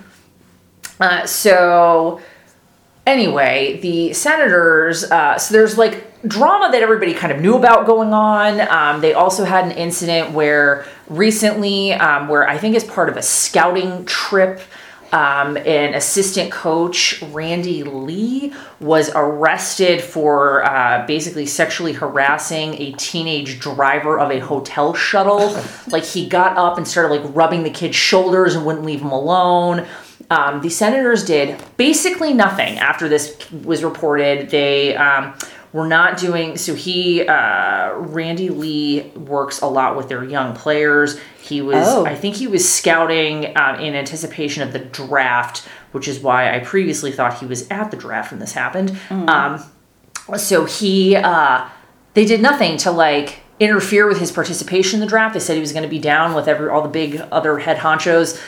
Uh, 1.01 1.25
so 1.25 2.21
anyway, 3.07 3.79
the 3.81 4.13
senators. 4.13 5.03
Uh, 5.03 5.37
so 5.37 5.53
there's 5.53 5.77
like 5.77 6.07
drama 6.27 6.71
that 6.71 6.83
everybody 6.83 7.13
kind 7.13 7.33
of 7.33 7.41
knew 7.41 7.55
about 7.55 7.87
going 7.87 8.13
on. 8.13 8.61
Um, 8.61 9.01
they 9.01 9.13
also 9.13 9.43
had 9.43 9.65
an 9.65 9.71
incident 9.71 10.31
where 10.31 10.85
recently, 11.09 11.93
um, 11.93 12.27
where 12.27 12.47
I 12.47 12.57
think 12.57 12.75
as 12.75 12.83
part 12.83 13.09
of 13.09 13.17
a 13.17 13.21
scouting 13.21 14.05
trip. 14.05 14.61
um, 15.13 15.57
an 15.57 15.93
assistant 15.93 16.51
coach, 16.51 17.21
Randy 17.21 17.83
Lee, 17.83 18.53
was 18.79 19.11
arrested 19.13 20.01
for 20.01 20.63
uh, 20.63 21.05
basically 21.05 21.45
sexually 21.45 21.91
harassing 21.91 22.75
a 22.75 22.93
teenage 22.93 23.59
driver 23.59 24.17
of 24.17 24.31
a 24.31 24.39
hotel 24.39 24.93
shuttle. 24.93 25.59
like 25.87 26.05
he 26.05 26.27
got 26.27 26.57
up 26.57 26.77
and 26.77 26.87
started 26.87 27.13
like 27.13 27.35
rubbing 27.35 27.63
the 27.63 27.69
kid's 27.69 27.95
shoulders 27.95 28.55
and 28.55 28.65
wouldn't 28.65 28.85
leave 28.85 29.01
him 29.01 29.11
alone. 29.11 29.85
Um, 30.31 30.61
the 30.61 30.69
senators 30.69 31.25
did 31.25 31.61
basically 31.75 32.33
nothing 32.33 32.79
after 32.79 33.09
this 33.09 33.37
was 33.51 33.83
reported. 33.83 34.49
They 34.49 34.95
um, 34.95 35.33
were 35.73 35.87
not 35.87 36.17
doing 36.17 36.55
so. 36.55 36.73
He 36.73 37.27
uh, 37.27 37.93
Randy 37.95 38.47
Lee 38.49 39.01
works 39.15 39.59
a 39.61 39.65
lot 39.67 39.97
with 39.97 40.07
their 40.07 40.23
young 40.23 40.55
players. 40.55 41.19
He 41.41 41.61
was, 41.61 41.85
Oh. 41.85 42.05
I 42.05 42.15
think, 42.15 42.35
he 42.35 42.47
was 42.47 42.67
scouting 42.67 43.57
um, 43.57 43.81
in 43.81 43.93
anticipation 43.93 44.63
of 44.63 44.71
the 44.71 44.79
draft, 44.79 45.67
which 45.91 46.07
is 46.07 46.19
why 46.21 46.55
I 46.55 46.59
previously 46.59 47.11
thought 47.11 47.39
he 47.39 47.45
was 47.45 47.67
at 47.69 47.91
the 47.91 47.97
draft 47.97 48.31
when 48.31 48.39
this 48.39 48.53
happened. 48.53 48.97
Um, 49.09 49.61
so 50.37 50.63
he, 50.63 51.15
uh, 51.17 51.67
they 52.13 52.23
did 52.23 52.41
nothing 52.41 52.77
to 52.77 52.91
like 52.91 53.39
interfere 53.59 54.07
with 54.07 54.19
his 54.19 54.31
participation 54.31 54.95
in 54.97 55.01
the 55.01 55.07
draft. 55.09 55.33
They 55.33 55.39
said 55.41 55.55
he 55.55 55.59
was 55.59 55.73
going 55.73 55.83
to 55.83 55.89
be 55.89 55.99
down 55.99 56.33
with 56.33 56.47
every 56.47 56.69
all 56.69 56.81
the 56.81 56.87
big 56.89 57.21
other 57.31 57.57
head 57.59 57.77
honchos 57.77 58.41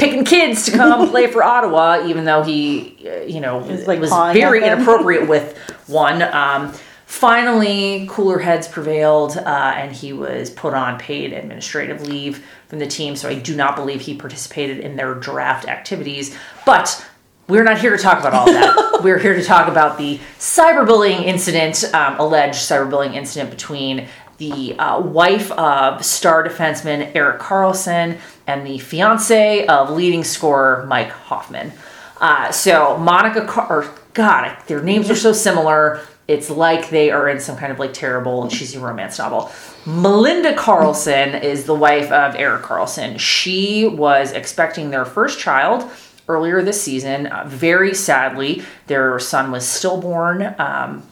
picking 0.00 0.24
kids 0.24 0.64
to 0.64 0.72
come 0.72 1.08
play 1.10 1.26
for 1.26 1.44
Ottawa, 1.44 2.04
even 2.06 2.24
though 2.24 2.42
he, 2.42 2.96
uh, 3.06 3.20
you 3.20 3.40
know, 3.40 3.58
was, 3.58 3.86
like, 3.86 4.00
was 4.00 4.10
very 4.10 4.64
inappropriate 4.64 5.28
with 5.28 5.56
one. 5.86 6.22
Um, 6.22 6.72
finally, 7.06 8.06
cooler 8.10 8.38
heads 8.38 8.66
prevailed, 8.66 9.36
uh, 9.36 9.74
and 9.76 9.92
he 9.92 10.12
was 10.12 10.50
put 10.50 10.74
on 10.74 10.98
paid 10.98 11.32
administrative 11.32 12.00
leave 12.06 12.44
from 12.66 12.78
the 12.78 12.86
team. 12.86 13.14
So 13.14 13.28
I 13.28 13.34
do 13.34 13.54
not 13.54 13.76
believe 13.76 14.00
he 14.00 14.14
participated 14.14 14.78
in 14.78 14.96
their 14.96 15.14
draft 15.14 15.68
activities, 15.68 16.36
but. 16.64 17.06
We're 17.48 17.64
not 17.64 17.80
here 17.80 17.96
to 17.96 18.00
talk 18.00 18.20
about 18.20 18.32
all 18.32 18.48
of 18.48 18.54
that. 18.54 19.00
We're 19.02 19.18
here 19.18 19.34
to 19.34 19.42
talk 19.42 19.66
about 19.66 19.98
the 19.98 20.20
cyberbullying 20.38 21.24
incident, 21.24 21.82
um, 21.92 22.14
alleged 22.20 22.58
cyberbullying 22.58 23.14
incident 23.14 23.50
between 23.50 24.06
the 24.40 24.74
uh, 24.78 24.98
wife 24.98 25.52
of 25.52 26.04
star 26.04 26.42
defenseman 26.42 27.14
Erik 27.14 27.40
Karlsson 27.40 28.18
and 28.46 28.66
the 28.66 28.78
fiance 28.78 29.66
of 29.66 29.90
leading 29.90 30.24
scorer 30.24 30.86
Mike 30.86 31.10
Hoffman. 31.10 31.72
Uh, 32.20 32.50
so 32.50 32.96
Monica, 32.98 33.46
Car- 33.46 33.68
or 33.70 33.94
God, 34.14 34.56
their 34.66 34.82
names 34.82 35.10
are 35.10 35.16
so 35.16 35.32
similar. 35.32 36.00
It's 36.26 36.48
like 36.48 36.88
they 36.88 37.10
are 37.10 37.28
in 37.28 37.38
some 37.38 37.56
kind 37.56 37.70
of 37.70 37.78
like 37.78 37.92
terrible 37.92 38.48
cheesy 38.48 38.78
romance 38.78 39.18
novel. 39.18 39.52
Melinda 39.84 40.54
Karlsson 40.54 41.42
is 41.42 41.64
the 41.64 41.74
wife 41.74 42.10
of 42.10 42.34
Erik 42.34 42.62
Karlsson. 42.62 43.18
She 43.20 43.86
was 43.86 44.32
expecting 44.32 44.90
their 44.90 45.04
first 45.04 45.38
child 45.38 45.90
earlier 46.28 46.62
this 46.62 46.80
season. 46.80 47.26
Uh, 47.26 47.44
very 47.46 47.92
sadly, 47.92 48.62
their 48.86 49.18
son 49.18 49.50
was 49.50 49.68
stillborn. 49.68 50.54
Um, 50.58 51.02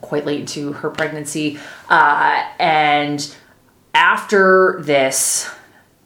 quite 0.00 0.26
late 0.26 0.40
into 0.40 0.72
her 0.72 0.90
pregnancy. 0.90 1.58
Uh, 1.88 2.44
and 2.58 3.34
after 3.94 4.80
this, 4.82 5.50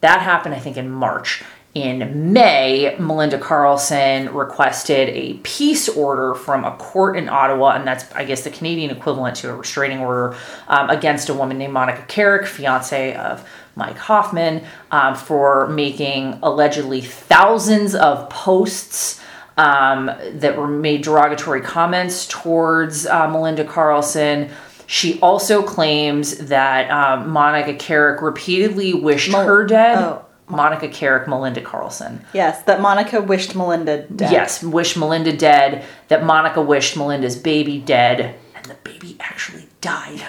that 0.00 0.22
happened, 0.22 0.54
I 0.54 0.58
think, 0.58 0.76
in 0.76 0.90
March. 0.90 1.42
In 1.72 2.32
May, 2.32 2.96
Melinda 2.98 3.38
Karlsson 3.38 4.34
requested 4.34 5.08
a 5.10 5.34
peace 5.44 5.88
order 5.88 6.34
from 6.34 6.64
a 6.64 6.76
court 6.76 7.16
in 7.16 7.28
Ottawa, 7.28 7.76
and 7.76 7.86
that's, 7.86 8.10
I 8.12 8.24
guess, 8.24 8.42
the 8.42 8.50
Canadian 8.50 8.90
equivalent 8.90 9.36
to 9.36 9.50
a 9.50 9.54
restraining 9.54 10.00
order 10.00 10.36
um, 10.66 10.90
against 10.90 11.28
a 11.28 11.34
woman 11.34 11.58
named 11.58 11.72
Monika 11.72 12.08
Caryk, 12.08 12.46
fiance 12.46 13.14
of 13.14 13.48
Mike 13.76 13.98
Hoffman, 13.98 14.64
um, 14.90 15.14
for 15.14 15.68
making 15.68 16.40
allegedly 16.42 17.02
thousands 17.02 17.94
of 17.94 18.28
posts 18.30 19.20
um, 19.56 20.10
that 20.34 20.56
were 20.56 20.66
made 20.68 21.02
derogatory 21.02 21.60
comments 21.60 22.26
towards 22.26 23.06
uh, 23.06 23.28
Melinda 23.28 23.64
Karlsson. 23.64 24.50
She 24.86 25.20
also 25.20 25.62
claims 25.62 26.36
that 26.38 26.90
um, 26.90 27.28
Monika 27.30 27.78
Caryk 27.78 28.22
repeatedly 28.22 28.94
wished 28.94 29.32
her 29.32 29.64
dead. 29.66 29.98
oh. 29.98 30.24
Monika 30.48 30.92
Caryk, 30.92 31.28
Melinda 31.28 31.60
Karlsson. 31.62 32.24
Yes, 32.34 32.62
that 32.64 32.80
Monica 32.80 33.20
wished 33.20 33.54
Melinda 33.54 34.02
dead. 34.08 34.32
Yes, 34.32 34.62
wished 34.64 34.96
Melinda 34.96 35.32
dead. 35.32 35.84
That 36.08 36.24
Monica 36.24 36.60
wished 36.60 36.96
Melinda's 36.96 37.36
baby 37.36 37.78
dead, 37.78 38.34
and 38.56 38.64
the 38.64 38.74
baby 38.82 39.16
actually 39.20 39.68
died, 39.80 40.20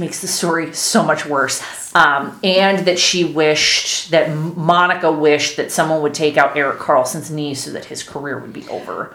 makes 0.00 0.20
the 0.20 0.28
story 0.28 0.72
so 0.74 1.04
much 1.04 1.26
worse. 1.26 1.62
Um, 1.94 2.38
and 2.42 2.86
that 2.86 2.98
she 2.98 3.24
wished 3.24 4.10
that 4.10 4.34
Monica 4.34 5.10
wished 5.10 5.56
that 5.56 5.70
someone 5.70 6.02
would 6.02 6.14
take 6.14 6.36
out 6.36 6.56
Erik 6.56 6.78
Karlsson's 6.78 7.30
knee 7.30 7.54
so 7.54 7.70
that 7.72 7.84
his 7.86 8.02
career 8.02 8.38
would 8.38 8.52
be 8.52 8.66
over. 8.68 9.14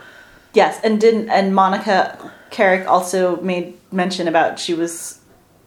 Yes, 0.53 0.79
and 0.83 0.99
didn't 0.99 1.29
and 1.29 1.53
Monika 1.53 2.31
Caryk 2.51 2.86
also 2.86 3.41
made 3.41 3.77
mention 3.91 4.27
about 4.27 4.59
she 4.59 4.73
was 4.73 5.19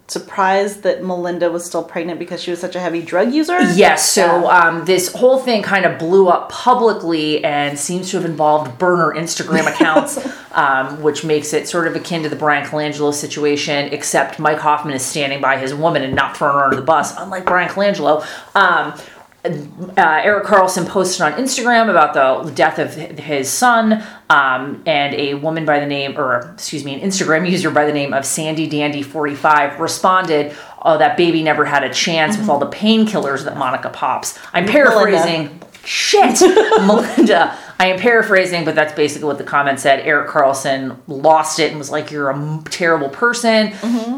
surprised 0.08 0.82
that 0.84 1.04
Melinda 1.04 1.50
was 1.50 1.66
still 1.66 1.84
pregnant 1.84 2.18
because 2.18 2.42
she 2.42 2.50
was 2.50 2.58
such 2.60 2.74
a 2.74 2.80
heavy 2.80 3.02
drug 3.02 3.32
user. 3.32 3.60
Yes, 3.74 4.10
so 4.10 4.50
um, 4.50 4.86
this 4.86 5.12
whole 5.12 5.38
thing 5.38 5.62
kind 5.62 5.84
of 5.84 5.98
blew 5.98 6.28
up 6.28 6.50
publicly 6.50 7.44
and 7.44 7.78
seems 7.78 8.10
to 8.10 8.16
have 8.16 8.24
involved 8.24 8.78
burner 8.78 9.12
Instagram 9.14 9.66
accounts, 9.72 10.18
um, 10.52 11.02
which 11.02 11.24
makes 11.24 11.52
it 11.52 11.68
sort 11.68 11.86
of 11.86 11.94
akin 11.94 12.22
to 12.22 12.30
the 12.30 12.36
Bryan 12.36 12.66
Colangelo 12.66 13.12
situation, 13.12 13.92
except 13.92 14.38
Mike 14.38 14.58
Hoffman 14.58 14.94
is 14.94 15.04
standing 15.04 15.42
by 15.42 15.58
his 15.58 15.74
woman 15.74 16.02
and 16.02 16.14
not 16.14 16.36
throwing 16.36 16.54
her 16.54 16.64
under 16.64 16.76
the 16.76 16.82
bus, 16.82 17.14
unlike 17.18 17.44
Bryan 17.44 17.68
Colangelo. 17.68 18.26
Um, 18.56 18.98
uh, 19.44 19.50
Erik 19.96 20.44
Karlsson 20.44 20.86
posted 20.86 21.22
on 21.22 21.32
Instagram 21.34 21.88
about 21.88 22.44
the 22.44 22.50
death 22.52 22.78
of 22.78 22.94
his 22.94 23.48
son, 23.48 24.02
um, 24.28 24.82
and 24.84 25.14
a 25.14 25.34
woman 25.34 25.64
by 25.64 25.78
the 25.78 25.86
name, 25.86 26.18
or 26.18 26.50
excuse 26.54 26.84
me, 26.84 26.94
an 26.94 27.08
Instagram 27.08 27.48
user 27.48 27.70
by 27.70 27.84
the 27.84 27.92
name 27.92 28.12
of 28.12 28.26
Sandy 28.26 28.66
Dandy 28.66 29.02
45 29.02 29.78
responded, 29.78 30.56
"Oh, 30.82 30.98
that 30.98 31.16
baby 31.16 31.42
never 31.42 31.64
had 31.64 31.84
a 31.84 31.92
chance 31.92 32.36
with 32.36 32.48
all 32.48 32.58
the 32.58 32.66
painkillers 32.66 33.44
that 33.44 33.56
Monica 33.56 33.90
pops." 33.90 34.38
I'm 34.52 34.66
paraphrasing. 34.66 35.60
Shit, 35.84 36.40
Melinda. 36.86 37.56
I 37.80 37.86
am 37.86 37.98
paraphrasing, 37.98 38.64
but 38.64 38.74
that's 38.74 38.92
basically 38.92 39.26
what 39.26 39.38
the 39.38 39.44
comment 39.44 39.78
said. 39.78 40.00
Erik 40.00 40.28
Karlsson 40.28 40.96
lost 41.06 41.60
it 41.60 41.70
and 41.70 41.78
was 41.78 41.90
like, 41.90 42.10
"You're 42.10 42.28
a 42.28 42.62
terrible 42.70 43.08
person. 43.08 43.72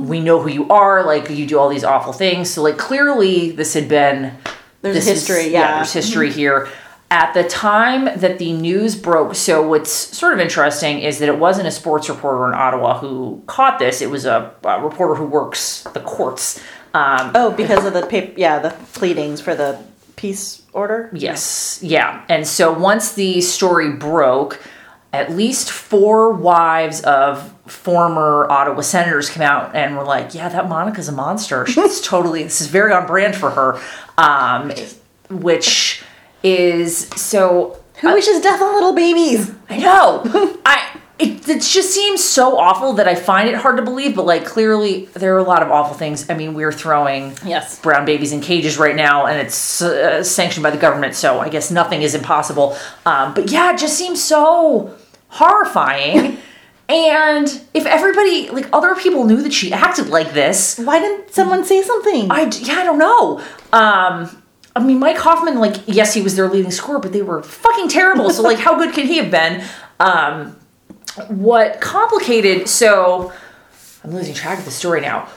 We 0.08 0.20
know 0.20 0.40
who 0.40 0.48
you 0.48 0.68
are. 0.70 1.04
Like 1.04 1.28
you 1.28 1.46
do 1.46 1.58
all 1.58 1.68
these 1.68 1.84
awful 1.84 2.14
things." 2.14 2.50
So, 2.50 2.62
like, 2.62 2.78
clearly, 2.78 3.50
this 3.50 3.74
had 3.74 3.86
been 3.86 4.32
There's 4.82 4.96
this 4.96 5.06
history, 5.06 5.46
is- 5.46 5.52
yeah. 5.52 5.76
there's 5.76 5.92
history 5.92 6.30
here. 6.32 6.68
At 7.12 7.34
the 7.34 7.42
time 7.42 8.04
that 8.20 8.38
the 8.38 8.52
news 8.52 8.94
broke, 8.94 9.34
so 9.34 9.66
what's 9.66 9.90
sort 9.90 10.32
of 10.32 10.38
interesting 10.38 11.00
is 11.00 11.18
that 11.18 11.28
it 11.28 11.38
wasn't 11.40 11.66
a 11.66 11.72
sports 11.72 12.08
reporter 12.08 12.46
in 12.46 12.54
Ottawa 12.54 13.00
who 13.00 13.42
caught 13.48 13.80
this. 13.80 14.00
It 14.00 14.08
was 14.10 14.26
a, 14.26 14.54
a 14.62 14.80
reporter 14.80 15.16
who 15.16 15.24
works 15.26 15.82
the 15.92 15.98
courts. 16.00 16.60
Um, 16.94 17.32
Oh, 17.34 17.50
because 17.50 17.84
of 17.84 17.94
the 17.94 18.06
paper, 18.06 18.32
yeah, 18.38 18.60
the 18.60 18.70
pleadings 18.92 19.40
for 19.40 19.56
the 19.56 19.80
peace 20.14 20.62
order. 20.72 21.10
Yes, 21.12 21.80
yeah. 21.82 22.24
And 22.28 22.46
so 22.46 22.72
once 22.72 23.12
the 23.14 23.40
story 23.40 23.90
broke, 23.92 24.60
at 25.12 25.32
least 25.32 25.70
four 25.70 26.32
wives 26.32 27.00
of 27.02 27.52
former 27.66 28.46
Ottawa 28.50 28.80
senators 28.80 29.28
came 29.28 29.42
out 29.42 29.74
and 29.74 29.96
were 29.96 30.04
like, 30.04 30.34
"Yeah, 30.34 30.48
that 30.48 30.68
Monica's 30.68 31.08
a 31.08 31.12
monster. 31.12 31.66
She's 31.66 32.00
totally 32.12 32.42
this 32.44 32.60
is 32.60 32.68
very 32.68 32.92
on 32.92 33.06
brand 33.06 33.34
for 33.36 33.50
her." 33.50 33.80
Um, 34.18 34.72
which 35.30 36.02
is 36.42 37.08
so 37.16 37.78
Who 38.00 38.12
wishes 38.14 38.40
death 38.40 38.60
on 38.60 38.74
little 38.74 38.94
babies? 38.94 39.50
I 39.68 39.78
know. 39.78 40.22
I 40.64 40.86
it, 41.18 41.46
it 41.50 41.60
just 41.60 41.90
seems 41.94 42.24
so 42.24 42.58
awful 42.58 42.94
that 42.94 43.06
I 43.06 43.14
find 43.14 43.46
it 43.48 43.54
hard 43.54 43.76
to 43.76 43.82
believe. 43.82 44.16
But 44.16 44.24
like 44.24 44.46
clearly, 44.46 45.04
there 45.12 45.34
are 45.34 45.38
a 45.38 45.42
lot 45.42 45.62
of 45.62 45.70
awful 45.70 45.94
things. 45.94 46.30
I 46.30 46.34
mean, 46.34 46.54
we're 46.54 46.72
throwing 46.72 47.34
Yes. 47.44 47.78
brown 47.78 48.06
babies 48.06 48.32
in 48.32 48.40
cages 48.40 48.78
right 48.78 48.96
now, 48.96 49.26
and 49.26 49.38
it's 49.38 49.82
uh, 49.82 50.24
sanctioned 50.24 50.62
by 50.62 50.70
the 50.70 50.78
government. 50.78 51.14
So 51.14 51.38
I 51.38 51.48
guess 51.50 51.70
nothing 51.70 52.00
is 52.02 52.14
impossible. 52.14 52.76
Um, 53.04 53.34
but 53.34 53.50
yeah, 53.50 53.72
it 53.74 53.78
just 53.78 53.98
seems 53.98 54.22
so 54.22 54.96
horrifying. 55.30 56.38
and 56.88 57.62
if 57.72 57.86
everybody, 57.86 58.50
like 58.50 58.68
other 58.72 58.94
people, 58.94 59.24
knew 59.24 59.42
that 59.42 59.52
she 59.52 59.72
acted 59.72 60.08
like 60.08 60.32
this, 60.32 60.78
Why 60.78 60.98
didn't 60.98 61.32
someone 61.32 61.64
say 61.64 61.82
something? 61.82 62.30
I 62.30 62.50
yeah, 62.60 62.74
I 62.74 62.84
don't 62.84 62.98
know. 62.98 63.40
Um, 63.72 64.40
I 64.74 64.80
mean, 64.82 64.98
Mike 64.98 65.18
Hoffman, 65.18 65.58
like, 65.58 65.76
yes, 65.86 66.14
he 66.14 66.22
was 66.22 66.36
their 66.36 66.48
leading 66.48 66.70
scorer, 66.70 67.00
but 67.00 67.12
they 67.12 67.22
were 67.22 67.42
fucking 67.42 67.88
terrible. 67.88 68.30
So, 68.30 68.42
like, 68.42 68.58
how 68.58 68.76
good 68.78 68.94
could 68.94 69.04
he 69.04 69.16
have 69.16 69.30
been? 69.30 69.64
Um, 69.98 70.56
what 71.28 71.80
complicated? 71.80 72.68
So, 72.68 73.32
I'm 74.04 74.12
losing 74.12 74.34
track 74.34 74.58
of 74.60 74.64
the 74.64 74.70
story 74.70 75.00
now. 75.00 75.28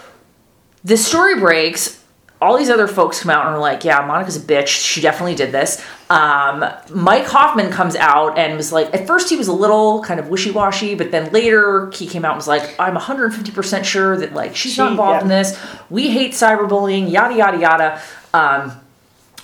The 0.83 0.97
story 0.97 1.39
breaks. 1.39 2.02
All 2.43 2.57
these 2.57 2.69
other 2.69 2.87
folks 2.87 3.21
come 3.21 3.29
out 3.29 3.45
and 3.47 3.55
are 3.55 3.59
like, 3.59 3.85
"Yeah, 3.85 4.05
Monica's 4.05 4.35
a 4.35 4.41
bitch. 4.41 4.67
She 4.67 4.99
definitely 4.99 5.35
did 5.35 5.51
this." 5.51 5.83
Um, 6.09 6.65
Mike 6.89 7.25
Hoffman 7.25 7.71
comes 7.71 7.95
out 7.95 8.37
and 8.37 8.57
was 8.57 8.71
like, 8.73 8.93
at 8.93 9.07
first 9.07 9.29
he 9.29 9.37
was 9.37 9.47
a 9.47 9.53
little 9.53 10.03
kind 10.03 10.19
of 10.19 10.27
wishy-washy, 10.27 10.93
but 10.95 11.09
then 11.11 11.31
later 11.31 11.89
he 11.91 12.05
came 12.05 12.25
out 12.25 12.31
and 12.31 12.37
was 12.37 12.47
like, 12.47 12.77
"I'm 12.79 12.95
150 12.95 13.51
percent 13.51 13.85
sure 13.85 14.17
that 14.17 14.33
like 14.33 14.55
she's 14.55 14.77
not 14.77 14.91
involved 14.91 15.19
yeah. 15.19 15.21
in 15.21 15.27
this. 15.29 15.59
We 15.89 16.09
hate 16.09 16.33
cyberbullying. 16.33 17.09
Yada 17.09 17.35
yada 17.35 17.57
yada." 17.57 18.01
Um, 18.33 18.79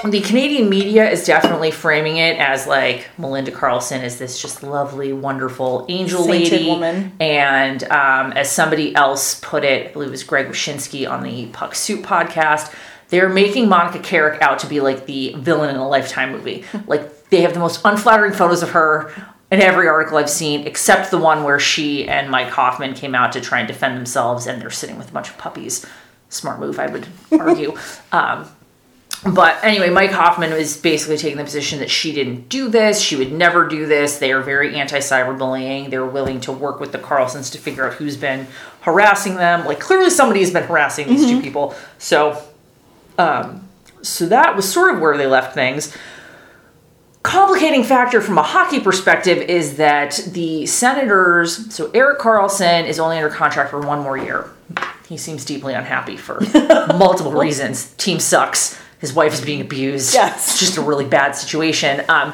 the 0.06 0.22
Canadian 0.22 0.70
media 0.70 1.10
is 1.10 1.26
definitely 1.26 1.72
framing 1.72 2.18
it 2.18 2.38
as 2.38 2.66
like 2.66 3.10
Melinda 3.18 3.52
Karlsson 3.52 4.02
is 4.02 4.18
this 4.18 4.42
just 4.42 4.64
lovely, 4.64 5.12
wonderful 5.12 5.86
angel 5.90 6.24
Sainted 6.24 6.52
lady. 6.54 6.68
woman. 6.68 7.12
And 7.20 7.84
um, 7.86 8.32
as 8.32 8.50
somebody 8.50 8.96
else 8.96 9.40
put 9.42 9.66
it, 9.66 9.90
I 9.90 9.92
believe 9.92 10.08
it 10.08 10.12
was 10.12 10.24
Greg 10.24 10.48
Wyshynski 10.48 11.10
on 11.10 11.24
the 11.24 11.48
Puck 11.48 11.76
Soup 11.76 12.02
podcast, 12.02 12.74
they're 13.10 13.30
making 13.30 13.68
Monika 13.68 14.02
Caryk 14.02 14.42
out 14.42 14.60
to 14.60 14.68
be 14.68 14.80
like 14.80 15.06
the 15.06 15.34
villain 15.38 15.70
in 15.70 15.76
a 15.76 15.88
Lifetime 15.88 16.32
movie. 16.32 16.66
like 16.88 17.30
they 17.30 17.42
have 17.42 17.54
the 17.54 17.60
most 17.60 17.82
unflattering 17.86 18.34
photos 18.34 18.64
of 18.64 18.72
her 18.72 19.12
in 19.52 19.62
every 19.62 19.88
article 19.88 20.18
I've 20.18 20.30
seen, 20.30 20.68
except 20.68 21.12
the 21.12 21.18
one 21.18 21.44
where 21.44 21.60
she 21.60 22.08
and 22.08 22.30
Mike 22.30 22.50
Hoffman 22.50 22.94
came 22.94 23.16
out 23.16 23.32
to 23.34 23.42
try 23.42 23.60
and 23.60 23.68
defend 23.68 23.98
themselves, 23.98 24.46
and 24.46 24.62
they're 24.62 24.70
sitting 24.70 24.98
with 24.98 25.10
a 25.10 25.12
bunch 25.12 25.30
of 25.30 25.38
puppies. 25.38 25.86
Smart 26.30 26.60
move, 26.60 26.80
I 26.80 26.88
would 26.88 27.08
argue. 27.32 27.76
um, 28.12 28.48
but 29.26 29.62
anyway, 29.64 29.90
Mike 29.90 30.12
Hoffman 30.12 30.54
was 30.54 30.78
basically 30.78 31.18
taking 31.18 31.38
the 31.38 31.44
position 31.44 31.80
that 31.80 31.90
she 31.90 32.14
didn't 32.14 32.48
do 32.48 32.70
this. 32.70 33.02
She 33.02 33.18
would 33.18 33.34
never 33.34 33.68
do 33.68 33.86
this. 33.86 34.18
They 34.18 34.32
are 34.32 34.42
very 34.42 34.76
anti 34.76 35.00
cyberbullying. 35.00 35.90
They're 35.90 36.06
willing 36.06 36.40
to 36.42 36.54
work 36.54 36.80
with 36.80 36.94
the 36.94 37.00
Karlssons 37.00 37.52
to 37.52 37.58
figure 37.58 37.86
out 37.86 37.96
who's 37.96 38.16
been 38.16 38.48
harassing 38.82 39.36
them. 39.36 39.66
Like 39.66 39.80
clearly 39.80 40.10
somebody 40.10 40.40
has 40.40 40.52
been 40.52 40.64
harassing 40.64 41.08
these 41.08 41.26
two 41.26 41.42
people. 41.42 41.76
So, 41.98 42.42
um, 43.20 43.68
so 44.02 44.26
that 44.28 44.56
was 44.56 44.72
sort 44.72 44.94
of 44.94 45.02
where 45.02 45.18
they 45.18 45.28
left 45.28 45.54
things. 45.54 45.96
Complicating 47.22 47.84
factor 47.84 48.22
from 48.22 48.38
a 48.38 48.44
hockey 48.44 48.80
perspective 48.80 49.38
is 49.38 49.76
that 49.76 50.20
the 50.28 50.66
Senators. 50.66 51.74
So 51.74 51.92
Erik 51.92 52.20
Karlsson 52.20 52.88
is 52.88 53.00
only 53.00 53.18
under 53.18 53.30
contract 53.30 53.72
for 53.72 53.82
one 53.82 54.00
more 54.00 54.18
year. 54.18 54.50
He 55.08 55.18
seems 55.18 55.44
deeply 55.44 55.74
unhappy 55.74 56.16
for 56.16 56.40
multiple 56.98 57.34
reasons. 57.34 57.92
Team 57.96 58.20
sucks. 58.20 58.80
His 59.00 59.14
wife 59.14 59.34
is 59.34 59.42
being 59.42 59.60
abused. 59.60 60.14
Yes. 60.14 60.52
It's 60.52 60.60
just 60.60 60.78
a 60.78 60.82
really 60.82 61.06
bad 61.06 61.32
situation. 61.34 62.04
Um, 62.10 62.34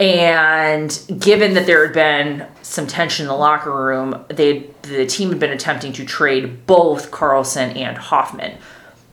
and 0.00 0.98
given 1.18 1.54
that 1.54 1.66
there 1.66 1.84
had 1.84 1.92
been 1.92 2.46
some 2.62 2.86
tension 2.86 3.24
in 3.24 3.28
the 3.28 3.36
locker 3.36 3.72
room, 3.72 4.24
they 4.28 4.70
the 4.82 5.06
team 5.06 5.30
had 5.30 5.40
been 5.40 5.50
attempting 5.50 5.92
to 5.94 6.04
trade 6.04 6.66
both 6.66 7.10
Karlsson 7.10 7.76
and 7.76 7.98
Hoffman. 7.98 8.56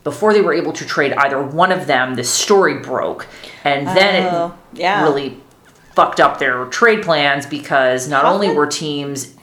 Before 0.06 0.32
they 0.34 0.41
were 0.41 0.53
able 0.53 0.72
to 0.74 0.86
trade 0.86 1.12
either 1.14 1.41
one 1.41 1.72
of 1.74 1.88
them, 1.88 2.16
the 2.16 2.24
story 2.24 2.76
broke, 2.76 3.28
and 3.66 3.86
then 3.88 4.34
Oh, 4.34 4.53
it 4.74 4.80
yeah. 4.80 5.03
really 5.03 5.41
fucked 5.95 6.20
up 6.22 6.39
their 6.39 6.66
trade 6.66 7.01
plans 7.03 7.45
because 7.45 8.08
not 8.08 8.24
only 8.24 8.53
were 8.53 8.68
teams 8.68 9.34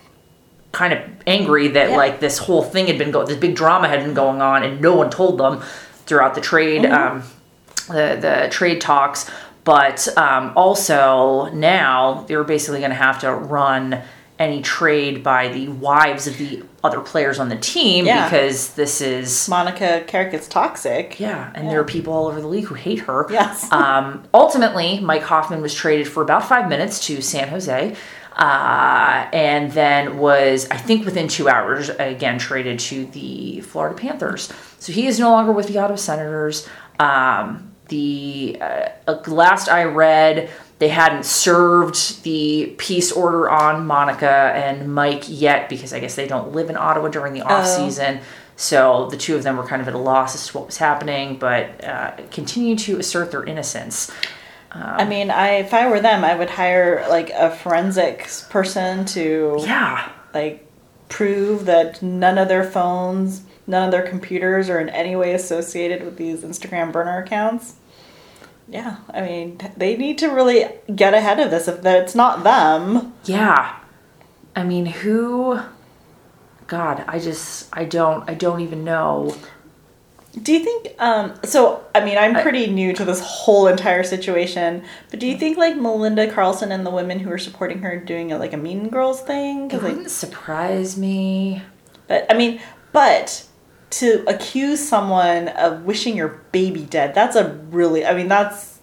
kind 0.70 0.92
of 0.92 1.00
angry 1.26 1.68
that 1.68 1.90
Yeah. 1.90 1.96
like 1.96 2.20
this 2.20 2.38
whole 2.38 2.62
thing 2.62 2.86
had 2.86 2.96
been 2.96 3.10
going, 3.10 3.26
this 3.26 3.36
big 3.36 3.56
drama 3.56 3.88
had 3.88 4.00
been 4.04 4.14
going 4.14 4.40
on, 4.40 4.62
and 4.62 4.80
no 4.80 4.94
one 4.94 5.10
told 5.10 5.36
them 5.38 5.60
throughout 6.06 6.34
the 6.34 6.40
trade, 6.40 6.82
Mm-hmm. 6.82 6.94
um, 7.16 7.22
the 7.88 8.16
the 8.20 8.48
trade 8.50 8.80
talks. 8.80 9.28
But 9.64 10.08
um, 10.16 10.52
also 10.56 11.46
now 11.52 12.24
they 12.28 12.36
were 12.36 12.44
basically 12.44 12.78
going 12.80 12.90
to 12.90 12.96
have 12.96 13.18
to 13.20 13.32
run 13.32 14.00
any 14.42 14.60
trade 14.62 15.22
by 15.22 15.48
the 15.48 15.68
wives 15.68 16.26
of 16.26 16.36
the 16.38 16.62
other 16.84 17.00
players 17.00 17.38
on 17.38 17.48
the 17.48 17.56
team 17.56 18.04
Yeah. 18.04 18.24
because 18.28 18.74
this 18.74 19.00
is 19.00 19.30
Monika 19.48 20.04
Caryk 20.06 20.34
is 20.34 20.48
toxic. 20.48 21.20
yeah, 21.20 21.50
and 21.54 21.68
there 21.70 21.80
are 21.80 21.84
people 21.84 22.12
all 22.12 22.26
over 22.26 22.40
the 22.40 22.48
league 22.48 22.64
who 22.64 22.74
hate 22.74 23.00
her. 23.00 23.26
Yes. 23.30 23.68
Um, 23.72 24.24
ultimately, 24.34 25.00
Mike 25.00 25.22
Hoffman 25.22 25.62
was 25.62 25.74
traded 25.74 26.06
for 26.08 26.22
about 26.22 26.44
five 26.48 26.68
minutes 26.68 27.06
to 27.06 27.22
San 27.22 27.48
Jose, 27.48 27.96
uh, 28.36 29.26
and 29.32 29.70
then 29.72 30.18
was, 30.18 30.68
I 30.70 30.76
think, 30.76 31.04
within 31.04 31.28
two 31.28 31.48
hours, 31.48 31.88
again 31.88 32.38
traded 32.38 32.78
to 32.80 33.06
the 33.06 33.60
Florida 33.60 33.96
Panthers. 33.96 34.52
So 34.78 34.92
he 34.92 35.06
is 35.06 35.18
no 35.20 35.30
longer 35.30 35.52
with 35.52 35.68
the 35.68 35.78
Ottawa 35.78 35.96
Senators. 35.96 36.68
Um, 36.98 37.72
the 37.88 38.56
uh, 38.60 38.88
uh, 39.06 39.20
last 39.26 39.68
I 39.68 39.84
read, 39.84 40.48
they 40.78 40.88
hadn't 40.88 41.24
served 41.24 42.22
the 42.24 42.74
peace 42.78 43.12
order 43.12 43.48
on 43.48 43.86
Monica 43.86 44.52
and 44.54 44.92
Mike 44.92 45.24
yet 45.28 45.68
because 45.68 45.92
I 45.92 46.00
guess 46.00 46.14
they 46.16 46.26
don't 46.26 46.52
live 46.52 46.70
in 46.70 46.76
Ottawa 46.76 47.08
during 47.08 47.34
the 47.34 47.42
off 47.42 47.66
season. 47.66 48.20
So 48.56 49.08
the 49.10 49.16
two 49.16 49.34
of 49.36 49.42
them 49.44 49.56
were 49.56 49.66
kind 49.66 49.80
of 49.80 49.88
at 49.88 49.94
a 49.94 49.98
loss 49.98 50.34
as 50.34 50.48
to 50.48 50.58
what 50.58 50.66
was 50.66 50.76
happening, 50.78 51.38
but 51.38 51.84
uh, 51.84 52.12
continue 52.30 52.76
to 52.76 52.98
assert 52.98 53.30
their 53.30 53.44
innocence. 53.44 54.10
I 54.74 55.04
mean, 55.04 55.30
I 55.30 55.56
if 55.56 55.74
I 55.74 55.88
were 55.88 56.00
them, 56.00 56.24
I 56.24 56.34
would 56.34 56.48
hire 56.50 57.04
like 57.10 57.30
a 57.30 57.50
forensics 57.54 58.42
person 58.48 59.04
to 59.06 59.56
Yeah. 59.60 60.10
like 60.32 60.66
prove 61.08 61.66
that 61.66 62.02
none 62.02 62.38
of 62.38 62.48
their 62.48 62.64
phones, 62.64 63.42
none 63.66 63.84
of 63.84 63.90
their 63.90 64.06
computers 64.08 64.70
are 64.70 64.80
in 64.80 64.88
any 64.88 65.14
way 65.14 65.34
associated 65.34 66.02
with 66.04 66.16
these 66.16 66.40
Instagram 66.42 66.90
burner 66.90 67.18
accounts. 67.22 67.74
Yeah, 68.72 68.96
I 69.12 69.20
mean, 69.20 69.58
they 69.76 69.96
need 69.96 70.16
to 70.18 70.28
really 70.28 70.66
get 70.96 71.12
ahead 71.14 71.38
of 71.40 71.50
this. 71.50 71.68
If 71.68 71.84
it's 71.84 72.14
not 72.14 72.42
them, 72.42 73.12
Yeah. 73.24 73.76
I 74.56 74.64
mean, 74.64 74.86
who 74.86 75.60
God, 76.66 77.04
I 77.06 77.18
just 77.18 77.68
I 77.72 77.84
don't 77.84 78.28
I 78.28 78.34
don't 78.34 78.60
even 78.60 78.82
know. 78.84 79.34
do 80.42 80.52
you 80.54 80.60
think? 80.64 80.94
Um, 80.98 81.34
so, 81.44 81.84
I 81.94 82.02
mean, 82.02 82.16
I'm 82.16 82.34
pretty 82.40 82.66
new 82.70 82.94
to 82.94 83.04
this 83.04 83.20
whole 83.20 83.66
entire 83.66 84.02
situation, 84.02 84.82
but 85.10 85.20
do 85.20 85.26
you 85.26 85.36
think 85.36 85.58
like 85.58 85.76
Melinda 85.76 86.30
Karlsson 86.32 86.70
and 86.72 86.86
the 86.86 86.90
women 86.90 87.18
who 87.18 87.30
are 87.30 87.38
supporting 87.38 87.80
her 87.82 87.96
doing 87.98 88.32
a, 88.32 88.38
like 88.38 88.54
a 88.54 88.56
Mean 88.56 88.88
Girls 88.88 89.20
thing? 89.20 89.66
It 89.66 89.70
'Cause, 89.72 89.82
like, 89.82 89.92
wouldn't 89.92 90.10
surprise 90.10 90.96
me. 90.96 91.60
But 92.08 92.24
I 92.30 92.34
mean, 92.34 92.60
but 92.92 93.44
to 93.92 94.24
accuse 94.28 94.86
someone 94.86 95.48
of 95.48 95.82
wishing 95.84 96.16
your 96.16 96.28
baby 96.52 96.82
dead, 96.84 97.14
that's 97.14 97.36
a 97.36 97.54
really 97.70 98.04
I 98.04 98.14
mean, 98.14 98.28
that's 98.28 98.78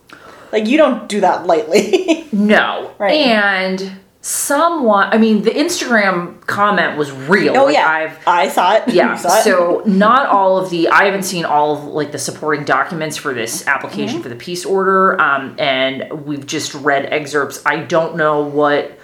like 0.52 0.68
you 0.68 0.78
don't 0.78 1.08
do 1.10 1.22
that 1.22 1.46
lightly. 1.46 2.28
No. 2.32 2.94
Right. 3.00 3.14
And 3.14 4.00
someone 4.22 5.08
I 5.12 5.18
mean 5.18 5.42
the 5.44 5.50
Instagram 5.52 6.46
comment 6.46 6.98
was 6.98 7.12
real. 7.12 7.56
oh 7.58 7.66
Like, 7.66 7.74
yeah. 7.76 7.88
I've 7.88 8.28
I 8.28 8.48
saw 8.50 8.76
it. 8.76 8.84
yeah 8.94 9.16
saw 9.16 9.40
it. 9.40 9.44
so 9.44 9.82
not 9.86 10.28
all 10.28 10.58
of 10.58 10.70
the 10.70 10.90
i 10.90 11.06
haven't 11.06 11.24
seen 11.24 11.46
all 11.46 11.76
of 11.78 11.84
like 11.86 12.12
the 12.12 12.20
supporting 12.20 12.66
documents 12.66 13.18
for 13.18 13.34
this 13.34 13.66
application 13.66 14.16
Mm-hmm. 14.16 14.24
for 14.24 14.30
the 14.30 14.36
peace 14.36 14.66
order 14.66 15.20
um, 15.22 15.56
and 15.58 16.26
we've 16.26 16.46
just 16.46 16.74
read 16.76 17.06
excerpts 17.08 17.62
i 17.66 17.78
don't 17.78 18.16
know 18.18 18.42
what 18.44 19.00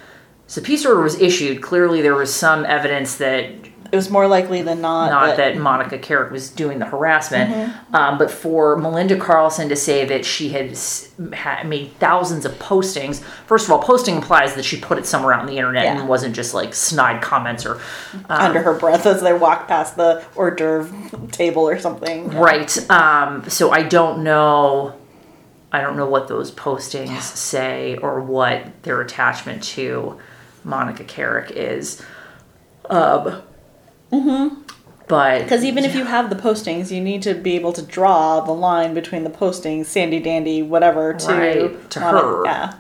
so 0.48 0.60
the 0.62 0.66
peace 0.68 0.86
order 0.86 1.02
was 1.02 1.20
issued 1.22 1.62
clearly 1.62 2.02
there 2.02 2.14
was 2.16 2.34
some 2.34 2.66
evidence 2.66 3.16
that 3.16 3.65
it 3.92 3.96
was 3.96 4.10
more 4.10 4.28
likely 4.28 4.62
than 4.62 4.82
not, 4.82 5.10
not 5.12 5.38
that, 5.38 5.54
that 5.54 5.56
Monika 5.62 6.00
Caryk 6.02 6.32
was 6.32 6.50
doing 6.50 6.80
the 6.80 6.86
harassment, 6.86 7.52
Mm-hmm. 7.52 7.96
um, 7.96 8.18
but 8.18 8.32
for 8.32 8.76
Melinda 8.78 9.16
Karlsson 9.18 9.70
to 9.70 9.76
say 9.76 10.04
that 10.06 10.26
she 10.26 10.50
had, 10.50 10.78
had 11.34 11.64
made 11.68 11.92
thousands 12.00 12.46
of 12.46 12.54
postings. 12.54 13.22
First 13.48 13.66
of 13.66 13.72
all, 13.72 13.80
posting 13.80 14.16
implies 14.16 14.56
that 14.56 14.66
she 14.66 14.80
put 14.80 14.98
it 14.98 15.06
somewhere 15.06 15.34
out 15.34 15.42
on 15.42 15.46
the 15.48 15.58
internet 15.58 15.84
Yeah. 15.86 16.00
and 16.00 16.10
wasn't 16.10 16.36
just 16.36 16.54
like 16.54 16.74
snide 16.74 17.22
comments 17.22 17.66
or 17.66 17.80
under 18.30 18.62
her 18.64 18.74
breath 18.74 19.06
as 19.06 19.22
they 19.22 19.34
walked 19.34 19.68
past 19.68 19.96
the 19.98 20.24
hors 20.36 20.56
d'oeuvre 20.56 21.28
table 21.32 21.68
or 21.70 21.80
something. 21.80 22.30
Right. 22.36 22.90
Um, 22.90 23.48
so 23.50 23.72
I 23.72 23.84
don't 23.84 24.24
know. 24.24 24.96
I 25.72 25.82
don't 25.82 25.98
know 25.98 26.08
what 26.10 26.28
those 26.28 26.52
postings 26.52 27.22
say 27.36 27.98
or 27.98 28.22
what 28.22 28.84
their 28.84 29.02
attachment 29.02 29.64
to 29.64 30.20
Monika 30.66 31.06
Caryk 31.06 31.52
is. 31.52 32.02
Um, 32.90 33.42
But 35.08 35.44
Because 35.44 35.64
even 35.64 35.84
if 35.86 35.94
you 35.94 36.04
have 36.06 36.30
the 36.32 36.36
postings, 36.36 36.90
you 36.92 37.00
need 37.00 37.22
to 37.24 37.36
be 37.36 37.56
able 37.56 37.74
to 37.74 37.82
draw 37.84 38.40
the 38.40 38.54
line 38.54 38.94
between 38.96 39.24
the 39.24 39.30
postings, 39.30 39.86
Sandy 39.86 40.20
Dandy, 40.20 40.64
whatever, 40.64 41.14
to 41.14 41.28
Right, 41.28 41.90
to 41.92 42.00
her. 42.00 42.46
Yeah. 42.46 42.74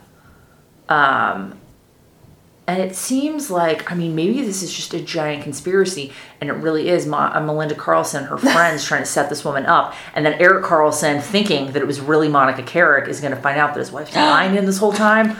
and 2.67 2.81
it 2.81 2.95
seems 2.95 3.51
like 3.51 3.91
I 3.91 3.95
mean 3.95 4.15
maybe 4.15 4.41
this 4.41 4.63
is 4.63 4.73
just 4.73 4.93
a 4.95 4.99
giant 4.99 5.43
conspiracy, 5.43 6.11
and 6.41 6.49
it 6.49 6.53
really 6.53 6.89
is. 6.89 7.05
Ma- 7.05 7.31
uh, 7.33 7.39
Melinda 7.41 7.75
Karlsson, 7.75 8.27
her 8.27 8.37
friends, 8.53 8.83
trying 8.83 9.03
to 9.03 9.07
set 9.07 9.29
this 9.29 9.45
woman 9.45 9.65
up, 9.67 9.93
and 10.15 10.25
then 10.25 10.33
Erik 10.41 10.63
Karlsson, 10.65 11.21
thinking 11.21 11.73
that 11.73 11.81
it 11.81 11.85
was 11.87 12.01
really 12.01 12.27
Monika 12.27 12.65
Caryk, 12.65 13.07
is 13.07 13.21
going 13.21 13.35
to 13.35 13.39
find 13.41 13.59
out 13.59 13.73
that 13.75 13.79
his 13.79 13.91
wife's 13.91 14.15
lying 14.15 14.53
to 14.53 14.57
him 14.59 14.65
this 14.65 14.79
whole 14.79 14.93
time. 14.93 15.37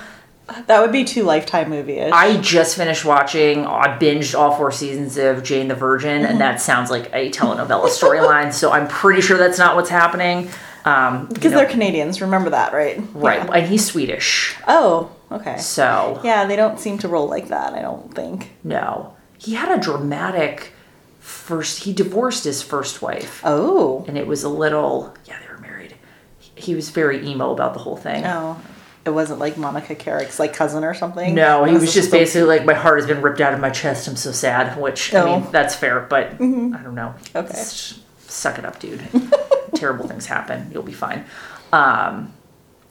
That 0.68 0.82
would 0.82 0.92
be 0.92 1.04
too 1.04 1.24
lifetime 1.24 1.70
movie 1.70 1.98
ish. 1.98 2.12
I 2.14 2.38
just 2.40 2.78
finished 2.78 3.04
watching, 3.04 3.66
I 3.66 3.98
binged 3.98 4.38
all 4.38 4.56
four 4.56 4.72
seasons 4.72 5.18
of 5.18 5.42
Jane 5.44 5.68
the 5.68 5.76
Virgin, 5.76 6.24
and 6.26 6.40
that 6.40 6.62
sounds 6.62 6.92
like 6.92 7.10
a 7.14 7.32
telenovela 7.32 7.88
storyline, 7.90 8.54
so 8.54 8.72
I'm 8.72 8.88
pretty 8.88 9.22
sure 9.22 9.38
that's 9.38 9.58
not 9.58 9.76
what's 9.76 9.90
happening. 9.90 10.50
Um, 10.86 11.26
Because 11.30 11.46
you 11.46 11.50
know, 11.52 11.58
they're 11.58 11.70
Canadians, 11.70 12.22
remember 12.22 12.52
that, 12.52 12.74
right? 12.74 13.02
right, 13.16 13.44
Yeah. 13.44 13.52
and 13.56 13.68
he's 13.68 13.86
Swedish, 13.86 14.56
Oh, 14.68 15.10
okay. 15.32 15.58
so 15.58 16.22
Yeah, 16.24 16.46
they 16.46 16.56
don't 16.56 16.80
seem 16.80 17.00
to 17.00 17.08
roll 17.08 17.28
like 17.28 17.48
that, 17.48 17.74
I 17.74 17.82
don't 17.82 18.14
think. 18.14 18.52
no. 18.64 19.14
He 19.40 19.56
had 19.56 19.70
a 19.78 19.82
dramatic 19.82 20.74
first, 21.20 21.84
he 21.84 21.92
divorced 21.94 22.44
his 22.44 22.62
first 22.62 23.02
wife, 23.02 23.42
Oh. 23.44 24.06
and 24.08 24.16
it 24.16 24.28
was 24.28 24.44
a 24.44 24.50
little, 24.50 25.14
yeah, 25.26 25.36
they 25.42 25.52
were 25.52 25.60
married. 25.60 25.96
He 26.54 26.76
was 26.76 26.90
very 26.92 27.26
emo 27.28 27.52
about 27.52 27.74
the 27.74 27.80
whole 27.80 27.98
thing. 27.98 28.22
No. 28.22 28.58
It 29.06 29.12
wasn't 29.14 29.40
like 29.40 29.56
Monika 29.56 29.96
Caryk's 29.98 30.40
like 30.40 30.54
cousin 30.54 30.84
or 30.84 30.94
something. 30.96 31.36
No, 31.36 31.64
he 31.64 31.74
was 31.74 31.94
just 31.94 32.10
so- 32.10 32.18
basically 32.18 32.48
like, 32.48 32.66
my 32.66 32.74
heart 32.74 32.98
has 33.00 33.08
been 33.08 33.22
ripped 33.22 33.40
out 33.40 33.54
of 33.54 33.60
my 33.60 33.70
chest. 33.70 34.08
I'm 34.08 34.16
so 34.16 34.32
sad. 34.32 34.80
Which 34.82 35.14
I 35.14 35.24
mean, 35.26 35.44
Oh. 35.48 35.50
that's 35.52 35.76
fair, 35.76 36.00
but 36.02 36.28
I 36.34 36.38
don't 36.38 36.96
know. 36.96 37.14
Okay. 37.36 37.48
It's- 37.50 38.00
suck 38.28 38.58
it 38.58 38.66
up, 38.66 38.80
dude. 38.80 39.02
Terrible 39.76 40.08
things 40.08 40.26
happen. 40.26 40.70
You'll 40.74 40.84
be 40.84 40.92
fine. 40.94 41.26
Um, 41.72 42.34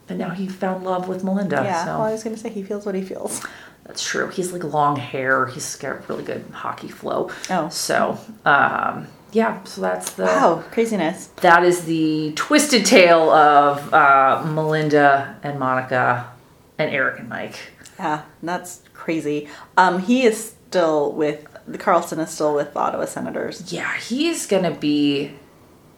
and 0.07 0.17
now 0.19 0.29
he 0.29 0.47
found 0.47 0.83
love 0.85 1.07
with 1.07 1.23
Melinda. 1.23 1.61
Yeah. 1.63 1.83
so. 1.85 1.91
Well, 1.91 2.01
I 2.03 2.11
was 2.11 2.23
gonna 2.23 2.37
say 2.37 2.49
he 2.49 2.63
feels 2.63 2.85
what 2.85 2.95
he 2.95 3.01
feels. 3.01 3.41
That's 3.85 4.03
true. 4.03 4.29
He's 4.29 4.51
like 4.53 4.63
long 4.63 4.95
hair. 4.95 5.47
He's 5.47 5.75
got 5.75 6.07
really 6.09 6.23
good 6.23 6.45
hockey 6.53 6.87
flow. 6.87 7.29
Oh. 7.49 7.69
So, 7.69 8.17
um, 8.45 9.07
yeah. 9.35 9.63
So 9.65 9.81
that's 9.81 10.11
the 10.13 10.23
Wow, 10.23 10.63
craziness. 10.71 11.27
that 11.41 11.63
is 11.63 11.83
the 11.85 12.31
twisted 12.35 12.85
tale 12.85 13.29
of 13.29 13.93
uh, 13.93 14.43
Melinda 14.55 15.37
and 15.43 15.59
Monica 15.59 16.31
and 16.77 16.89
Eric 16.89 17.19
and 17.19 17.29
Mike. 17.29 17.57
Yeah, 17.99 18.23
that's 18.41 18.81
crazy. 18.93 19.47
Um, 19.77 19.99
he 19.99 20.23
is 20.23 20.51
still 20.67 21.11
with 21.11 21.45
the 21.67 21.77
Karlsson 21.77 22.19
is 22.23 22.29
still 22.31 22.53
with 22.55 22.73
the 22.73 22.79
Ottawa 22.79 23.05
Senators. 23.05 23.71
Yeah, 23.71 23.93
he's 23.97 24.45
gonna 24.47 24.71
be. 24.75 25.31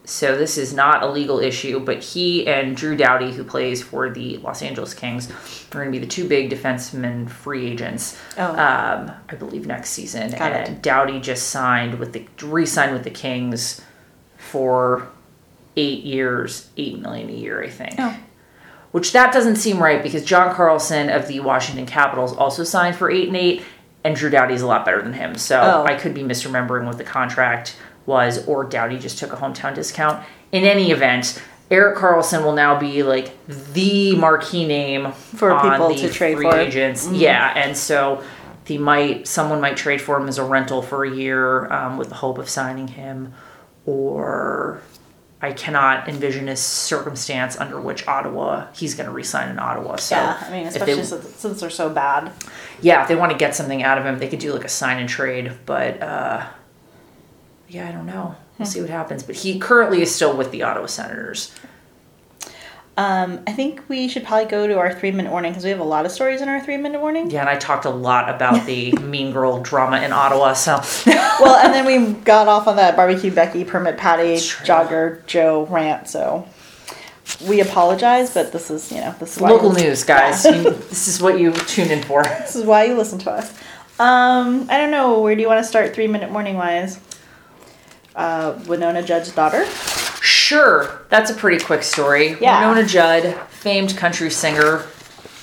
So 0.08 0.38
this 0.38 0.56
is 0.56 0.72
not 0.72 1.02
a 1.02 1.06
legal 1.06 1.38
issue, 1.38 1.80
but 1.80 2.02
he 2.02 2.46
and 2.46 2.74
Drew 2.74 2.96
Doughty, 2.96 3.30
who 3.30 3.44
plays 3.44 3.82
for 3.82 4.08
the 4.08 4.38
Los 4.38 4.62
Angeles 4.62 4.94
Kings, 4.94 5.30
are 5.30 5.34
going 5.74 5.84
to 5.84 5.90
be 5.92 5.98
the 5.98 6.06
two 6.10 6.26
big 6.26 6.50
defensemen 6.50 7.28
free 7.28 7.66
agents. 7.66 8.18
Oh. 8.38 8.52
Um, 8.52 9.12
I 9.28 9.34
believe 9.34 9.66
next 9.66 9.90
season. 9.90 10.30
Got 10.30 10.52
it. 10.52 10.68
and 10.68 10.80
Doughty 10.82 11.20
just 11.20 11.48
signed 11.48 11.98
with 11.98 12.14
the 12.14 12.26
re-signed 12.42 12.94
with 12.94 13.04
the 13.04 13.10
Kings 13.10 13.82
for 14.38 15.08
eight 15.76 16.04
years, 16.04 16.70
eight 16.78 16.98
million 16.98 17.28
a 17.28 17.32
year, 17.34 17.62
I 17.62 17.68
think. 17.68 17.96
Oh. 17.98 18.16
Which 18.92 19.12
that 19.12 19.30
doesn't 19.34 19.56
seem 19.56 19.78
right 19.78 20.02
because 20.02 20.24
John 20.24 20.54
Carlson 20.54 21.10
of 21.10 21.28
the 21.28 21.40
Washington 21.40 21.84
Capitals 21.84 22.34
also 22.34 22.64
signed 22.64 22.96
for 22.96 23.10
eight 23.10 23.28
and 23.28 23.36
eight, 23.36 23.62
and 24.04 24.16
Drew 24.16 24.30
Doughty's 24.30 24.62
a 24.62 24.66
lot 24.66 24.86
better 24.86 25.02
than 25.02 25.12
him. 25.12 25.34
So 25.36 25.60
Oh. 25.60 25.84
I 25.84 25.96
could 25.96 26.14
be 26.14 26.22
misremembering 26.22 26.86
what 26.86 26.96
the 26.96 27.04
contract 27.04 27.76
was, 28.08 28.44
or 28.48 28.64
Doughty 28.64 28.98
just 28.98 29.18
took 29.18 29.32
a 29.32 29.36
hometown 29.36 29.74
discount. 29.74 30.24
In 30.50 30.64
any 30.64 30.90
event, 30.90 31.40
Erik 31.70 31.98
Karlsson 31.98 32.42
will 32.42 32.54
now 32.54 32.80
be 32.80 33.02
like 33.02 33.32
the 33.46 34.16
marquee 34.16 34.66
name 34.66 35.12
For 35.12 35.60
people 35.60 35.94
to 35.94 36.08
trade 36.08 36.36
free 36.36 36.46
for. 36.46 36.52
Mm-hmm. 36.52 36.68
agents. 36.68 37.08
Yeah, 37.12 37.52
and 37.54 37.76
so 37.76 38.24
he 38.64 38.78
might 38.78 39.28
someone 39.28 39.60
might 39.60 39.76
trade 39.76 40.00
for 40.00 40.18
him 40.18 40.28
as 40.28 40.38
a 40.38 40.44
rental 40.44 40.82
for 40.82 41.04
a 41.04 41.10
year 41.10 41.70
um, 41.72 41.98
with 41.98 42.08
the 42.08 42.16
hope 42.16 42.38
of 42.38 42.48
signing 42.48 42.88
him, 42.88 43.34
or 43.84 44.80
I 45.40 45.52
cannot 45.52 46.08
envision 46.08 46.48
a 46.48 46.56
circumstance 46.56 47.56
under 47.58 47.80
which 47.80 48.08
Ottawa 48.08 48.66
he's 48.72 48.94
going 48.94 49.06
to 49.06 49.12
resign 49.12 49.50
in 49.50 49.58
Ottawa. 49.58 49.96
So 49.96 50.16
yeah, 50.16 50.42
I 50.42 50.50
mean, 50.50 50.66
especially 50.66 50.94
they, 50.94 51.02
since, 51.02 51.34
since 51.36 51.60
they're 51.60 51.70
so 51.70 51.90
bad. 51.90 52.32
yeah, 52.80 53.02
if 53.02 53.08
they 53.08 53.16
want 53.16 53.32
to 53.32 53.38
get 53.38 53.54
something 53.54 53.82
out 53.82 53.98
of 53.98 54.06
him, 54.06 54.18
they 54.18 54.28
could 54.28 54.40
do 54.40 54.52
like 54.54 54.64
a 54.64 54.68
sign 54.68 54.98
and 54.98 55.08
trade. 55.08 55.52
But 55.66 56.02
uh, 56.02 56.46
yeah, 57.68 57.88
I 57.88 57.92
don't 57.92 58.06
know. 58.06 58.34
We'll 58.58 58.66
Hmm. 58.66 58.72
see 58.72 58.80
what 58.80 58.90
happens. 58.90 59.22
But 59.22 59.36
he 59.36 59.58
currently 59.58 60.02
is 60.02 60.14
still 60.14 60.36
with 60.36 60.50
the 60.50 60.62
Ottawa 60.62 60.86
Senators. 60.86 61.52
Um, 62.96 63.38
I 63.46 63.52
think 63.52 63.82
we 63.88 64.08
should 64.08 64.24
probably 64.24 64.46
go 64.50 64.66
to 64.66 64.76
our 64.76 64.92
three 64.92 65.12
minute 65.12 65.30
warning 65.30 65.52
because 65.52 65.62
we 65.62 65.70
have 65.70 65.78
a 65.78 65.84
lot 65.84 66.04
of 66.04 66.10
stories 66.10 66.40
in 66.40 66.48
our 66.48 66.60
three 66.60 66.76
minute 66.76 67.00
warning. 67.00 67.30
Yeah, 67.30 67.40
and 67.42 67.48
I 67.48 67.56
talked 67.56 67.84
a 67.84 67.90
lot 67.90 68.28
about 68.28 68.66
the 68.66 68.90
Mean 69.00 69.32
Girl 69.32 69.60
drama 69.62 70.00
in 70.00 70.12
Ottawa. 70.12 70.54
So 70.54 70.80
well, 71.06 71.54
and 71.64 71.72
then 71.72 71.84
we 71.86 72.14
got 72.22 72.48
off 72.48 72.66
on 72.66 72.74
that 72.76 72.96
barbecue 72.96 73.30
Becky 73.30 73.64
permit 73.64 73.96
Patty 73.98 74.40
True. 74.40 74.66
jogger 74.66 75.24
Joe 75.26 75.66
rant. 75.70 76.08
So 76.08 76.48
we 77.46 77.60
apologize, 77.60 78.34
but 78.34 78.50
this 78.50 78.68
is 78.68 78.90
you 78.90 79.00
know 79.00 79.14
this 79.20 79.36
is 79.36 79.40
why 79.42 79.50
local 79.50 79.78
you- 79.78 79.84
news, 79.84 80.02
guys. 80.02 80.44
Yeah. 80.44 80.56
You- 80.56 80.70
this 80.70 81.06
is 81.06 81.22
what 81.22 81.38
you 81.38 81.52
tune 81.52 81.92
in 81.92 82.02
for. 82.02 82.24
this 82.40 82.56
is 82.56 82.64
why 82.64 82.82
you 82.82 82.96
listen 82.96 83.20
to 83.20 83.30
us. 83.30 83.52
Um, 84.00 84.66
I 84.68 84.76
don't 84.76 84.90
know. 84.90 85.20
Where 85.20 85.36
do 85.36 85.40
you 85.40 85.46
want 85.46 85.62
to 85.62 85.68
start? 85.68 85.94
Three 85.94 86.08
minute 86.08 86.32
warning 86.32 86.56
wise. 86.56 86.98
Uh, 88.18 88.54
Wynonna 88.64 89.04
Judd's 89.06 89.30
daughter. 89.32 89.64
Sure, 90.20 91.02
that's 91.08 91.30
a 91.30 91.34
pretty 91.34 91.64
quick 91.64 91.84
story. 91.84 92.36
Yeah. 92.40 92.62
Wynonna 92.64 92.86
Judd, 92.88 93.34
famed 93.48 93.96
country 93.96 94.28
singer, 94.30 94.78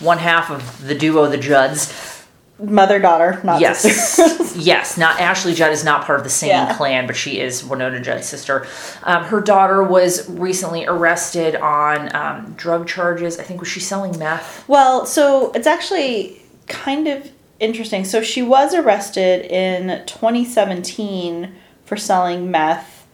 one 0.02 0.18
half 0.18 0.52
of 0.52 0.86
the 0.86 0.94
duo 0.94 1.28
The 1.28 1.38
Judds. 1.38 2.12
Mother 2.60 3.00
daughter, 3.00 3.40
not 3.44 3.62
sister. 3.76 4.22
Yes, 4.24 4.56
yes. 4.58 4.98
Not 4.98 5.20
Ashley 5.20 5.54
Judd 5.54 5.72
is 5.74 5.84
not 5.86 6.06
part 6.06 6.20
of 6.20 6.24
the 6.26 6.30
same 6.30 6.50
Yeah. 6.50 6.76
clan, 6.76 7.06
but 7.08 7.16
she 7.16 7.40
is 7.40 7.64
Wynonna 7.64 8.02
Judd's 8.04 8.28
sister. 8.28 8.66
Um, 9.04 9.24
her 9.26 9.40
daughter 9.42 9.82
was 9.84 10.30
recently 10.30 10.86
arrested 10.86 11.56
on 11.56 12.14
um, 12.16 12.54
drug 12.58 12.88
charges. 12.88 13.40
I 13.40 13.44
think 13.44 13.60
was 13.62 13.70
she 13.70 13.80
selling 13.82 14.18
meth? 14.20 14.68
Well, 14.70 15.06
so 15.06 15.52
it's 15.54 15.68
actually 15.68 16.42
kind 16.68 17.08
of 17.08 17.30
interesting. 17.60 18.04
So 18.06 18.22
she 18.22 18.42
was 18.42 18.74
arrested 18.74 19.46
in 19.52 20.06
2017 20.06 21.54
for 21.86 21.98
selling 21.98 22.52
meth, 22.52 23.08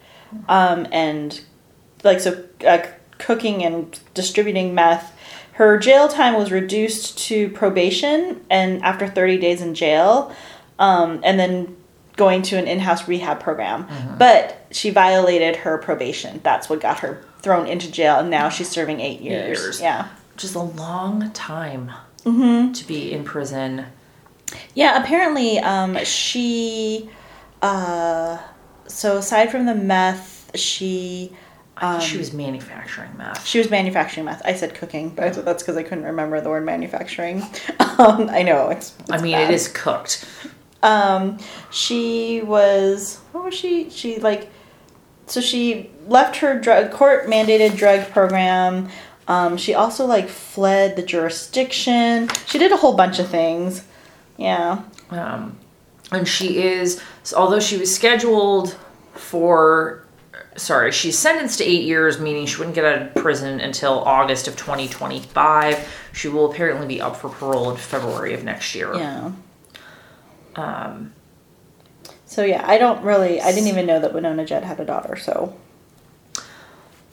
um, 0.49 0.88
and 0.91 1.41
like 2.03 2.19
so 2.19 2.43
uh, 2.65 2.80
cooking 3.17 3.63
and 3.63 3.99
distributing 4.13 4.74
meth. 4.74 5.15
Her 5.53 5.78
jail 5.78 6.07
time 6.07 6.34
was 6.36 6.51
reduced 6.51 7.17
to 7.28 7.49
probation, 7.49 8.43
and 8.49 8.82
after 8.84 9.07
30 9.07 9.38
days 9.38 9.61
in 9.61 9.76
jail, 9.76 10.34
um, 10.80 11.19
and 11.24 11.39
then 11.39 11.76
going 12.15 12.41
to 12.43 12.57
an 12.57 12.67
in-house 12.67 13.07
rehab 13.07 13.39
program. 13.39 13.88
But 14.17 14.65
she 14.72 14.89
violated 14.89 15.57
her 15.57 15.78
probation. 15.78 16.39
That's 16.43 16.69
what 16.69 16.80
got 16.82 16.99
her 16.99 17.24
thrown 17.41 17.67
into 17.67 17.91
jail, 17.91 18.17
and 18.19 18.30
now 18.30 18.49
she's 18.49 18.69
serving 18.69 18.99
eight 19.01 19.22
years. 19.22 19.59
Years. 19.59 19.82
Yeah. 19.82 20.07
Which 20.34 20.43
is 20.45 20.55
a 20.55 20.61
long 20.61 21.32
time 21.32 21.91
Mm-hmm. 22.24 22.74
to 22.74 22.88
be 22.88 23.11
in 23.11 23.24
prison. 23.24 23.86
Yeah, 24.76 25.01
apparently, 25.01 25.57
um, 25.57 25.97
she, 26.05 27.09
uh, 27.63 28.38
so 28.91 29.17
aside 29.17 29.51
from 29.51 29.65
the 29.65 29.75
meth, 29.75 30.51
she, 30.55 31.31
Um, 31.77 31.99
she 31.99 32.17
was 32.17 32.33
manufacturing 32.33 33.11
meth. 33.17 33.45
she 33.45 33.57
was 33.57 33.69
manufacturing 33.69 34.25
meth. 34.25 34.41
I 34.45 34.53
said 34.53 34.73
cooking, 34.75 35.09
but 35.09 35.45
that's 35.45 35.63
because 35.63 35.77
I 35.77 35.83
couldn't 35.83 36.03
remember 36.05 36.39
the 36.41 36.49
word 36.49 36.65
manufacturing. 36.65 37.43
Um, 37.97 38.29
I 38.31 38.41
know 38.41 38.69
it's. 38.69 38.95
I 39.11 39.21
mean, 39.21 39.33
bad. 39.33 39.51
it 39.51 39.53
is 39.53 39.67
cooked. 39.67 40.25
Um, 40.81 41.37
she 41.71 42.41
was 42.41 43.19
what 43.31 43.43
was 43.43 43.53
she? 43.53 43.91
She 43.91 44.17
like, 44.19 44.49
so 45.27 45.39
she 45.39 45.91
left 46.07 46.37
her 46.37 46.59
drug 46.59 46.91
court 46.91 47.27
mandated 47.27 47.75
drug 47.77 48.09
program. 48.09 48.89
Um, 49.27 49.55
she 49.57 49.75
also 49.75 50.05
like 50.07 50.29
fled 50.29 50.95
the 50.95 51.03
jurisdiction. 51.03 52.29
She 52.47 52.57
did 52.57 52.71
a 52.71 52.77
whole 52.77 52.93
bunch 52.95 53.19
of 53.19 53.27
things. 53.27 53.83
Yeah. 54.37 54.81
Um, 55.11 55.59
and 56.12 56.28
she 56.28 56.62
is, 56.62 57.01
although 57.36 57.59
she 57.59 57.78
was 57.78 57.93
scheduled 57.93 58.76
for, 59.14 60.05
sorry, 60.55 60.91
she's 60.91 61.18
sentenced 61.18 61.59
to 61.59 61.64
eight 61.64 61.84
years, 61.84 62.20
meaning 62.20 62.45
she 62.45 62.57
wouldn't 62.57 62.76
get 62.76 62.86
out 62.86 63.01
of 63.01 63.16
prison 63.16 63.59
until 63.59 63.99
August 64.03 64.47
of 64.47 64.55
2025. 64.57 65.88
She 66.14 66.28
will 66.28 66.51
apparently 66.51 66.88
be 66.88 67.01
up 67.01 67.16
for 67.16 67.30
parole 67.30 67.72
in 67.72 67.78
February 67.78 68.34
of 68.34 68.43
next 68.43 68.76
year. 68.76 68.93
Yeah. 68.95 69.32
Um, 70.55 71.14
So 72.26 72.43
yeah, 72.43 72.64
I 72.68 72.78
don't 72.78 73.03
really. 73.03 73.39
I 73.41 73.51
didn't 73.51 73.68
even 73.70 73.86
know 73.86 73.99
that 73.99 74.14
Wynonna 74.14 74.45
Judd 74.45 74.64
had 74.64 74.80
a 74.80 74.86
daughter. 74.86 75.16
So 75.16 75.55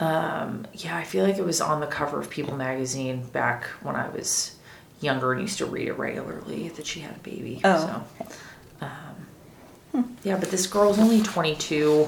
um, 0.00 0.66
yeah, 0.74 0.96
I 0.96 1.04
feel 1.04 1.24
like 1.24 1.38
it 1.38 1.44
was 1.44 1.60
on 1.60 1.80
the 1.80 1.86
cover 1.86 2.20
of 2.20 2.30
People 2.30 2.56
magazine 2.56 3.24
back 3.32 3.64
when 3.82 3.96
I 3.96 4.08
was 4.08 4.56
younger 5.00 5.32
and 5.32 5.40
used 5.40 5.58
to 5.58 5.66
read 5.66 5.88
it 5.88 5.94
regularly 5.94 6.68
that 6.70 6.86
she 6.86 7.00
had 7.00 7.16
a 7.16 7.20
baby. 7.20 7.60
Oh, 7.64 7.78
So, 7.78 7.88
um, 8.24 8.28
yeah, 10.22 10.36
but 10.36 10.50
this 10.50 10.66
girl's 10.66 10.98
only 10.98 11.22
22. 11.22 12.06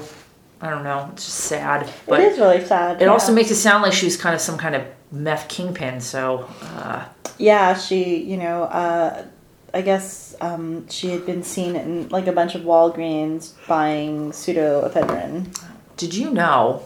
I 0.61 0.69
don't 0.69 0.83
know. 0.83 1.09
It's 1.13 1.25
just 1.25 1.37
sad. 1.39 1.89
But 2.07 2.19
it 2.19 2.33
is 2.33 2.39
really 2.39 2.63
sad. 2.63 3.01
It 3.01 3.07
also 3.07 3.33
makes 3.33 3.49
it 3.49 3.55
sound 3.55 3.81
like 3.83 3.93
she 3.93 4.05
was 4.05 4.15
kind 4.15 4.35
of 4.35 4.41
some 4.41 4.57
kind 4.57 4.75
of 4.75 4.83
meth 5.11 5.47
kingpin. 5.47 5.99
So, 6.01 6.47
uh, 6.61 7.05
Yeah, 7.37 7.73
she. 7.75 8.17
You 8.23 8.37
know. 8.37 8.63
Uh, 8.63 9.25
I 9.73 9.81
guess 9.81 10.35
um, 10.41 10.87
she 10.89 11.09
had 11.11 11.25
been 11.25 11.43
seen 11.43 11.75
in 11.75 12.09
like 12.09 12.27
a 12.27 12.33
bunch 12.33 12.55
of 12.55 12.63
Walgreens 12.63 13.53
buying 13.67 14.31
pseudoephedrine. 14.31 15.57
did 15.95 16.13
you 16.13 16.29
know 16.31 16.83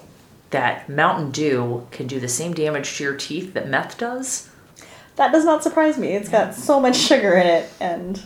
that 0.52 0.88
Mountain 0.88 1.32
Dew 1.32 1.88
can 1.92 2.06
do 2.06 2.20
the 2.20 2.28
same 2.28 2.54
damage 2.54 2.98
to 2.98 3.04
your 3.04 3.16
teeth 3.16 3.54
that 3.56 3.68
meth 3.68 3.98
does? 3.98 4.50
That 5.16 5.32
does 5.32 5.46
not 5.46 5.64
surprise 5.64 5.98
me. 5.98 6.10
It's 6.10 6.30
got 6.30 6.54
so 6.54 6.80
much 6.80 6.96
sugar 6.96 7.34
in 7.34 7.48
it, 7.48 7.70
and 7.80 8.22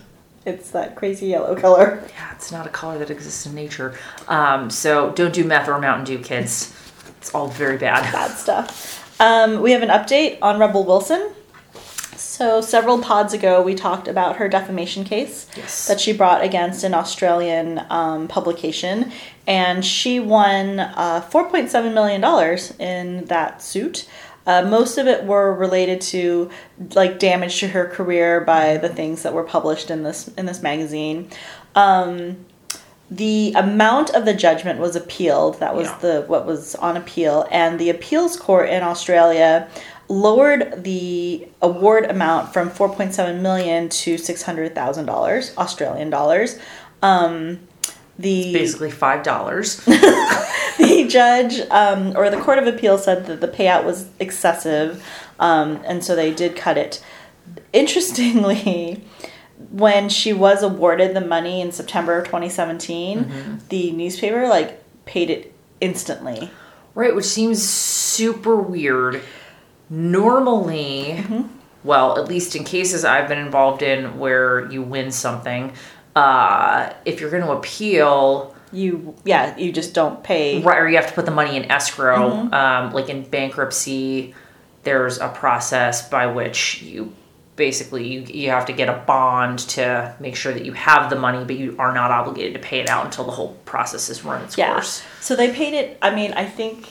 it's 0.49 0.71
that 0.71 0.95
crazy 0.95 1.27
yellow 1.27 1.55
color. 1.55 2.03
Yeah, 2.09 2.33
it's 2.33 2.51
not 2.51 2.65
a 2.65 2.69
color 2.69 2.97
that 2.99 3.09
exists 3.09 3.45
in 3.45 3.55
nature. 3.55 3.97
Um, 4.27 4.69
so 4.69 5.11
don't 5.13 5.33
do 5.33 5.43
meth 5.43 5.67
or 5.69 5.79
Mountain 5.79 6.05
Dew, 6.05 6.19
kids. 6.23 6.73
It's 7.19 7.33
all 7.33 7.47
very 7.47 7.77
bad. 7.77 8.11
Bad 8.11 8.31
stuff. 8.37 9.19
Um, 9.21 9.61
we 9.61 9.71
have 9.71 9.81
an 9.81 9.89
update 9.89 10.39
on 10.41 10.59
Rebel 10.59 10.83
Wilson. 10.85 11.31
So 12.15 12.61
several 12.61 12.99
pods 13.01 13.33
ago, 13.33 13.61
we 13.61 13.75
talked 13.75 14.07
about 14.07 14.37
her 14.37 14.47
defamation 14.49 15.03
case 15.03 15.47
Yes. 15.55 15.87
that 15.87 15.99
she 15.99 16.13
brought 16.13 16.43
against 16.43 16.83
an 16.83 16.93
Australian 16.93 17.81
um, 17.89 18.27
publication, 18.27 19.11
and 19.47 19.83
she 19.85 20.19
won 20.19 20.79
uh, 20.79 21.21
four 21.21 21.49
point 21.49 21.69
seven 21.69 21.93
million 21.93 22.21
dollars 22.21 22.73
in 22.79 23.25
that 23.25 23.61
suit. 23.61 24.07
Uh, 24.49 24.63
most 24.63 24.97
of 24.97 25.05
it 25.05 25.25
were 25.25 25.53
related 25.53 26.01
to 26.01 26.49
like 26.95 27.19
damage 27.19 27.59
to 27.59 27.67
her 27.67 27.85
career 27.85 28.41
by 28.41 28.77
the 28.77 28.89
things 28.89 29.21
that 29.21 29.31
were 29.31 29.43
published 29.43 29.91
in 29.91 30.01
this 30.01 30.27
in 30.39 30.47
this 30.47 30.63
magazine. 30.63 31.29
Um, 31.75 32.43
the 33.11 33.53
amount 33.55 34.09
of 34.15 34.25
the 34.25 34.33
judgment 34.33 34.79
was 34.79 34.95
appealed. 34.95 35.59
That 35.59 35.75
was 35.75 35.87
Yeah. 35.87 35.97
the 36.01 36.21
what 36.25 36.47
was 36.47 36.73
on 36.75 36.97
appeal, 36.97 37.47
and 37.51 37.77
the 37.77 37.91
appeals 37.91 38.35
court 38.37 38.69
in 38.69 38.81
Australia 38.81 39.67
lowered 40.07 40.83
the 40.83 41.47
award 41.61 42.09
amount 42.09 42.51
from 42.51 42.71
4.7 42.71 43.41
million 43.41 43.87
to 43.89 44.17
600,000 44.17 45.05
dollars 45.05 45.53
Australian 45.59 46.09
dollars. 46.09 46.57
Um, 47.03 47.59
the 48.19 48.53
Basically 48.53 48.91
five 48.91 49.23
dollars. 49.23 49.77
the 49.85 51.07
judge 51.09 51.59
um, 51.71 52.15
or 52.15 52.29
the 52.29 52.39
court 52.39 52.59
of 52.59 52.67
appeal 52.67 52.97
said 52.97 53.25
that 53.27 53.41
the 53.41 53.47
payout 53.47 53.85
was 53.85 54.09
excessive, 54.19 55.03
um, 55.39 55.81
and 55.85 56.03
so 56.03 56.15
they 56.15 56.33
did 56.33 56.55
cut 56.55 56.77
it. 56.77 57.03
Interestingly, 57.71 59.03
when 59.71 60.09
she 60.09 60.33
was 60.33 60.61
awarded 60.61 61.15
the 61.15 61.21
money 61.21 61.61
in 61.61 61.71
September 61.71 62.19
of 62.19 62.25
2017, 62.25 63.61
the 63.69 63.91
newspaper 63.91 64.47
like 64.47 64.83
paid 65.05 65.29
it 65.29 65.53
instantly. 65.79 66.51
Right, 66.95 67.15
which 67.15 67.25
seems 67.25 67.67
super 67.67 68.57
weird. 68.57 69.21
Normally, 69.89 71.23
well, 71.83 72.19
at 72.19 72.27
least 72.27 72.55
in 72.55 72.65
cases 72.65 73.05
I've 73.05 73.29
been 73.29 73.39
involved 73.39 73.81
in 73.81 74.19
where 74.19 74.69
you 74.69 74.81
win 74.81 75.11
something, 75.11 75.73
uh, 76.15 76.91
if 77.05 77.19
you're 77.21 77.29
going 77.31 77.43
to 77.43 77.51
appeal, 77.51 78.55
You 78.71 79.15
yeah, 79.25 79.57
you 79.57 79.71
just 79.71 79.93
don't 79.93 80.23
pay. 80.23 80.61
right, 80.61 80.77
or 80.79 80.87
you 80.89 80.95
have 80.97 81.07
to 81.07 81.13
put 81.13 81.25
the 81.25 81.31
money 81.31 81.55
in 81.57 81.71
escrow, 81.71 82.49
um, 82.51 82.91
like 82.93 83.09
in 83.09 83.23
bankruptcy, 83.23 84.33
there's 84.83 85.17
a 85.19 85.27
process 85.29 86.07
by 86.09 86.27
which 86.27 86.81
you 86.81 87.13
basically 87.55 88.07
you, 88.07 88.21
you 88.21 88.49
have 88.49 88.65
to 88.67 88.73
get 88.73 88.87
a 88.87 88.93
bond 89.05 89.59
to 89.59 90.15
make 90.19 90.35
sure 90.35 90.53
that 90.53 90.65
you 90.65 90.71
have 90.73 91.09
the 91.09 91.15
money, 91.17 91.43
but 91.43 91.57
you 91.57 91.75
are 91.77 91.93
not 91.93 92.09
obligated 92.11 92.53
to 92.53 92.59
pay 92.59 92.79
it 92.79 92.87
out 92.89 93.03
until 93.05 93.25
the 93.25 93.31
whole 93.31 93.53
process 93.65 94.07
has 94.07 94.23
run 94.23 94.41
its 94.43 94.57
Yeah. 94.57 94.71
course. 94.73 95.03
So 95.19 95.35
they 95.35 95.51
paid 95.51 95.73
it. 95.73 95.97
I 96.01 96.13
mean, 96.15 96.31
I 96.33 96.45
think 96.45 96.87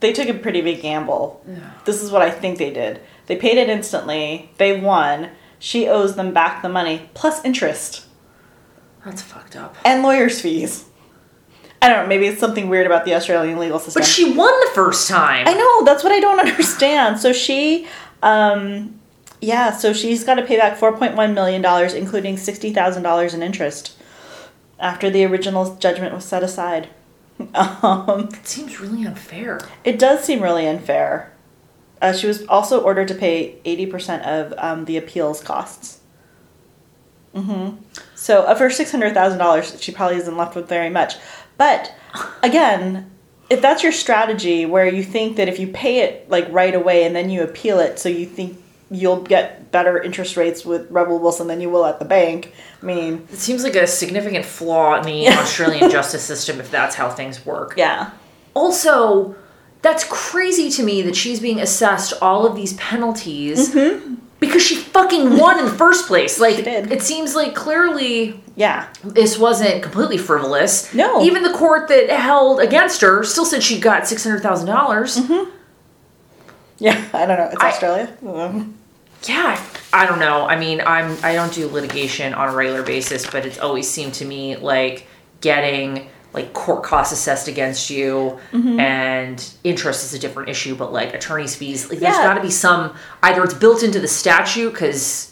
they 0.00 0.12
took 0.12 0.28
a 0.28 0.34
pretty 0.34 0.62
big 0.62 0.82
gamble. 0.82 1.44
This 1.84 2.02
is 2.02 2.10
what 2.10 2.22
I 2.22 2.30
think 2.30 2.58
they 2.58 2.72
did. 2.72 3.00
They 3.26 3.36
paid 3.36 3.56
it 3.58 3.68
instantly. 3.68 4.50
They 4.58 4.80
won. 4.80 5.30
She 5.58 5.88
owes 5.88 6.16
them 6.16 6.32
back 6.32 6.62
the 6.62 6.68
money 6.68 7.08
plus 7.14 7.44
interest 7.44 8.04
That's 9.04 9.22
fucked 9.22 9.56
up. 9.56 9.76
and 9.84 10.02
lawyers' 10.02 10.40
fees. 10.40 10.84
I 11.82 11.88
don't 11.90 12.02
know. 12.04 12.08
Maybe 12.08 12.26
it's 12.26 12.40
something 12.40 12.68
weird 12.68 12.86
about 12.86 13.04
the 13.04 13.14
Australian 13.14 13.58
legal 13.58 13.78
system. 13.78 14.00
But 14.00 14.06
she 14.08 14.32
won 14.32 14.52
the 14.60 14.70
first 14.74 15.08
time. 15.08 15.46
I 15.46 15.52
know 15.54 15.84
that's 15.84 16.02
what 16.02 16.12
I 16.12 16.20
don't 16.20 16.40
understand. 16.48 17.18
So 17.18 17.32
she, 17.32 17.86
um, 18.22 18.98
yeah, 19.40 19.70
so 19.72 19.92
she's 19.92 20.24
got 20.24 20.34
to 20.36 20.42
pay 20.42 20.56
back 20.56 20.78
four 20.78 20.96
point 20.96 21.14
one 21.14 21.34
million 21.34 21.60
dollars, 21.62 21.92
including 21.94 22.36
sixty 22.38 22.72
thousand 22.72 23.02
dollars 23.02 23.34
in 23.34 23.42
interest, 23.42 23.96
after 24.80 25.10
the 25.10 25.24
original 25.24 25.76
judgment 25.76 26.14
was 26.14 26.24
set 26.24 26.42
aside. 26.42 26.88
Um, 27.54 28.30
It 28.32 28.46
seems 28.46 28.80
really 28.80 29.04
unfair. 29.06 29.60
it 29.84 29.98
does 29.98 30.24
seem 30.24 30.42
really 30.42 30.66
unfair. 30.66 31.30
Uh, 32.06 32.12
she 32.12 32.26
was 32.26 32.46
also 32.46 32.80
ordered 32.82 33.08
to 33.08 33.14
pay 33.14 33.56
eighty 33.64 33.86
percent 33.86 34.22
of 34.24 34.54
um, 34.58 34.84
the 34.84 34.96
appeals 34.96 35.42
costs. 35.42 36.00
hmm 37.34 37.70
So 38.14 38.44
of 38.46 38.58
her 38.58 38.70
six 38.70 38.90
hundred 38.90 39.12
thousand 39.14 39.38
dollars, 39.38 39.80
she 39.82 39.92
probably 39.92 40.16
isn't 40.18 40.36
left 40.36 40.54
with 40.54 40.68
very 40.68 40.90
much. 40.90 41.14
But 41.58 41.92
again, 42.42 43.10
if 43.50 43.60
that's 43.60 43.82
your 43.82 43.92
strategy, 43.92 44.66
where 44.66 44.86
you 44.86 45.02
think 45.02 45.36
that 45.36 45.48
if 45.48 45.58
you 45.58 45.68
pay 45.68 46.00
it 46.00 46.28
like 46.30 46.46
right 46.50 46.74
away 46.74 47.04
and 47.04 47.14
then 47.16 47.30
you 47.30 47.42
appeal 47.42 47.78
it, 47.78 47.98
so 47.98 48.08
you 48.08 48.26
think 48.26 48.58
you'll 48.90 49.20
get 49.22 49.72
better 49.72 50.00
interest 50.00 50.36
rates 50.36 50.64
with 50.64 50.88
Rebel 50.90 51.18
Wilson 51.18 51.48
than 51.48 51.60
you 51.60 51.68
will 51.68 51.84
at 51.86 51.98
the 51.98 52.04
bank. 52.04 52.52
I 52.82 52.86
mean, 52.86 53.26
It 53.32 53.38
seems 53.38 53.64
like 53.64 53.74
a 53.74 53.86
significant 53.86 54.44
flaw 54.44 54.96
in 54.98 55.02
the 55.04 55.28
Australian 55.42 55.90
justice 55.90 56.22
system 56.22 56.60
if 56.60 56.70
that's 56.70 56.94
how 56.94 57.10
things 57.10 57.44
work. 57.44 57.74
yeah, 57.76 58.10
Also, 58.54 59.34
that's 59.86 60.04
crazy 60.04 60.68
to 60.68 60.82
me 60.82 61.00
that 61.02 61.14
she's 61.14 61.38
being 61.38 61.60
assessed 61.60 62.12
all 62.20 62.44
of 62.44 62.56
these 62.56 62.72
penalties 62.74 63.72
mm-hmm. 63.72 64.16
because 64.40 64.60
she 64.60 64.74
fucking 64.74 65.38
won 65.38 65.60
in 65.60 65.64
the 65.64 65.70
first 65.70 66.08
place. 66.08 66.40
Like, 66.40 66.64
did. 66.64 66.90
it 66.90 67.02
seems 67.02 67.36
like 67.36 67.54
clearly 67.54 68.42
yeah, 68.56 68.88
this 69.04 69.38
wasn't 69.38 69.82
completely 69.82 70.18
frivolous. 70.18 70.92
No. 70.92 71.22
Even 71.22 71.42
the 71.42 71.52
court 71.52 71.88
that 71.88 72.10
held 72.10 72.58
against 72.58 73.00
her 73.02 73.22
still 73.22 73.44
said 73.44 73.62
she 73.62 73.78
got 73.78 74.02
$600,000. 74.02 74.66
dollars 74.66 75.18
mm-hmm. 75.18 75.50
yeah. 76.78 77.08
I 77.12 77.26
don't 77.26 77.38
know. 77.38 77.50
It's 77.52 77.62
I- 77.62 77.68
Australia. 77.70 78.66
Yeah 79.22 79.64
i 79.92 80.04
don't 80.04 80.18
know 80.18 80.46
i 80.46 80.58
mean 80.58 80.82
i'm 80.84 81.16
i 81.24 81.32
don't 81.32 81.52
do 81.54 81.68
litigation 81.68 82.34
on 82.34 82.48
a 82.48 82.54
regular 82.54 82.82
basis 82.82 83.28
but 83.30 83.46
it's 83.46 83.58
always 83.58 83.88
seemed 83.88 84.12
to 84.12 84.24
me 84.24 84.56
like 84.56 85.06
getting 85.40 86.08
like 86.36 86.52
court 86.52 86.82
costs 86.84 87.12
assessed 87.12 87.48
against 87.48 87.90
you 87.90 88.38
Mm-hmm. 88.52 88.78
and 88.78 89.50
interest 89.64 90.04
is 90.04 90.14
a 90.14 90.18
different 90.18 90.48
issue 90.50 90.76
but 90.76 90.92
like 90.92 91.14
attorney's 91.14 91.56
fees 91.56 91.88
like 91.90 91.98
there's 91.98 92.14
Yeah. 92.14 92.22
got 92.24 92.34
to 92.34 92.42
be 92.42 92.50
some 92.50 92.94
either 93.22 93.42
it's 93.42 93.54
built 93.54 93.82
into 93.82 93.98
the 93.98 94.06
statute 94.08 94.70
because 94.70 95.30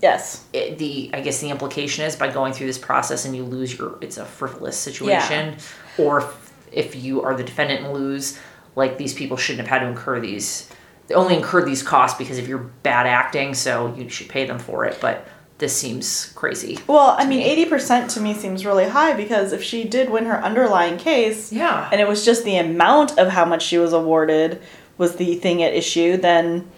Yes. 0.00 0.44
the 0.52 1.10
i 1.12 1.20
guess 1.20 1.40
the 1.40 1.50
implication 1.50 2.04
is 2.04 2.16
by 2.16 2.28
going 2.32 2.52
through 2.52 2.68
this 2.68 2.78
process 2.78 3.24
and 3.26 3.36
you 3.36 3.42
lose 3.44 3.76
your 3.76 3.98
it's 4.00 4.16
a 4.16 4.24
frivolous 4.24 4.76
situation 4.78 5.56
or 5.98 6.18
if, 6.20 6.52
if 6.72 6.96
you 7.04 7.22
are 7.22 7.34
the 7.36 7.44
defendant 7.44 7.84
and 7.84 7.92
lose 7.92 8.38
like 8.76 8.96
these 8.96 9.12
people 9.12 9.36
shouldn't 9.36 9.66
have 9.68 9.78
had 9.80 9.84
to 9.84 9.90
incur 9.90 10.20
these 10.20 10.70
they 11.06 11.14
only 11.14 11.36
incurred 11.36 11.66
these 11.66 11.82
costs 11.82 12.16
because 12.16 12.38
of 12.38 12.48
your 12.48 12.58
bad 12.58 13.06
acting 13.06 13.52
so 13.54 13.94
you 13.96 14.08
should 14.08 14.28
pay 14.28 14.44
them 14.46 14.58
for 14.58 14.84
it 14.84 14.98
but 15.00 15.26
this 15.58 15.76
seems 15.76 16.32
crazy 16.34 16.78
Well, 16.86 17.14
I 17.18 17.26
mean, 17.26 17.40
eighty 17.40 17.64
percent 17.64 18.10
to 18.12 18.20
me 18.20 18.34
seems 18.34 18.66
really 18.66 18.88
high 18.88 19.14
because 19.14 19.52
if 19.52 19.62
she 19.62 19.84
did 19.84 20.10
win 20.10 20.26
her 20.26 20.42
underlying 20.42 20.98
case, 20.98 21.52
Yeah. 21.52 21.88
and 21.92 22.00
it 22.00 22.08
was 22.08 22.24
just 22.24 22.44
the 22.44 22.56
amount 22.56 23.18
of 23.18 23.28
how 23.28 23.44
much 23.44 23.62
she 23.62 23.78
was 23.78 23.92
awarded 23.92 24.60
was 24.98 25.16
the 25.16 25.34
thing 25.36 25.62
at 25.62 25.72
issue, 25.74 26.16
then, 26.16 26.70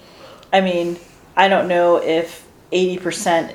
I 0.53 0.61
mean, 0.61 0.99
I 1.37 1.49
don't 1.49 1.69
know 1.69 1.97
if 2.03 2.47
eighty 2.73 2.99
percent, 2.99 3.55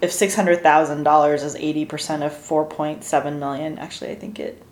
if 0.00 0.12
six 0.12 0.34
hundred 0.34 0.62
thousand 0.62 1.02
dollars 1.02 1.42
is 1.42 1.56
eighty 1.56 1.84
percent 1.84 2.22
of 2.22 2.32
four 2.34 2.64
point 2.64 3.04
seven 3.04 3.38
million. 3.38 3.78
Actually, 3.78 4.10
I 4.12 4.14
think 4.16 4.38
it 4.38 4.62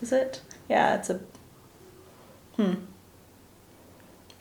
is 0.00 0.12
it. 0.12 0.40
Yeah, 0.68 0.94
it's 0.96 1.10
a. 1.10 1.20
Hmm. 2.56 2.74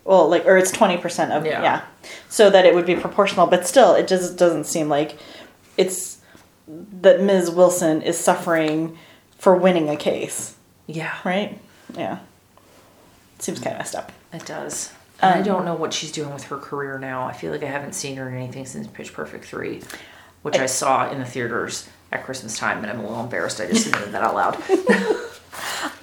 Well, 0.05 0.27
like, 0.29 0.45
or 0.45 0.57
it's 0.57 0.71
twenty 0.71 0.97
percent 0.97 1.31
of 1.31 1.45
Yeah. 1.45 1.61
yeah. 1.61 1.81
so 2.29 2.49
that 2.49 2.65
it 2.65 2.75
would 2.75 2.85
be 2.85 2.95
proportional. 2.95 3.47
But 3.47 3.65
still, 3.67 3.93
it 3.95 4.07
just 4.07 4.37
doesn't 4.37 4.65
seem 4.65 4.89
like 4.89 5.17
it's 5.77 6.17
that 6.67 7.21
Ms. 7.21 7.49
Wilson 7.51 8.01
is 8.01 8.17
suffering 8.17 8.97
for 9.37 9.55
winning 9.55 9.89
a 9.89 9.95
case, 9.97 10.55
yeah 10.87 11.13
right? 11.25 11.59
Yeah, 11.95 12.19
seems 13.39 13.59
kind 13.59 13.73
of 13.75 13.79
messed 13.79 13.95
up. 13.95 14.11
it 14.31 14.45
does 14.45 14.91
and 15.21 15.35
i 15.35 15.37
Um, 15.39 15.43
don't 15.45 15.65
know 15.65 15.75
what 15.75 15.93
she's 15.93 16.11
doing 16.11 16.33
with 16.33 16.45
her 16.45 16.57
career 16.57 16.97
now 16.97 17.25
i 17.27 17.33
feel 17.33 17.51
like 17.51 17.61
i 17.61 17.67
haven't 17.67 17.93
seen 17.93 18.17
her 18.17 18.27
in 18.29 18.35
anything 18.35 18.65
since 18.65 18.87
pitch 18.87 19.13
perfect 19.13 19.45
3 19.45 19.81
which 20.41 20.57
I, 20.57 20.63
I- 20.63 20.65
saw 20.65 21.09
in 21.11 21.19
the 21.19 21.25
theaters 21.25 21.87
at 22.11 22.23
christmas 22.25 22.57
time 22.57 22.79
and 22.79 22.87
i'm 22.89 22.99
a 22.99 23.03
little 23.07 23.19
embarrassed 23.23 23.61
i 23.61 23.67
just 23.67 23.85
admitted 23.87 24.11
that 24.13 24.23
out 24.23 24.33
loud 24.33 24.57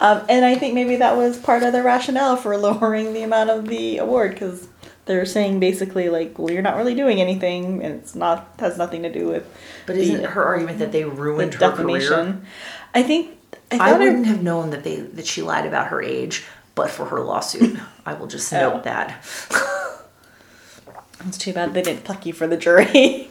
Um, 0.01 0.23
and 0.29 0.45
I 0.45 0.55
think 0.57 0.75
maybe 0.75 0.97
that 0.97 1.17
was 1.17 1.37
part 1.39 1.63
of 1.63 1.73
the 1.73 1.83
rationale 1.83 2.37
for 2.37 2.57
lowering 2.67 3.13
the 3.13 3.23
amount 3.23 3.51
of 3.51 3.67
the 3.69 3.99
award 3.99 4.33
because 4.33 4.69
they're 5.07 5.27
saying 5.27 5.61
basically 5.61 6.09
like, 6.09 6.39
well, 6.39 6.51
you're 6.53 6.63
not 6.63 6.77
really 6.77 6.95
doing 6.95 7.21
anything, 7.21 7.83
and 7.85 7.95
it's 7.97 8.15
not 8.15 8.55
has 8.61 8.79
nothing 8.79 9.03
to 9.03 9.13
do 9.13 9.27
with 9.29 9.45
But 9.87 9.97
the- 9.97 10.03
isn't 10.03 10.25
her 10.25 10.45
argument 10.45 10.79
that 10.79 10.93
they 10.93 11.03
the 11.03 11.11
ruined 11.11 11.55
her 11.55 11.59
career? 11.59 11.71
defamation. 11.71 12.47
I 12.95 13.03
think 13.03 13.37
I 13.73 13.91
I 13.91 13.99
wouldn't 13.99 14.27
have 14.27 14.43
known 14.43 14.71
that 14.71 14.85
they 14.85 14.97
that 14.97 15.27
she 15.27 15.43
lied 15.43 15.67
about 15.67 15.89
her 15.89 16.01
age, 16.03 16.45
but 16.75 16.91
for 16.91 17.07
her 17.07 17.21
lawsuit. 17.21 17.79
I 18.07 18.15
will 18.15 18.27
just 18.27 18.53
Oh. 18.53 18.59
note 18.71 18.85
that. 18.85 19.25
it's 21.27 21.39
too 21.39 21.53
bad 21.53 21.75
they 21.75 21.83
didn't 21.83 22.05
pluck 22.05 22.25
you 22.27 22.33
for 22.33 22.47
the 22.47 22.57
jury. 22.57 23.31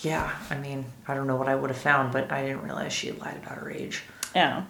Yeah, 0.00 0.30
I 0.50 0.56
mean, 0.58 0.84
I 1.08 1.14
don't 1.14 1.26
know 1.26 1.36
what 1.36 1.48
I 1.48 1.54
would 1.54 1.70
have 1.70 1.78
found, 1.78 2.12
but 2.12 2.30
I 2.30 2.42
didn't 2.42 2.62
realize 2.62 2.92
she 2.92 3.12
lied 3.12 3.36
about 3.36 3.56
her 3.58 3.70
age. 3.70 4.02
Yeah. 4.34 4.64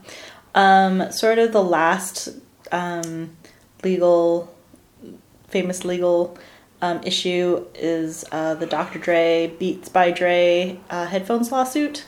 Um, 0.56 1.12
sort 1.12 1.38
of 1.38 1.52
the 1.52 1.62
last 1.62 2.30
um, 2.72 3.36
legal, 3.84 4.52
famous 5.48 5.84
legal 5.84 6.36
um, 6.80 7.00
issue 7.04 7.66
is 7.74 8.24
uh, 8.32 8.54
the 8.54 8.66
Dr. 8.66 8.98
Dre 8.98 9.52
Beats 9.58 9.90
by 9.90 10.10
Dre 10.10 10.80
uh, 10.90 11.06
headphones 11.06 11.52
lawsuit. 11.52 12.06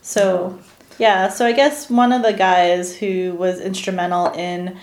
So, 0.00 0.58
yeah, 0.98 1.28
so 1.28 1.44
I 1.44 1.52
guess 1.52 1.90
one 1.90 2.10
of 2.12 2.22
the 2.22 2.32
guys 2.32 2.96
who 2.96 3.34
was 3.34 3.60
instrumental 3.60 4.32
in 4.32 4.78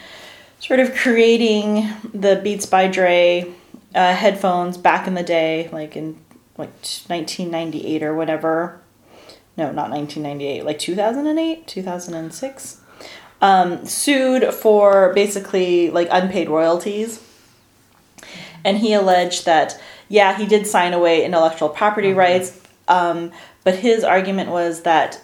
sort 0.59 0.79
of 0.79 0.93
creating 0.93 1.89
the 2.13 2.36
Beats 2.36 2.67
by 2.67 2.88
Dre 2.88 3.51
uh, 3.95 4.13
headphones 4.13 4.77
back 4.77 5.07
in 5.07 5.15
the 5.15 5.23
day, 5.23 5.69
like 5.71 5.95
in 5.95 6.19
like 6.57 6.69
1998 7.07 8.03
or 8.03 8.15
whatever, 8.15 8.79
no, 9.58 9.72
not 9.72 9.89
1998, 9.89 10.66
like 10.66 10.80
2008, 10.80 11.68
2006, 11.68 12.82
um, 13.41 13.86
sued 13.86 14.53
for 14.53 15.14
basically 15.14 15.89
like 15.89 16.08
unpaid 16.12 16.49
royalties. 16.49 17.22
And 18.64 18.78
he 18.78 18.93
alleged 18.93 19.45
that, 19.45 19.80
yeah, 20.10 20.38
he 20.38 20.45
did 20.45 20.66
sign 20.66 20.93
away 20.93 21.24
intellectual 21.24 21.70
property 21.70 22.14
rights, 22.14 22.60
um, 22.88 23.32
but 23.64 23.76
his 23.76 24.03
argument 24.03 24.49
was 24.49 24.82
that 24.82 25.22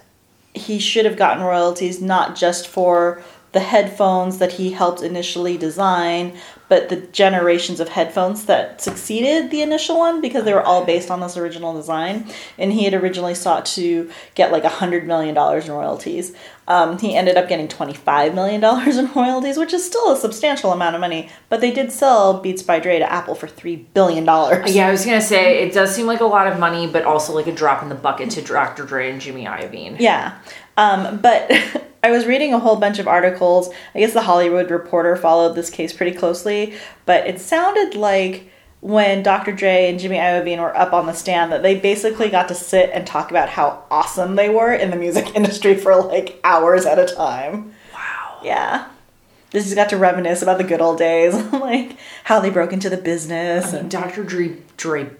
he 0.54 0.80
should 0.80 1.06
have 1.06 1.18
gotten 1.18 1.44
royalties 1.44 2.02
not 2.02 2.36
just 2.36 2.68
for 2.68 3.24
the 3.52 3.60
headphones 3.60 4.38
that 4.38 4.54
he 4.54 4.72
helped 4.72 5.02
initially 5.02 5.58
design, 5.58 6.38
but 6.70 6.88
the 6.88 6.96
generations 6.96 7.82
of 7.82 7.90
headphones 7.90 8.46
that 8.46 8.80
succeeded 8.82 9.52
the 9.52 9.62
initial 9.62 10.00
one 10.00 10.22
because 10.22 10.46
they 10.46 10.54
were 10.54 10.64
all 10.64 10.86
based 10.86 11.12
on 11.12 11.20
this 11.20 11.36
original 11.36 11.74
design. 11.74 12.26
And 12.58 12.72
he 12.72 12.86
had 12.86 12.94
originally 12.94 13.36
sought 13.36 13.66
to 13.68 14.10
get 14.36 14.54
like 14.54 14.64
a 14.64 14.70
$100 14.70 15.06
million 15.06 15.36
in 15.36 15.72
royalties. 15.72 16.34
Um, 16.70 16.98
he 16.98 17.14
ended 17.14 17.36
up 17.36 17.50
getting 17.50 17.68
$25 17.68 18.34
million 18.34 18.64
in 18.64 19.12
royalties, 19.14 19.58
which 19.58 19.74
is 19.74 19.86
still 19.86 20.14
a 20.14 20.18
substantial 20.18 20.72
amount 20.72 20.96
of 20.96 21.02
money, 21.02 21.30
but 21.50 21.60
they 21.60 21.72
did 21.72 21.92
sell 21.92 22.40
Beats 22.40 22.64
by 22.64 22.80
Dre 22.80 23.00
to 23.00 23.12
Apple 23.12 23.36
for 23.36 23.48
$3 23.48 23.86
billion. 23.94 24.24
Yeah, 24.24 24.88
I 24.88 24.92
was 24.92 25.04
gonna 25.04 25.20
say 25.20 25.64
it 25.64 25.74
does 25.74 25.94
seem 25.94 26.06
like 26.06 26.22
a 26.22 26.26
lot 26.26 26.48
of 26.48 26.58
money, 26.58 26.88
but 26.88 27.04
also 27.04 27.34
like 27.34 27.48
a 27.48 27.52
drop 27.52 27.84
in 27.84 27.90
the 27.90 27.96
bucket 27.96 28.30
to 28.32 28.42
Dr. 28.42 28.86
Dre 28.86 29.12
and 29.12 29.20
Jimmy 29.20 29.44
Iovine. 29.44 30.00
Yeah. 30.00 30.38
Um, 30.78 31.18
but 31.18 31.52
I 32.04 32.12
was 32.12 32.26
reading 32.26 32.54
a 32.54 32.60
whole 32.60 32.78
bunch 32.78 32.98
of 33.00 33.08
articles. 33.08 33.70
I 33.94 34.00
guess 34.00 34.14
the 34.14 34.24
Hollywood 34.24 34.72
Reporter 34.72 35.16
followed 35.16 35.56
this 35.56 35.70
case 35.70 35.94
pretty 35.94 36.18
closely, 36.18 36.74
but 37.06 37.28
it 37.28 37.40
sounded 37.40 37.96
like 37.96 38.50
when 38.80 39.22
Dr. 39.22 39.52
Dre 39.52 39.88
and 39.88 40.00
Jimmy 40.00 40.18
Iovine 40.18 40.60
were 40.60 40.76
up 40.76 40.92
on 40.92 41.06
the 41.06 41.14
stand 41.14 41.52
that 41.52 41.62
they 41.62 41.80
basically 41.80 42.30
got 42.30 42.48
to 42.48 42.56
sit 42.56 42.90
and 42.92 43.06
talk 43.06 43.30
about 43.30 43.50
how 43.50 43.84
awesome 43.92 44.36
they 44.36 44.50
were 44.50 44.74
in 44.74 44.90
the 44.90 44.96
music 44.96 45.28
industry 45.36 45.76
for 45.76 45.96
like 45.96 46.40
hours 46.44 46.88
at 46.88 46.98
a 46.98 47.06
time. 47.06 47.74
Wow. 47.94 48.40
Yeah. 48.44 48.88
They 49.52 49.60
just 49.60 49.76
got 49.76 49.90
to 49.90 49.98
reminisce 49.98 50.42
about 50.42 50.58
the 50.58 50.64
good 50.64 50.82
old 50.82 50.98
days, 50.98 51.36
like 51.54 51.98
how 52.24 52.40
they 52.40 52.50
broke 52.50 52.74
into 52.74 52.90
the 52.90 52.98
business. 52.98 53.68
I 53.68 53.72
mean, 53.74 53.82
And, 53.82 53.92
Dr. 53.92 54.24
Dre, 54.24 54.58
Dre 54.78 55.12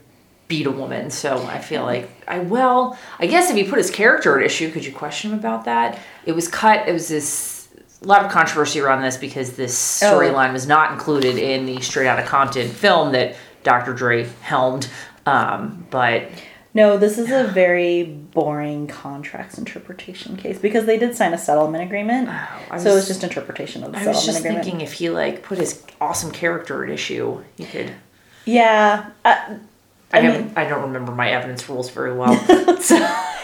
beat 0.52 0.68
a 0.68 0.72
woman, 0.72 1.10
so 1.10 1.42
I 1.46 1.60
feel 1.60 1.84
like 1.84 2.10
I 2.28 2.40
well, 2.40 3.00
I 3.20 3.26
guess 3.28 3.50
if 3.50 3.56
he 3.56 3.64
put 3.64 3.78
his 3.78 3.90
character 3.90 4.38
at 4.38 4.46
issue, 4.46 4.70
could 4.70 4.84
you 4.84 4.92
question 4.92 5.32
him 5.32 5.40
about 5.40 5.64
that? 5.64 5.98
It 6.26 6.34
was 6.34 6.50
cut. 6.50 6.90
It 6.90 6.92
was 6.92 7.08
this 7.08 7.70
a 8.04 8.06
lot 8.06 8.26
of 8.26 8.32
controversy 8.32 8.82
around 8.82 9.02
this 9.02 9.16
because 9.16 9.54
this 9.54 10.04
Oh. 10.04 10.08
storyline 10.20 10.52
was 10.52 10.68
not 10.68 10.92
included 10.92 11.38
in 11.38 11.66
the 11.66 11.80
Straight 11.80 12.08
Outta 12.08 12.24
Compton 12.24 12.68
film 12.68 13.14
that 13.14 13.36
Dr. 13.64 13.94
Dre 13.94 14.28
helmed. 14.42 14.90
Um, 15.26 15.86
but 15.90 16.24
no, 16.74 16.98
this 16.98 17.18
is 17.18 17.32
a 17.32 17.46
very 17.46 18.04
boring 18.04 18.88
contracts 18.88 19.58
interpretation 19.58 20.36
case 20.36 20.58
because 20.60 20.86
they 20.86 20.98
did 20.98 21.16
sign 21.16 21.32
a 21.34 21.38
settlement 21.38 21.84
agreement. 21.86 22.28
I 22.28 22.78
so 22.78 22.90
it 22.90 22.96
was 22.96 22.96
was- 22.96 23.08
just 23.08 23.24
interpretation 23.24 23.86
of 23.86 23.94
the 23.94 24.00
I 24.00 24.06
was 24.06 24.18
settlement 24.18 24.26
just 24.26 24.40
agreement. 24.40 24.64
thinking 24.66 24.82
if 24.82 24.94
he 24.94 25.10
like 25.10 25.44
put 25.44 25.60
his 25.60 25.82
awesome 26.02 26.32
character 26.32 26.84
at 26.84 26.90
issue, 26.90 27.42
he 27.56 27.64
could. 27.64 27.94
Yeah. 28.44 29.06
Uh, 29.24 29.36
I, 30.14 30.20
I 30.20 30.28
mean- 30.28 30.54
I 30.56 30.66
don't 30.66 30.82
remember 30.82 31.12
my 31.14 31.32
evidence 31.32 31.68
rules 31.70 31.90
very 31.90 32.14
well. 32.14 32.36
so, 32.80 32.96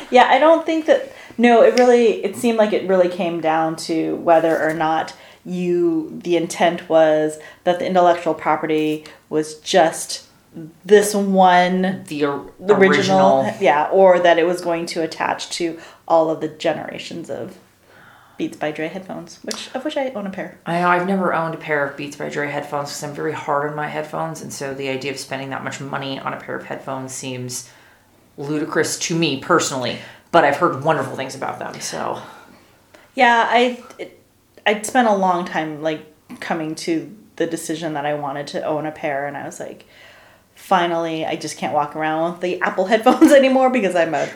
Yeah, 0.10 0.28
I 0.30 0.40
don't 0.40 0.66
think 0.66 0.86
that. 0.86 1.12
No, 1.38 1.62
it 1.62 1.78
really. 1.78 2.24
It 2.24 2.36
seemed 2.36 2.58
like 2.58 2.74
it 2.74 2.88
really 2.88 3.10
came 3.10 3.42
down 3.42 3.76
to 3.88 4.16
whether 4.18 4.60
or 4.62 4.74
not 4.74 5.14
you. 5.46 6.20
The 6.24 6.36
intent 6.38 6.90
was 6.90 7.38
that 7.64 7.80
the 7.80 7.86
intellectual 7.86 8.34
property 8.34 9.06
was 9.30 9.60
just 9.60 10.26
this 10.84 11.14
one, 11.14 12.04
the, 12.08 12.26
or- 12.26 12.52
the 12.60 12.76
original, 12.76 13.42
original 13.42 13.58
yeah, 13.62 13.88
or 13.92 14.20
that 14.20 14.40
it 14.40 14.46
was 14.48 14.62
going 14.62 14.86
to 14.88 15.04
attach 15.04 15.50
to 15.52 15.80
all 16.08 16.30
of 16.32 16.42
the 16.42 16.48
generations 16.48 17.30
of 17.30 17.58
Beats 18.38 18.58
by 18.58 18.72
Dre 18.72 18.88
headphones, 18.88 19.40
which 19.44 19.70
of 19.74 19.84
which 19.84 19.98
I 19.98 20.10
own 20.10 20.28
a 20.28 20.30
pair. 20.30 20.60
I 20.66 20.80
know 20.80 20.90
I've 20.90 21.08
never 21.08 21.34
owned 21.34 21.56
a 21.56 21.58
pair 21.58 21.86
of 21.86 21.98
Beats 21.98 22.16
by 22.16 22.30
Dre 22.30 22.50
headphones 22.50 22.90
because 22.90 23.04
I'm 23.04 23.16
very 23.16 23.34
hard 23.34 23.70
on 23.70 23.76
my 23.76 23.88
headphones, 23.88 24.42
and 24.42 24.54
so 24.54 24.74
the 24.74 24.90
idea 24.90 25.12
of 25.12 25.18
spending 25.18 25.50
that 25.50 25.64
much 25.64 25.82
money 25.82 26.20
on 26.20 26.34
a 26.34 26.40
pair 26.40 26.56
of 26.56 26.66
headphones 26.66 27.14
seems 27.14 27.70
ludicrous 28.38 29.00
to 29.00 29.16
me 29.16 29.40
personally. 29.40 29.98
But 30.32 30.44
I've 30.44 30.58
heard 30.58 30.84
wonderful 30.84 31.16
things 31.16 31.36
about 31.36 31.58
them, 31.58 31.80
so 31.80 32.22
Yeah, 33.16 33.48
I 33.50 33.84
it, 33.98 34.22
I 34.66 34.82
spent 34.82 35.08
a 35.08 35.16
long 35.16 35.46
time 35.46 35.82
like 35.82 36.06
coming 36.40 36.76
to 36.76 37.16
the 37.38 37.48
decision 37.48 37.94
that 37.94 38.06
I 38.06 38.14
wanted 38.14 38.48
to 38.48 38.64
own 38.64 38.86
a 38.86 38.92
pair, 38.92 39.26
and 39.26 39.36
I 39.36 39.46
was 39.46 39.60
like, 39.60 39.86
finally, 40.54 41.26
I 41.26 41.36
just 41.38 41.58
can't 41.58 41.74
walk 41.74 41.96
around 41.96 42.34
with 42.34 42.42
the 42.42 42.62
Apple 42.62 42.86
headphones 42.92 43.32
anymore 43.32 43.70
because 43.70 43.96
I'm 43.96 44.14
a 44.14 44.30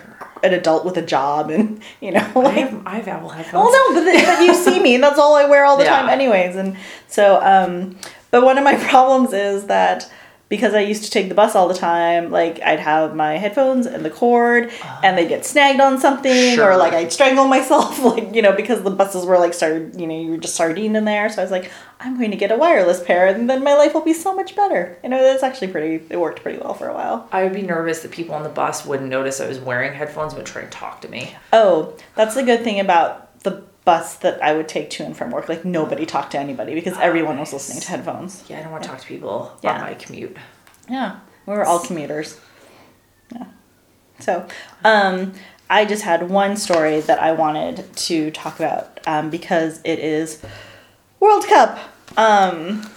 an 0.44 0.54
adult 0.54 0.86
with 0.86 0.98
a 0.98 1.02
job, 1.02 1.50
and 1.50 1.82
you 2.02 2.12
know, 2.12 2.28
like, 2.36 2.48
I 2.48 2.60
have, 2.60 2.88
I 2.88 2.96
have 2.96 3.08
Apple 3.08 3.30
headphones. 3.30 3.66
oh 3.68 3.94
no, 3.94 4.00
but, 4.00 4.06
the, 4.06 4.26
but 4.26 4.42
you 4.44 4.54
see 4.54 4.80
me, 4.82 4.96
and 4.96 5.04
that's 5.04 5.20
all 5.20 5.36
I 5.36 5.46
wear 5.46 5.66
all 5.66 5.78
the 5.78 5.84
Yeah. 5.90 6.00
time, 6.02 6.10
anyways, 6.10 6.56
and 6.56 6.78
so 7.08 7.40
um, 7.44 7.98
but 8.32 8.44
one 8.44 8.58
of 8.58 8.64
my 8.64 8.76
problems 8.90 9.34
is 9.34 9.66
that. 9.68 10.12
Because 10.52 10.74
I 10.74 10.82
used 10.82 11.06
to 11.06 11.10
take 11.10 11.30
the 11.30 11.34
bus 11.34 11.56
all 11.56 11.70
the 11.70 11.74
time, 11.74 12.30
like 12.30 12.60
I'd 12.62 12.82
have 12.82 13.16
my 13.16 13.38
headphones 13.38 13.86
and 13.86 14.04
the 14.04 14.10
cord, 14.10 14.70
and 15.02 15.18
they'd 15.18 15.30
get 15.30 15.46
snagged 15.46 15.80
on 15.80 15.98
something, 15.98 16.56
Sure. 16.56 16.74
or 16.74 16.78
like 16.78 16.92
I'd 16.92 17.12
strangle 17.14 17.48
myself, 17.48 18.04
like 18.04 18.36
you 18.36 18.42
know, 18.42 18.52
because 18.52 18.84
the 18.84 18.92
buses 18.92 19.26
were 19.26 19.38
like 19.40 19.54
started, 19.54 20.00
you 20.00 20.06
know, 20.06 20.20
you 20.20 20.30
were 20.32 20.38
just 20.38 20.56
sardine 20.56 20.96
in 20.98 21.06
there. 21.06 21.30
So 21.30 21.42
I 21.42 21.46
was 21.46 21.52
like, 21.52 21.72
I'm 22.02 22.18
going 22.18 22.32
to 22.32 22.38
get 22.38 22.52
a 22.52 22.58
wireless 22.58 23.02
pair, 23.02 23.28
and 23.28 23.50
then 23.50 23.64
my 23.64 23.76
life 23.76 23.94
will 23.94 24.02
be 24.04 24.14
so 24.14 24.36
much 24.36 24.54
better. 24.56 24.98
You 25.04 25.10
know, 25.10 25.24
that's 25.24 25.42
actually 25.42 25.70
pretty. 25.70 26.06
It 26.10 26.20
worked 26.20 26.42
pretty 26.44 26.60
well 26.60 26.74
for 26.74 26.90
a 26.90 26.94
while. 26.94 27.30
I 27.32 27.44
would 27.46 27.54
be 27.54 27.62
nervous 27.62 28.02
that 28.02 28.12
people 28.12 28.36
on 28.36 28.44
the 28.44 28.50
bus 28.50 28.86
wouldn't 28.86 29.08
notice 29.10 29.40
I 29.40 29.48
was 29.48 29.60
wearing 29.60 29.94
headphones 29.94 30.34
but 30.34 30.46
try 30.46 30.64
to 30.64 30.70
talk 30.70 31.00
to 31.02 31.08
me. 31.08 31.34
Oh, 31.54 31.96
that's 32.16 32.36
the 32.36 32.44
good 32.44 32.62
thing 32.64 32.82
about 32.82 33.40
the 33.44 33.64
bus 33.86 34.16
that 34.18 34.42
I 34.44 34.54
would 34.54 34.68
take 34.68 34.90
to 34.92 35.04
and 35.04 35.16
from 35.18 35.32
work. 35.32 35.50
Like 35.50 35.66
nobody 35.66 36.06
talked 36.06 36.32
to 36.34 36.40
anybody 36.40 36.74
because 36.76 36.98
everyone 37.00 37.40
was 37.40 37.52
listening 37.54 37.82
to 37.82 37.88
headphones. 37.90 38.44
Yeah, 38.48 38.60
I 38.60 38.64
don't 38.64 38.72
want 38.72 38.84
to 38.84 38.90
talk 38.90 39.00
to 39.00 39.08
people 39.08 39.58
Yeah. 39.62 39.74
on 39.76 39.82
my 39.82 39.94
commute. 39.96 40.38
Yeah, 40.90 41.18
we 41.46 41.54
were 41.54 41.66
all 41.66 41.80
commuters. 41.80 42.40
Yeah. 43.34 43.46
So, 44.20 44.46
um, 44.84 45.34
I 45.70 45.86
just 45.86 46.04
had 46.04 46.30
one 46.30 46.58
story 46.58 47.00
that 47.02 47.20
I 47.22 47.32
wanted 47.32 47.96
to 47.96 48.30
talk 48.32 48.60
about 48.60 49.00
um, 49.08 49.30
because 49.30 49.80
it 49.86 50.00
is 50.00 50.42
World 51.20 51.46
Cup. 51.48 51.80
Um, 52.18 52.90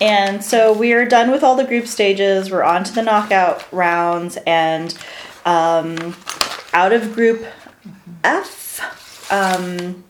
and 0.00 0.44
so 0.44 0.72
we're 0.72 1.06
done 1.06 1.30
with 1.30 1.42
all 1.42 1.56
the 1.56 1.64
group 1.64 1.86
stages. 1.86 2.50
We're 2.50 2.62
on 2.62 2.84
to 2.84 2.92
the 2.92 3.02
knockout 3.02 3.66
rounds, 3.72 4.36
and 4.46 4.96
um, 5.46 6.14
out 6.74 6.92
of 6.92 7.14
Group 7.14 7.44
F, 8.22 9.32
um, 9.32 10.04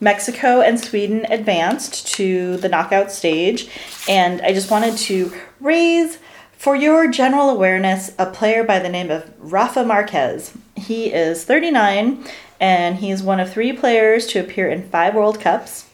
Mexico 0.00 0.60
and 0.60 0.78
Sweden 0.78 1.26
advanced 1.28 2.06
to 2.14 2.56
the 2.58 2.68
knockout 2.68 3.10
stage. 3.10 3.68
And 4.08 4.40
I 4.42 4.52
just 4.52 4.70
wanted 4.70 4.96
to 4.98 5.32
raise, 5.60 6.18
for 6.52 6.76
your 6.76 7.08
general 7.08 7.50
awareness, 7.50 8.12
a 8.18 8.26
player 8.26 8.64
by 8.64 8.78
the 8.78 8.88
name 8.88 9.10
of 9.10 9.32
Rafa 9.38 9.84
Marquez. 9.84 10.52
He 10.76 11.12
is 11.12 11.44
39 11.44 12.24
and 12.60 12.96
he's 12.96 13.22
one 13.22 13.40
of 13.40 13.52
three 13.52 13.72
players 13.72 14.26
to 14.28 14.40
appear 14.40 14.68
in 14.68 14.88
five 14.88 15.14
World 15.14 15.40
Cups. 15.40 15.87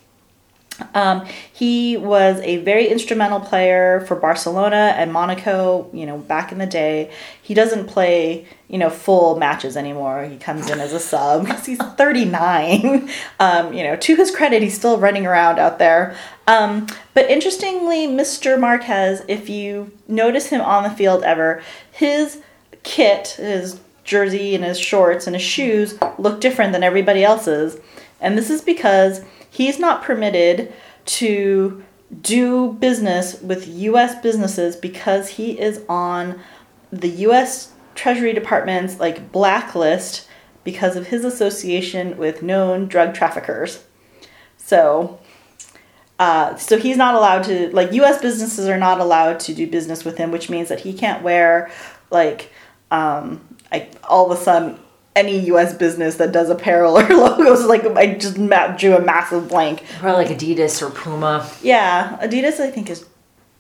Um, 0.94 1.26
he 1.52 1.96
was 1.96 2.40
a 2.40 2.58
very 2.58 2.88
instrumental 2.88 3.40
player 3.40 4.00
for 4.06 4.16
Barcelona 4.16 4.94
and 4.96 5.12
Monaco, 5.12 5.88
you 5.92 6.06
know, 6.06 6.18
back 6.18 6.52
in 6.52 6.58
the 6.58 6.66
day. 6.66 7.12
He 7.40 7.54
doesn't 7.54 7.86
play, 7.86 8.46
you 8.68 8.78
know, 8.78 8.90
full 8.90 9.36
matches 9.38 9.76
anymore. 9.76 10.24
He 10.24 10.36
comes 10.36 10.68
in 10.70 10.80
as 10.80 10.92
a 10.92 11.00
sub 11.00 11.44
because 11.44 11.66
he's 11.66 11.78
39. 11.78 13.10
Um, 13.40 13.72
you 13.72 13.82
know, 13.82 13.96
to 13.96 14.16
his 14.16 14.30
credit, 14.30 14.62
he's 14.62 14.76
still 14.76 14.98
running 14.98 15.26
around 15.26 15.58
out 15.58 15.78
there. 15.78 16.16
Um, 16.46 16.86
but 17.14 17.28
interestingly, 17.28 18.06
Mr. 18.06 18.58
Marquez, 18.58 19.22
if 19.28 19.48
you 19.48 19.92
notice 20.08 20.46
him 20.46 20.60
on 20.60 20.84
the 20.84 20.90
field 20.90 21.22
ever, 21.24 21.62
his 21.92 22.42
kit, 22.82 23.28
his 23.28 23.80
jersey 24.04 24.54
and 24.54 24.64
his 24.64 24.78
shorts 24.78 25.26
and 25.26 25.34
his 25.34 25.42
shoes 25.42 25.98
look 26.18 26.40
different 26.40 26.72
than 26.72 26.82
everybody 26.82 27.24
else's. 27.24 27.78
And 28.20 28.38
this 28.38 28.50
is 28.50 28.62
because 28.62 29.22
he's 29.54 29.78
not 29.78 30.02
permitted 30.02 30.72
to 31.06 31.84
do 32.20 32.72
business 32.74 33.40
with 33.40 33.68
US 33.68 34.20
businesses 34.20 34.74
because 34.74 35.28
he 35.28 35.58
is 35.58 35.82
on 35.88 36.40
the 36.92 37.08
US 37.08 37.72
Treasury 37.94 38.32
Department's 38.32 38.98
like 38.98 39.30
blacklist 39.30 40.26
because 40.64 40.96
of 40.96 41.08
his 41.08 41.24
association 41.24 42.16
with 42.16 42.42
known 42.42 42.88
drug 42.88 43.14
traffickers. 43.14 43.84
So 44.56 45.20
uh, 46.18 46.56
so 46.56 46.78
he's 46.78 46.96
not 46.96 47.14
allowed 47.14 47.42
to 47.44 47.70
like 47.70 47.92
U.S. 47.92 48.20
businesses 48.20 48.68
are 48.68 48.78
not 48.78 49.00
allowed 49.00 49.40
to 49.40 49.54
do 49.54 49.66
business 49.66 50.04
with 50.04 50.16
him, 50.16 50.30
which 50.30 50.48
means 50.48 50.68
that 50.68 50.80
he 50.80 50.92
can't 50.92 51.22
wear 51.22 51.70
like 52.10 52.50
um, 52.90 53.40
like 53.72 53.92
all 54.04 54.30
of 54.30 54.38
a 54.38 54.40
sudden 54.40 54.78
any 55.16 55.38
U.S. 55.46 55.74
business 55.74 56.16
that 56.16 56.32
does 56.32 56.50
apparel 56.50 56.98
or 56.98 57.08
logos. 57.08 57.64
Like 57.66 57.84
I 57.84 58.14
just 58.14 58.36
drew 58.36 58.96
a 58.96 59.00
massive 59.00 59.48
blank. 59.48 59.84
Probably 59.98 60.24
like 60.24 60.36
Adidas 60.36 60.82
or 60.82 60.90
Puma. 60.90 61.48
Yeah, 61.62 62.18
Adidas 62.22 62.60
I 62.60 62.70
think 62.70 62.90
is 62.90 63.06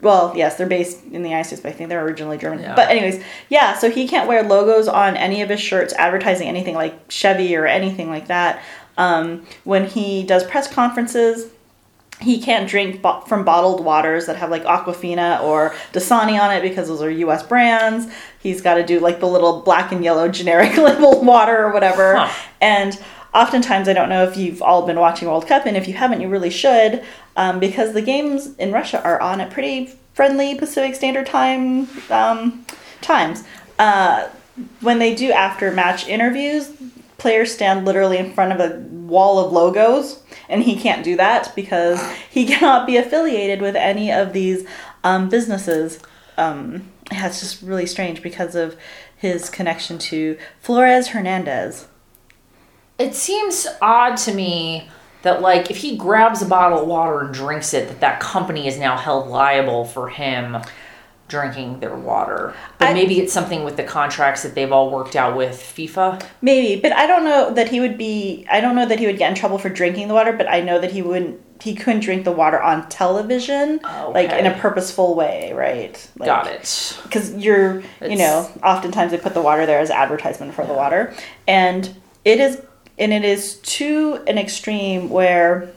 well, 0.00 0.34
yes, 0.36 0.56
they're 0.56 0.66
based 0.66 1.02
in 1.04 1.22
the 1.22 1.30
United 1.30 1.46
States, 1.46 1.62
but 1.62 1.70
I 1.70 1.72
think 1.72 1.88
they're 1.88 2.04
originally 2.04 2.36
German. 2.36 2.60
Yeah. 2.60 2.74
But 2.74 2.90
anyways, 2.90 3.24
yeah, 3.48 3.78
so 3.78 3.90
he 3.90 4.06
can't 4.06 4.28
wear 4.28 4.42
logos 4.42 4.86
on 4.86 5.16
any 5.16 5.40
of 5.40 5.48
his 5.48 5.60
shirts 5.60 5.94
advertising 5.94 6.46
anything 6.46 6.74
like 6.74 7.10
Chevy 7.10 7.56
or 7.56 7.66
anything 7.66 8.10
like 8.10 8.26
that. 8.28 8.62
Um, 8.98 9.46
when 9.64 9.86
he 9.86 10.22
does 10.22 10.44
press 10.44 10.72
conferences, 10.72 11.50
he 12.20 12.40
can't 12.40 12.68
drink 12.68 13.02
bo- 13.02 13.20
from 13.22 13.44
bottled 13.44 13.84
waters 13.84 14.26
that 14.26 14.36
have 14.36 14.50
like 14.50 14.64
Aquafina 14.64 15.42
or 15.42 15.74
Dasani 15.92 16.40
on 16.40 16.52
it 16.52 16.62
because 16.62 16.88
those 16.88 17.02
are 17.02 17.10
U.S. 17.10 17.42
brands. 17.42 18.12
He's 18.38 18.60
got 18.60 18.74
to 18.74 18.84
do 18.84 19.00
like 19.00 19.20
the 19.20 19.26
little 19.26 19.60
black 19.62 19.92
and 19.92 20.04
yellow 20.04 20.28
generic 20.28 20.76
labeled 20.76 21.26
water 21.26 21.64
or 21.64 21.72
whatever. 21.72 22.16
Huh. 22.16 22.32
And 22.60 22.98
oftentimes, 23.34 23.88
I 23.88 23.92
don't 23.92 24.08
know 24.08 24.24
if 24.24 24.36
you've 24.36 24.62
all 24.62 24.86
been 24.86 24.98
watching 24.98 25.28
World 25.28 25.46
Cup, 25.46 25.66
and 25.66 25.76
if 25.76 25.88
you 25.88 25.94
haven't, 25.94 26.20
you 26.20 26.28
really 26.28 26.50
should, 26.50 27.02
um, 27.36 27.58
because 27.58 27.92
the 27.92 28.02
games 28.02 28.54
in 28.56 28.72
Russia 28.72 29.02
are 29.02 29.20
on 29.20 29.40
at 29.40 29.50
pretty 29.50 29.86
friendly 30.14 30.54
Pacific 30.54 30.94
Standard 30.94 31.26
Time 31.26 31.88
um, 32.10 32.64
times. 33.00 33.44
Uh, 33.78 34.28
when 34.80 35.00
they 35.00 35.14
do 35.14 35.32
after 35.32 35.72
match 35.72 36.06
interviews, 36.06 36.70
players 37.18 37.52
stand 37.52 37.84
literally 37.84 38.18
in 38.18 38.32
front 38.32 38.52
of 38.52 38.60
a 38.60 38.78
wall 38.80 39.44
of 39.44 39.52
logos, 39.52 40.22
and 40.48 40.62
he 40.62 40.76
can't 40.76 41.04
do 41.04 41.16
that 41.16 41.54
because 41.54 42.02
he 42.30 42.46
cannot 42.52 42.86
be 42.86 42.96
affiliated 42.96 43.60
with 43.60 43.76
any 43.76 44.10
of 44.12 44.32
these 44.32 44.66
um, 45.02 45.28
businesses. 45.28 45.98
Um, 46.36 46.88
it's 47.10 47.40
just 47.40 47.62
really 47.62 47.86
strange 47.86 48.22
because 48.22 48.54
of 48.54 48.76
his 49.16 49.50
connection 49.50 49.98
to 49.98 50.38
Flores 50.60 51.08
Hernandez. 51.08 51.86
It 52.98 53.14
seems 53.14 53.66
odd 53.82 54.16
to 54.18 54.34
me 54.34 54.88
that 55.22 55.40
like 55.40 55.70
if 55.70 55.78
he 55.78 55.96
grabs 55.96 56.42
a 56.42 56.46
bottle 56.46 56.82
of 56.82 56.86
water 56.86 57.20
and 57.20 57.34
drinks 57.34 57.74
it, 57.74 57.88
that 57.88 58.00
that 58.00 58.20
company 58.20 58.66
is 58.66 58.78
now 58.78 58.96
held 58.96 59.28
liable 59.28 59.84
for 59.84 60.08
him 60.08 60.58
drinking 61.28 61.80
their 61.80 61.94
water. 61.94 62.54
But 62.78 62.88
I- 62.88 62.92
maybe 62.94 63.18
it's 63.20 63.32
something 63.32 63.64
with 63.64 63.76
the 63.76 63.82
contracts 63.82 64.42
that 64.42 64.54
they've 64.54 64.70
all 64.70 64.90
worked 64.90 65.16
out 65.16 65.36
with 65.36 65.56
FIFA. 65.76 66.22
Maybe, 66.42 66.80
but 66.80 66.92
I 66.92 67.06
don't 67.06 67.24
know 67.24 67.52
that 67.54 67.68
he 67.68 67.80
would 67.80 67.96
be. 67.96 68.46
I 68.50 68.60
don't 68.60 68.74
know 68.74 68.86
that 68.86 68.98
he 68.98 69.06
would 69.06 69.18
get 69.18 69.30
in 69.30 69.34
trouble 69.34 69.58
for 69.58 69.68
drinking 69.68 70.08
the 70.08 70.14
water, 70.14 70.32
but 70.32 70.48
I 70.48 70.60
know 70.60 70.78
that 70.80 70.92
he 70.92 71.02
wouldn't. 71.02 71.40
He 71.62 71.74
couldn't 71.74 72.00
drink 72.00 72.24
the 72.24 72.32
water 72.32 72.60
on 72.60 72.88
television, 72.88 73.80
oh, 73.84 74.10
like 74.12 74.30
in 74.32 74.44
a 74.44 74.52
purposeful 74.58 75.14
way, 75.14 75.52
right? 75.54 75.94
Like, 76.18 76.26
Got 76.26 76.46
it. 76.48 76.98
because 77.04 77.32
you're 77.34 77.82
you 78.02 78.16
know 78.16 78.50
oftentimes 78.62 79.12
they 79.12 79.18
put 79.18 79.32
the 79.34 79.40
water 79.40 79.64
there 79.64 79.78
as 79.78 79.90
advertisement 79.90 80.52
for 80.52 80.66
the 80.66 80.74
water 80.74 81.14
and 81.46 81.94
it 82.24 82.40
is 82.40 82.60
and 82.98 83.12
it 83.12 83.24
is 83.24 83.54
to 83.60 84.22
an 84.26 84.36
extreme 84.36 85.08
where 85.10 85.70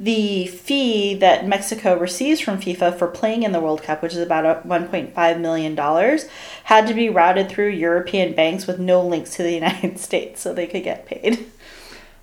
the 0.00 0.46
fee 0.46 1.14
that 1.14 1.46
Mexico 1.46 1.98
receives 1.98 2.40
from 2.40 2.60
FIFA 2.60 2.96
for 2.96 3.08
playing 3.08 3.42
in 3.42 3.52
the 3.52 3.60
World 3.60 3.82
Cup, 3.82 4.02
which 4.02 4.12
is 4.12 4.18
about 4.18 4.66
1.5 4.66 5.40
million 5.40 5.74
dollars, 5.74 6.26
had 6.64 6.86
to 6.86 6.94
be 6.94 7.08
routed 7.08 7.48
through 7.48 7.70
European 7.70 8.34
banks 8.34 8.66
with 8.66 8.78
no 8.78 9.04
links 9.04 9.34
to 9.36 9.42
the 9.42 9.52
United 9.54 9.98
States, 9.98 10.40
so 10.40 10.52
they 10.52 10.66
could 10.66 10.84
get 10.84 11.06
paid. 11.06 11.50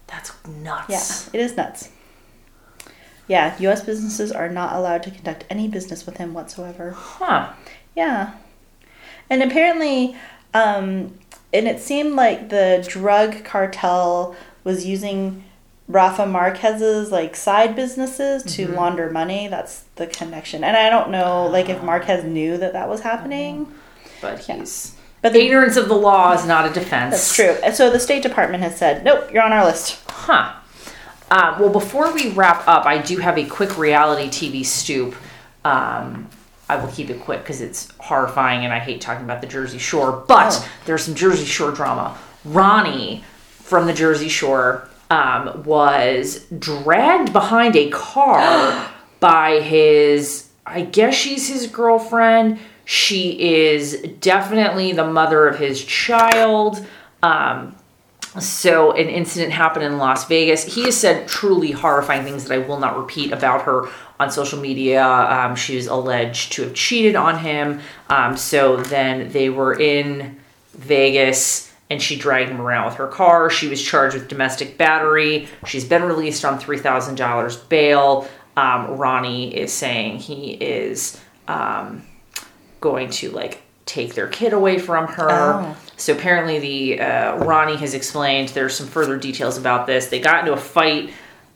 That's 0.07 0.32
nuts. 0.47 1.30
Yeah, 1.34 1.39
it 1.39 1.43
is 1.43 1.57
nuts. 1.57 1.89
Yeah, 3.28 3.55
U.S. 3.59 3.84
businesses 3.84 4.32
are 4.32 4.49
not 4.49 4.76
allowed 4.76 5.03
to 5.03 5.11
conduct 5.11 5.45
any 5.49 5.67
business 5.67 6.05
with 6.05 6.17
him 6.17 6.34
whatsoever. 6.34 6.91
Huh. 6.91 7.53
Yeah. 7.95 8.36
And 9.30 9.41
apparently, 9.41 10.15
um, 10.53 11.17
and 11.51 11.67
it 11.67 11.80
seemed 11.80 12.13
like 12.13 12.49
the 12.49 12.86
drug 12.88 13.43
cartel 13.43 14.36
was 14.63 14.86
using 14.86 15.45
Rafa 15.88 16.25
Marquez's 16.25 17.11
like 17.11 17.36
side 17.36 17.75
businesses 17.75 18.43
to 18.55 18.67
launder 18.69 19.09
money. 19.11 19.47
That's 19.47 19.83
the 19.97 20.07
connection. 20.07 20.63
And 20.63 20.75
I 20.75 20.89
don't 20.89 21.11
know 21.11 21.45
like 21.47 21.69
if 21.69 21.83
Marquez 21.83 22.23
knew 22.23 22.57
that 22.57 22.73
that 22.73 22.89
was 22.89 23.01
happening. 23.01 23.71
But 24.21 24.39
he's 24.39 24.95
But 25.21 25.33
the, 25.33 25.41
ignorance 25.41 25.77
of 25.77 25.88
the 25.88 25.95
law 25.95 26.33
is 26.33 26.45
not 26.45 26.65
a 26.69 26.73
defense. 26.73 27.11
that's 27.13 27.36
true. 27.36 27.55
And 27.63 27.75
so 27.75 27.91
the 27.91 27.99
State 27.99 28.23
Department 28.23 28.63
has 28.63 28.75
said, 28.77 29.03
nope, 29.03 29.29
you're 29.31 29.43
on 29.43 29.53
our 29.53 29.63
list. 29.65 29.99
Huh. 30.09 30.53
Um, 31.29 31.59
well, 31.59 31.69
before 31.69 32.11
we 32.13 32.29
wrap 32.29 32.67
up, 32.67 32.86
I 32.86 32.97
do 32.99 33.17
have 33.17 33.38
a 33.38 33.45
quick 33.45 33.77
reality 33.77 34.27
TV 34.29 34.65
stoop. 34.65 35.15
Um, 35.63 36.29
I 36.69 36.77
will 36.77 36.88
keep 36.91 37.09
it 37.11 37.19
quick 37.21 37.41
because 37.41 37.61
it's 37.61 37.91
horrifying 37.99 38.63
and 38.63 38.73
I 38.73 38.79
hate 38.79 39.01
talking 39.01 39.23
about 39.23 39.41
the 39.41 39.47
Jersey 39.47 39.77
Shore. 39.77 40.23
But 40.27 40.53
Oh. 40.53 40.69
there's 40.86 41.03
some 41.03 41.13
Jersey 41.15 41.45
Shore 41.45 41.71
drama. 41.71 42.17
Ronnie 42.43 43.23
from 43.61 43.86
the 43.88 43.93
Jersey 43.93 44.29
Shore 44.29 44.88
um, 45.10 45.64
was 45.64 46.45
dragged 46.58 47.32
behind 47.34 47.76
a 47.76 47.89
car 47.89 48.91
by 49.20 49.60
his, 49.60 50.49
I 50.66 50.82
guess 50.82 51.14
she's 51.16 51.47
his 51.47 51.68
girlfriend. 51.68 52.60
She 52.86 53.64
is 53.64 54.01
definitely 54.20 54.91
the 54.91 55.08
mother 55.08 55.47
of 55.47 55.58
his 55.58 55.84
child. 55.84 56.86
Um, 57.24 57.76
so 58.39 58.91
an 58.91 59.08
incident 59.08 59.53
happened 59.53 59.86
in 59.86 59.97
Las 59.97 60.28
Vegas. 60.28 60.76
He 60.76 60.84
has 60.84 60.97
said 60.97 61.28
truly 61.28 61.72
horrifying 61.72 62.24
things 62.24 62.43
that 62.45 62.53
I 62.53 62.58
will 62.60 62.80
not 62.80 62.97
repeat 62.97 63.32
about 63.32 63.64
her 63.64 63.88
on 64.20 64.30
social 64.30 64.60
media. 64.60 65.06
Um, 65.06 65.56
she 65.56 65.78
was 65.78 65.88
alleged 65.88 66.51
to 66.53 66.64
have 66.64 66.74
cheated 66.74 67.16
on 67.16 67.39
him. 67.39 67.80
Um, 68.10 68.36
so 68.36 68.78
then 68.78 69.30
they 69.32 69.49
were 69.49 69.80
in 69.80 70.39
Vegas 70.74 71.72
and 71.89 72.01
she 72.01 72.17
dragged 72.17 72.49
him 72.49 72.61
around 72.61 72.86
with 72.86 72.95
her 72.95 73.07
car. 73.07 73.49
She 73.49 73.67
was 73.67 73.81
charged 73.81 74.15
with 74.15 74.27
domestic 74.27 74.77
battery. 74.77 75.47
She's 75.65 75.86
been 75.86 76.03
released 76.03 76.43
on 76.43 76.59
$3,000 76.59 77.69
bail. 77.69 78.27
Um, 78.57 78.97
Ronnie 78.97 79.55
is 79.55 79.71
saying 79.71 80.19
he 80.19 80.53
is 80.53 81.19
um, 81.47 82.03
going 82.81 83.09
to 83.11 83.29
like 83.31 83.61
take 83.86 84.15
their 84.15 84.27
kid 84.27 84.53
away 84.53 84.79
from 84.79 85.07
her. 85.07 85.29
Oh. 85.29 85.77
So 85.97 86.13
apparently, 86.13 86.59
the 86.59 87.01
uh, 87.01 87.38
Ronnie 87.38 87.77
has 87.77 87.93
explained. 87.93 88.49
There's 88.49 88.75
some 88.75 88.88
further 88.88 89.17
details 89.17 89.57
about 89.57 89.88
this. 89.88 90.07
They 90.07 90.19
got 90.19 90.39
into 90.39 90.53
a 90.53 90.57
fight 90.57 91.11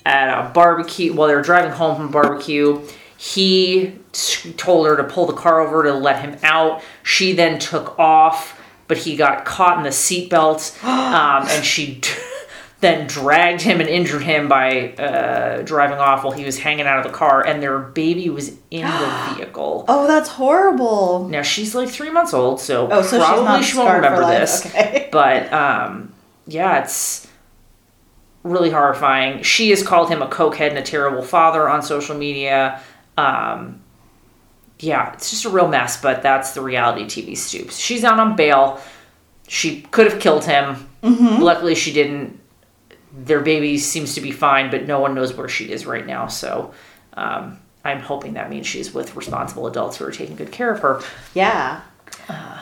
at 0.06 0.30
a 0.30 0.50
barbecue 0.50 1.14
while 1.14 1.28
they 1.28 1.36
were 1.36 1.42
driving 1.42 1.72
home 1.72 1.96
from 1.96 2.12
barbecue. 2.12 2.82
He 3.18 3.96
told 4.56 4.88
her 4.88 4.96
to 4.96 5.04
pull 5.04 5.26
the 5.26 5.34
car 5.34 5.60
over 5.60 5.84
to 5.84 5.94
let 5.94 6.22
him 6.22 6.38
out. 6.42 6.82
She 7.04 7.34
then 7.34 7.60
took 7.60 8.00
off, 8.00 8.59
but 8.90 8.98
he 8.98 9.16
got 9.16 9.46
caught 9.46 9.78
in 9.78 9.84
the 9.84 9.90
seatbelt, 9.90 10.84
um, 10.84 11.48
and 11.48 11.64
she 11.64 12.02
then 12.82 13.08
dragged 13.08 13.62
him 13.62 13.80
and 13.80 13.90
injured 13.90 14.24
him 14.24 14.48
by 14.50 14.94
uh, 14.94 15.62
driving 15.62 16.00
off 16.00 16.24
while 16.24 16.34
he 16.34 16.44
was 16.44 16.58
hanging 16.58 16.88
out 16.88 16.98
of 16.98 17.04
the 17.10 17.18
car, 17.18 17.46
and 17.46 17.62
their 17.62 17.80
baby 17.80 18.30
was 18.30 18.50
in 18.72 18.82
the 18.82 19.32
vehicle. 19.36 19.86
Oh, 19.88 20.08
that's 20.08 20.30
horrible. 20.30 21.30
Now 21.30 21.44
she's 21.44 21.76
like 21.76 21.88
three 21.88 22.10
months 22.10 22.34
old, 22.34 22.60
so, 22.60 22.90
Oh, 22.92 23.02
so 23.02 23.20
probably 23.20 23.64
she 23.64 23.78
won't 23.78 23.94
remember 23.94 24.26
this. 24.26 24.66
Okay. 24.66 25.08
But 25.12 25.52
um, 25.52 26.14
yeah, 26.46 26.84
it's 26.84 27.28
really 28.44 28.70
horrifying. 28.70 29.42
She 29.44 29.72
has 29.72 29.82
called 29.82 30.10
him 30.10 30.22
a 30.22 30.28
cokehead 30.28 30.70
and 30.70 30.78
a 30.78 30.84
terrible 30.84 31.24
father 31.24 31.68
on 31.68 31.82
social 31.82 32.16
media. 32.16 32.80
Um, 33.18 33.79
yeah, 34.80 35.14
it's 35.14 35.30
just 35.30 35.46
a 35.46 35.50
real 35.50 35.68
mess. 35.68 36.02
But 36.02 36.22
that's 36.22 36.54
the 36.54 36.62
reality 36.62 37.06
TV 37.06 37.38
stoops. 37.38 37.78
She's 37.78 38.04
out 38.04 38.20
on 38.20 38.36
bail. 38.36 38.82
She 39.48 39.82
could 39.82 40.12
have 40.12 40.20
killed 40.20 40.46
him. 40.46 40.88
Mm-hmm. 41.04 41.42
Luckily, 41.42 41.76
she 41.76 41.94
didn't. 41.94 42.40
Their 43.12 43.42
baby 43.42 43.78
seems 43.78 44.16
to 44.16 44.22
be 44.22 44.32
fine, 44.32 44.70
but 44.70 44.86
no 44.86 45.00
one 45.00 45.16
knows 45.16 45.34
where 45.34 45.50
she 45.50 45.72
is 45.72 45.86
right 45.86 46.06
now. 46.06 46.28
So. 46.28 46.74
Um, 47.14 47.60
I'm 47.84 48.02
hoping 48.02 48.34
that 48.34 48.50
means 48.50 48.68
she's 48.68 48.94
with 48.94 49.16
responsible 49.16 49.66
adults 49.66 49.98
who 49.98 50.06
are 50.06 50.12
taking 50.12 50.36
good 50.36 50.52
care 50.52 50.72
of 50.72 50.80
her. 50.82 51.02
Yeah. 51.34 51.82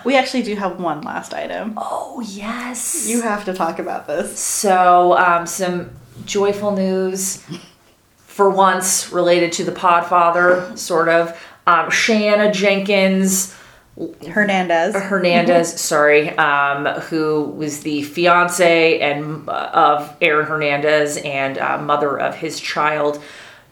We 0.05 0.15
actually 0.15 0.43
do 0.43 0.55
have 0.55 0.79
one 0.79 1.01
last 1.01 1.33
item. 1.33 1.73
Oh, 1.77 2.23
yes. 2.25 3.09
You 3.09 3.21
have 3.21 3.45
to 3.45 3.53
talk 3.53 3.79
about 3.79 4.07
this. 4.07 4.39
So, 4.39 5.17
um, 5.17 5.45
some 5.45 5.91
joyful 6.25 6.71
news 6.71 7.45
for 8.17 8.49
once 8.49 9.11
related 9.11 9.51
to 9.53 9.63
the 9.63 9.71
Podfather, 9.71 10.77
sort 10.77 11.09
of. 11.09 11.37
Um, 11.67 11.91
Shanna 11.91 12.51
Jenkins 12.51 13.53
Hernandez. 14.29 14.95
Hernandez, 14.95 15.79
sorry, 15.81 16.29
um, 16.37 16.85
who 17.01 17.45
was 17.45 17.81
the 17.81 18.03
fiance 18.03 18.99
and 18.99 19.49
uh, 19.49 19.69
of 19.73 20.15
Aaron 20.21 20.45
Hernandez 20.45 21.17
and 21.17 21.57
uh, 21.57 21.77
mother 21.79 22.19
of 22.19 22.35
his 22.35 22.59
child, 22.59 23.21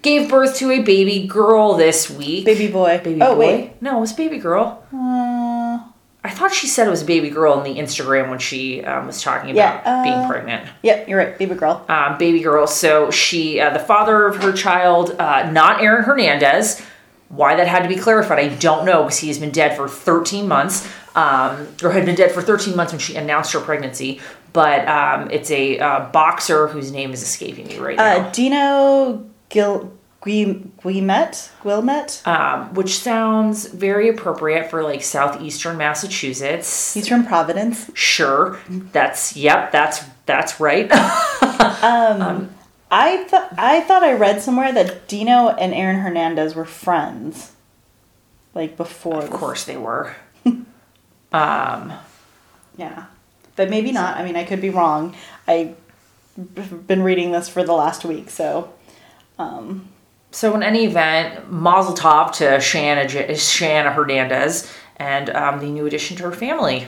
gave 0.01 0.29
birth 0.29 0.55
to 0.57 0.71
a 0.71 0.81
baby 0.81 1.27
girl 1.27 1.75
this 1.75 2.09
week. 2.09 2.45
Baby 2.45 2.67
boy. 2.67 2.99
Baby 3.03 3.21
oh, 3.21 3.35
boy? 3.35 3.39
wait. 3.39 3.81
No, 3.81 3.97
it 3.97 4.01
was 4.01 4.13
baby 4.13 4.39
girl. 4.39 4.83
Uh, 4.91 5.79
I 6.23 6.31
thought 6.31 6.51
she 6.51 6.65
said 6.65 6.87
it 6.87 6.91
was 6.91 7.03
baby 7.03 7.29
girl 7.29 7.61
in 7.61 7.71
the 7.71 7.79
Instagram 7.79 8.31
when 8.31 8.39
she 8.39 8.83
um, 8.83 9.05
was 9.05 9.21
talking 9.21 9.51
about 9.51 9.83
Yeah, 9.85 9.99
uh, 9.99 10.03
being 10.03 10.27
pregnant. 10.27 10.67
yep, 10.81 11.07
you're 11.07 11.19
right. 11.19 11.37
Baby 11.37 11.53
girl. 11.53 11.85
um, 11.87 12.17
baby 12.17 12.39
girl. 12.39 12.65
So 12.65 13.11
she, 13.11 13.59
uh, 13.59 13.69
the 13.69 13.79
father 13.79 14.25
of 14.25 14.41
her 14.41 14.51
child, 14.51 15.15
uh, 15.19 15.51
not 15.51 15.83
Aaron 15.83 16.03
Hernandez. 16.03 16.81
Why 17.29 17.55
that 17.55 17.67
had 17.67 17.83
to 17.83 17.89
be 17.89 17.95
clarified, 17.95 18.39
I 18.39 18.49
don't 18.55 18.85
know, 18.85 19.03
because 19.03 19.19
he 19.19 19.27
has 19.29 19.39
been 19.39 19.51
dead 19.51 19.75
for 19.75 19.87
13 19.87 20.47
months, 20.47 20.87
um, 21.15 21.67
or 21.83 21.91
had 21.91 22.05
been 22.05 22.15
dead 22.15 22.31
for 22.31 22.41
13 22.41 22.75
months 22.75 22.93
when 22.93 22.99
she 22.99 23.15
announced 23.15 23.51
her 23.53 23.59
pregnancy. 23.59 24.21
But 24.53 24.87
um, 24.87 25.29
it's 25.31 25.51
a 25.51 25.79
uh, 25.79 26.09
boxer 26.11 26.67
whose 26.67 26.91
name 26.91 27.11
is 27.11 27.21
escaping 27.23 27.67
me 27.67 27.77
right 27.77 27.97
now, 27.97 28.27
Uh, 28.27 28.31
Dino 28.31 29.25
Gil? 29.49 29.91
Guilmet? 30.25 31.49
um, 32.27 32.73
which 32.73 32.97
sounds 32.97 33.67
very 33.67 34.09
appropriate 34.09 34.71
for 34.71 34.81
like 34.81 35.03
southeastern 35.03 35.77
Massachusetts. 35.77 36.95
He's 36.95 37.07
from 37.07 37.27
Providence. 37.27 37.91
Sure, 37.93 38.59
that's 38.91 39.35
yep, 39.35 39.71
that's 39.71 40.03
that's 40.25 40.59
right. 40.59 40.89
I 42.91 43.23
thought 43.25 43.53
I 43.57 43.81
thought 43.81 44.03
I 44.03 44.13
read 44.13 44.41
somewhere 44.41 44.71
that 44.71 45.07
Dino 45.07 45.49
and 45.49 45.73
Aaron 45.73 45.99
Hernandez 45.99 46.55
were 46.55 46.65
friends. 46.65 47.53
Like 48.53 48.77
before. 48.77 49.21
of 49.21 49.29
course 49.31 49.65
they 49.65 49.77
were. 49.77 50.15
um, 51.33 51.93
Yeah. 52.77 53.05
But 53.55 53.69
maybe 53.69 53.91
not. 53.91 54.17
I 54.17 54.23
mean, 54.23 54.35
I 54.35 54.43
could 54.43 54.61
be 54.61 54.69
wrong. 54.69 55.15
I've 55.47 55.75
been 56.87 57.03
reading 57.03 57.31
this 57.31 57.47
for 57.47 57.63
the 57.63 57.73
last 57.73 58.03
week, 58.03 58.29
so 58.29 58.73
um, 59.39 59.89
So 60.31 60.53
in 60.55 60.63
any 60.63 60.85
event, 60.85 61.51
Mazel 61.51 61.95
Tov 61.95 62.33
to 62.33 62.59
Shanna, 62.59 63.07
Shanna 63.35 63.91
Hernandez 63.91 64.71
and 64.97 65.29
um, 65.29 65.59
the 65.59 65.67
new 65.67 65.85
addition 65.85 66.17
to 66.17 66.23
her 66.23 66.31
family. 66.31 66.87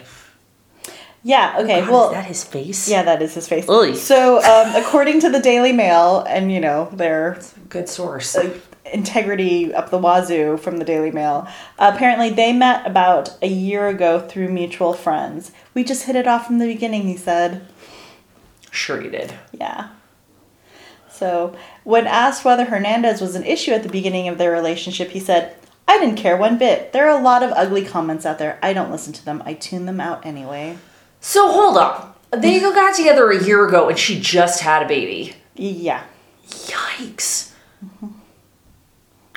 Yeah. 1.27 1.57
Okay. 1.59 1.81
God, 1.81 1.89
well, 1.89 2.05
is 2.07 2.13
that 2.13 2.25
his 2.25 2.43
face? 2.45 2.89
yeah, 2.89 3.03
that 3.03 3.21
is 3.21 3.33
his 3.33 3.47
face. 3.47 3.67
Oy. 3.69 3.93
So, 3.93 4.37
um, 4.37 4.75
according 4.75 5.19
to 5.21 5.29
the 5.29 5.41
Daily 5.41 5.73
Mail, 5.73 6.23
and 6.27 6.51
you 6.51 6.61
know 6.61 6.89
their 6.93 7.39
Good 7.67 7.89
source. 7.89 8.35
uh, 8.37 8.57
integrity 8.93 9.73
up 9.73 9.89
the 9.89 9.97
wazoo 9.97 10.55
from 10.55 10.77
the 10.77 10.85
Daily 10.85 11.11
Mail, 11.11 11.45
apparently 11.77 12.29
they 12.29 12.53
met 12.53 12.87
about 12.87 13.37
a 13.41 13.47
year 13.47 13.89
ago 13.89 14.21
through 14.21 14.47
mutual 14.47 14.93
friends. 14.93 15.51
We 15.73 15.83
just 15.83 16.03
hit 16.03 16.15
it 16.15 16.27
off 16.27 16.47
from 16.47 16.59
the 16.59 16.67
beginning, 16.67 17.03
he 17.03 17.17
said. 17.17 17.67
Sure 18.71 19.03
you 19.03 19.09
did. 19.09 19.33
Yeah. 19.51 19.89
So, 21.11 21.57
when 21.83 22.07
asked 22.07 22.45
whether 22.45 22.65
Hernandez 22.65 23.19
was 23.19 23.35
an 23.35 23.43
issue 23.43 23.71
at 23.71 23.83
the 23.83 23.89
beginning 23.89 24.29
of 24.29 24.37
their 24.37 24.51
relationship, 24.51 25.09
he 25.09 25.19
said, 25.19 25.55
I 25.89 25.97
didn't 25.99 26.17
care 26.17 26.37
one 26.37 26.57
bit. 26.57 26.93
There 26.93 27.09
are 27.09 27.19
a 27.19 27.23
lot 27.23 27.43
of 27.43 27.51
ugly 27.51 27.83
comments 27.83 28.25
out 28.25 28.39
there. 28.39 28.59
I 28.63 28.71
don't 28.71 28.91
listen 28.91 29.11
to 29.13 29.25
them. 29.25 29.43
I 29.45 29.55
tune 29.55 29.85
them 29.87 29.99
out 29.99 30.25
anyway. 30.25 30.77
So 31.19 31.51
hold 31.51 31.77
up. 31.77 32.19
They 32.31 32.59
got 32.59 32.95
together 32.95 33.29
a 33.31 33.43
year 33.43 33.65
ago 33.67 33.89
and 33.89 33.97
she 33.97 34.19
just 34.19 34.61
had 34.61 34.83
a 34.83 34.87
baby. 34.87 35.35
Yeah. 35.55 36.03
Yikes. 36.47 37.53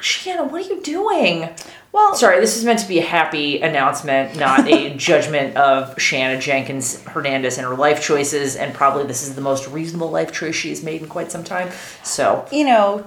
Shanna, 0.01 0.45
what 0.45 0.65
are 0.65 0.75
you 0.75 0.81
doing? 0.83 1.51
Well, 1.93 2.15
Sorry, 2.15 2.41
this 2.41 2.57
is 2.57 2.65
meant 2.65 2.79
to 2.81 2.89
be 2.89 3.01
a 3.01 3.05
happy 3.05 3.61
announcement, 3.61 4.37
not 4.39 4.67
a 4.69 4.95
judgment 4.97 5.57
of 5.57 6.01
Shanna 6.01 6.41
Jenkins 6.41 7.03
Hernandez 7.03 7.59
and 7.59 7.67
her 7.67 7.75
life 7.75 8.03
choices. 8.03 8.57
And 8.57 8.73
probably 8.73 9.05
this 9.05 9.23
is 9.23 9.35
the 9.35 9.41
most 9.41 9.69
reasonable 9.69 10.11
life 10.11 10.33
choice 10.33 10.55
she's 10.55 10.83
made 10.83 11.03
in 11.03 11.09
quite 11.09 11.33
some 11.33 11.45
time. 11.45 11.71
So, 12.03 12.47
you 12.53 12.65
know, 12.65 13.05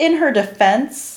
in 0.00 0.16
her 0.16 0.32
defense, 0.32 1.16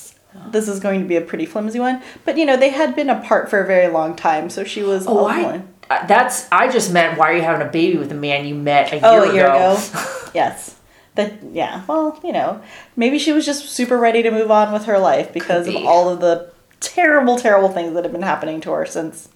this 0.51 0.67
is 0.67 0.79
going 0.79 1.01
to 1.01 1.07
be 1.07 1.15
a 1.15 1.21
pretty 1.21 1.45
flimsy 1.45 1.79
one, 1.79 2.01
but 2.25 2.37
you 2.37 2.45
know, 2.45 2.55
they 2.57 2.69
had 2.69 2.95
been 2.95 3.09
apart 3.09 3.49
for 3.49 3.61
a 3.61 3.65
very 3.67 3.87
long 3.91 4.15
time, 4.15 4.49
so 4.49 4.63
she 4.63 4.83
was 4.83 5.07
oh, 5.07 5.19
all 5.19 5.27
I, 5.27 5.43
one- 5.43 5.55
uh, 5.55 5.78
that's, 5.89 6.47
I 6.51 6.69
just 6.69 6.91
meant 6.93 7.17
why 7.17 7.31
are 7.31 7.35
you 7.35 7.41
having 7.41 7.65
a 7.67 7.71
baby 7.71 7.97
with 7.97 8.11
a 8.11 8.15
man 8.15 8.45
you 8.45 8.55
met 8.55 8.91
a 8.93 8.97
year 8.97 8.99
ago? 8.99 9.23
Oh, 9.25 9.29
a 9.29 9.33
year 9.33 9.45
ago? 9.47 9.73
ago. 9.77 10.29
yes. 10.33 10.75
That 11.15 11.33
yeah. 11.51 11.83
Well, 11.87 12.19
you 12.23 12.31
know, 12.31 12.61
maybe 12.95 13.17
she 13.19 13.31
was 13.33 13.45
just 13.45 13.67
super 13.69 13.97
ready 13.97 14.21
to 14.23 14.31
move 14.31 14.51
on 14.51 14.71
with 14.71 14.85
her 14.85 14.99
life 14.99 15.33
because 15.33 15.67
of 15.67 15.75
all 15.77 16.07
of 16.07 16.21
the 16.21 16.51
terrible, 16.79 17.37
terrible 17.37 17.69
things 17.69 17.93
that 17.95 18.03
have 18.03 18.13
been 18.13 18.21
happening 18.21 18.61
to 18.61 18.71
her 18.71 18.85
since 18.85 19.27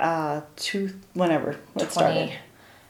uh 0.00 0.40
two 0.56 0.90
whenever 1.14 1.52
it 1.52 1.58
20, 1.76 1.90
started. 1.90 2.32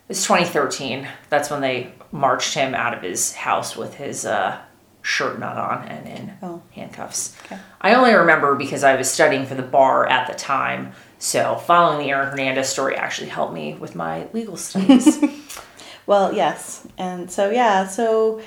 it's 0.09 0.23
2013. 0.27 1.07
That's 1.29 1.51
when 1.51 1.61
they 1.61 1.93
marched 2.11 2.55
him 2.55 2.75
out 2.75 2.95
of 2.95 3.03
his 3.03 3.35
house 3.35 3.77
with 3.77 3.95
his 3.97 4.25
uh, 4.25 4.59
shirt 5.03 5.39
not 5.39 5.57
on 5.59 5.87
and 5.87 6.09
in 6.09 6.33
Oh. 6.43 6.63
handcuffs. 6.75 7.37
Okay. 7.45 7.59
I 7.81 7.95
only 7.95 8.15
remember 8.15 8.55
because 8.55 8.83
I 8.85 8.97
was 8.97 9.11
studying 9.11 9.45
for 9.45 9.55
the 9.55 9.63
bar 9.63 10.07
at 10.07 10.27
the 10.27 10.35
time. 10.35 10.93
So 11.25 11.57
following 11.57 12.05
the 12.05 12.11
Aaron 12.13 12.29
Hernandez 12.29 12.69
story 12.69 12.97
actually 12.97 13.31
helped 13.31 13.55
me 13.55 13.73
with 13.73 13.95
my 13.95 14.27
legal 14.35 14.57
studies. 14.59 15.19
Well, 16.07 16.35
yes, 16.35 16.87
and 16.99 17.31
so 17.31 17.49
yeah, 17.49 17.87
so 17.87 18.43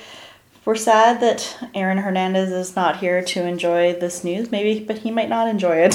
we're 0.64 0.76
sad 0.76 1.20
that 1.22 1.58
Aaron 1.74 1.98
Hernandez 1.98 2.52
is 2.52 2.76
not 2.76 2.98
here 2.98 3.20
to 3.20 3.42
enjoy 3.44 3.94
this 3.94 4.22
news. 4.22 4.52
Maybe, 4.52 4.84
but 4.84 4.98
he 4.98 5.10
might 5.10 5.28
not 5.28 5.48
enjoy 5.48 5.78
it. 5.78 5.94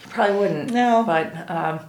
He 0.00 0.08
probably 0.08 0.38
wouldn't. 0.38 0.72
No. 0.72 1.04
But 1.06 1.50
um, 1.50 1.80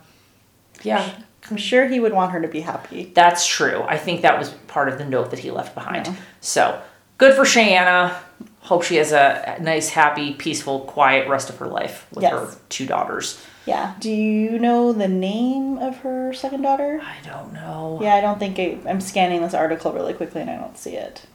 yeah, 0.82 1.10
I'm 1.50 1.56
sure 1.56 1.88
he 1.88 2.02
would 2.02 2.12
want 2.12 2.34
her 2.34 2.42
to 2.42 2.50
be 2.50 2.60
happy. 2.60 3.14
that's 3.16 3.48
true. 3.48 3.84
I 3.88 3.98
think 3.98 4.24
that 4.24 4.38
was 4.38 4.50
part 4.68 4.90
of 4.90 4.98
the 4.98 5.06
note 5.06 5.30
that 5.30 5.40
he 5.40 5.52
left 5.52 5.74
behind. 5.74 6.08
Yeah. 6.08 6.16
So 6.42 6.82
good 7.18 7.34
for 7.34 7.46
Shanna. 7.46 8.20
Hope 8.60 8.84
she 8.84 8.98
has 8.98 9.14
a 9.14 9.56
nice, 9.62 9.88
happy, 9.88 10.34
peaceful, 10.34 10.82
quiet 10.82 11.30
rest 11.30 11.50
of 11.50 11.60
her 11.60 11.68
life 11.68 12.08
with 12.12 12.24
Yes. 12.24 12.34
her 12.34 12.58
two 12.68 12.86
daughters. 12.86 13.42
Yeah. 13.66 13.96
Do 14.00 14.12
you 14.12 14.60
know 14.60 14.92
the 14.92 15.08
name 15.08 15.78
of 15.78 15.98
her 16.00 16.34
second 16.34 16.64
daughter? 16.64 17.02
I 17.02 17.18
don't 17.26 17.54
know. 17.54 18.00
Yeah, 18.02 18.16
I 18.16 18.22
don't 18.22 18.40
think 18.40 18.60
I, 18.60 18.78
I'm 18.90 19.00
scanning 19.00 19.42
this 19.42 19.54
article 19.54 19.94
really 19.94 20.14
quickly 20.14 20.42
and 20.42 20.50
I 20.50 20.58
don't 20.58 20.78
see 20.78 20.96
it. 20.96 21.26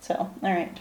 So, 0.00 0.14
all 0.14 0.32
right. 0.42 0.76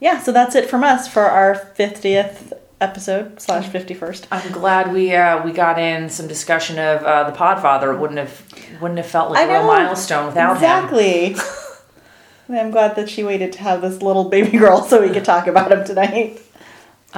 Yeah, 0.00 0.20
so 0.20 0.32
that's 0.32 0.54
it 0.54 0.70
from 0.70 0.84
us 0.84 1.08
for 1.08 1.22
our 1.22 1.54
50th 1.54 2.52
episode 2.80 3.40
slash 3.40 3.68
51st. 3.68 4.26
I'm 4.30 4.52
glad 4.52 4.92
we 4.92 5.12
uh, 5.14 5.44
we 5.44 5.52
got 5.52 5.78
in 5.78 6.08
some 6.08 6.28
discussion 6.28 6.78
of 6.78 7.02
uh, 7.02 7.30
the 7.30 7.36
Podfather. 7.36 7.94
It 7.94 7.98
wouldn't 7.98 8.18
have 8.18 8.80
wouldn't 8.80 8.98
have 8.98 9.06
felt 9.06 9.30
like 9.32 9.40
I 9.40 9.52
a 9.52 9.58
real 9.58 9.66
milestone 9.66 10.26
without 10.26 10.50
him. 10.50 10.56
Exactly. 10.56 11.36
I'm 12.50 12.70
glad 12.70 12.96
that 12.96 13.10
she 13.10 13.24
waited 13.24 13.52
to 13.54 13.58
have 13.60 13.82
this 13.82 14.00
little 14.00 14.24
baby 14.24 14.56
girl 14.56 14.82
so 14.82 15.02
we 15.02 15.10
could 15.12 15.24
talk 15.24 15.46
about 15.46 15.70
him 15.70 15.84
tonight. 15.84 16.40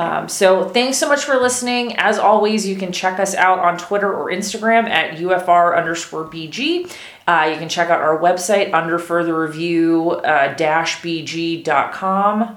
Um, 0.00 0.30
so 0.30 0.66
thanks 0.66 0.96
so 0.96 1.06
much 1.06 1.24
for 1.24 1.36
listening. 1.36 1.94
As 1.98 2.18
always, 2.18 2.66
you 2.66 2.74
can 2.74 2.90
check 2.90 3.20
us 3.20 3.34
out 3.34 3.58
on 3.58 3.76
Twitter 3.76 4.10
or 4.10 4.30
Instagram 4.30 4.88
at 4.88 5.18
UFR 5.18 5.76
underscore 5.76 6.24
BG. 6.24 6.90
Uh, 7.26 7.50
you 7.52 7.58
can 7.58 7.68
check 7.68 7.90
out 7.90 8.00
our 8.00 8.18
website 8.18 8.72
under 8.72 8.98
further 8.98 9.38
review 9.38 10.12
uh, 10.12 10.54
dash 10.54 11.02
BG.com. 11.02 12.56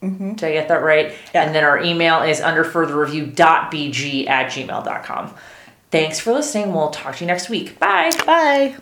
Mm-hmm. 0.00 0.34
Did 0.34 0.44
I 0.44 0.52
get 0.52 0.68
that 0.68 0.84
right? 0.84 1.14
Yeah. 1.34 1.42
And 1.42 1.52
then 1.52 1.64
our 1.64 1.82
email 1.82 2.22
is 2.22 2.40
under 2.40 2.62
further 2.62 2.96
review 2.96 3.26
dot 3.26 3.72
BG 3.72 4.28
at 4.28 4.52
gmail.com. 4.52 5.34
Thanks 5.90 6.20
for 6.20 6.32
listening. 6.32 6.72
We'll 6.72 6.90
talk 6.90 7.16
to 7.16 7.24
you 7.24 7.26
next 7.26 7.50
week. 7.50 7.76
Bye. 7.80 8.12
Bye. 8.24 8.76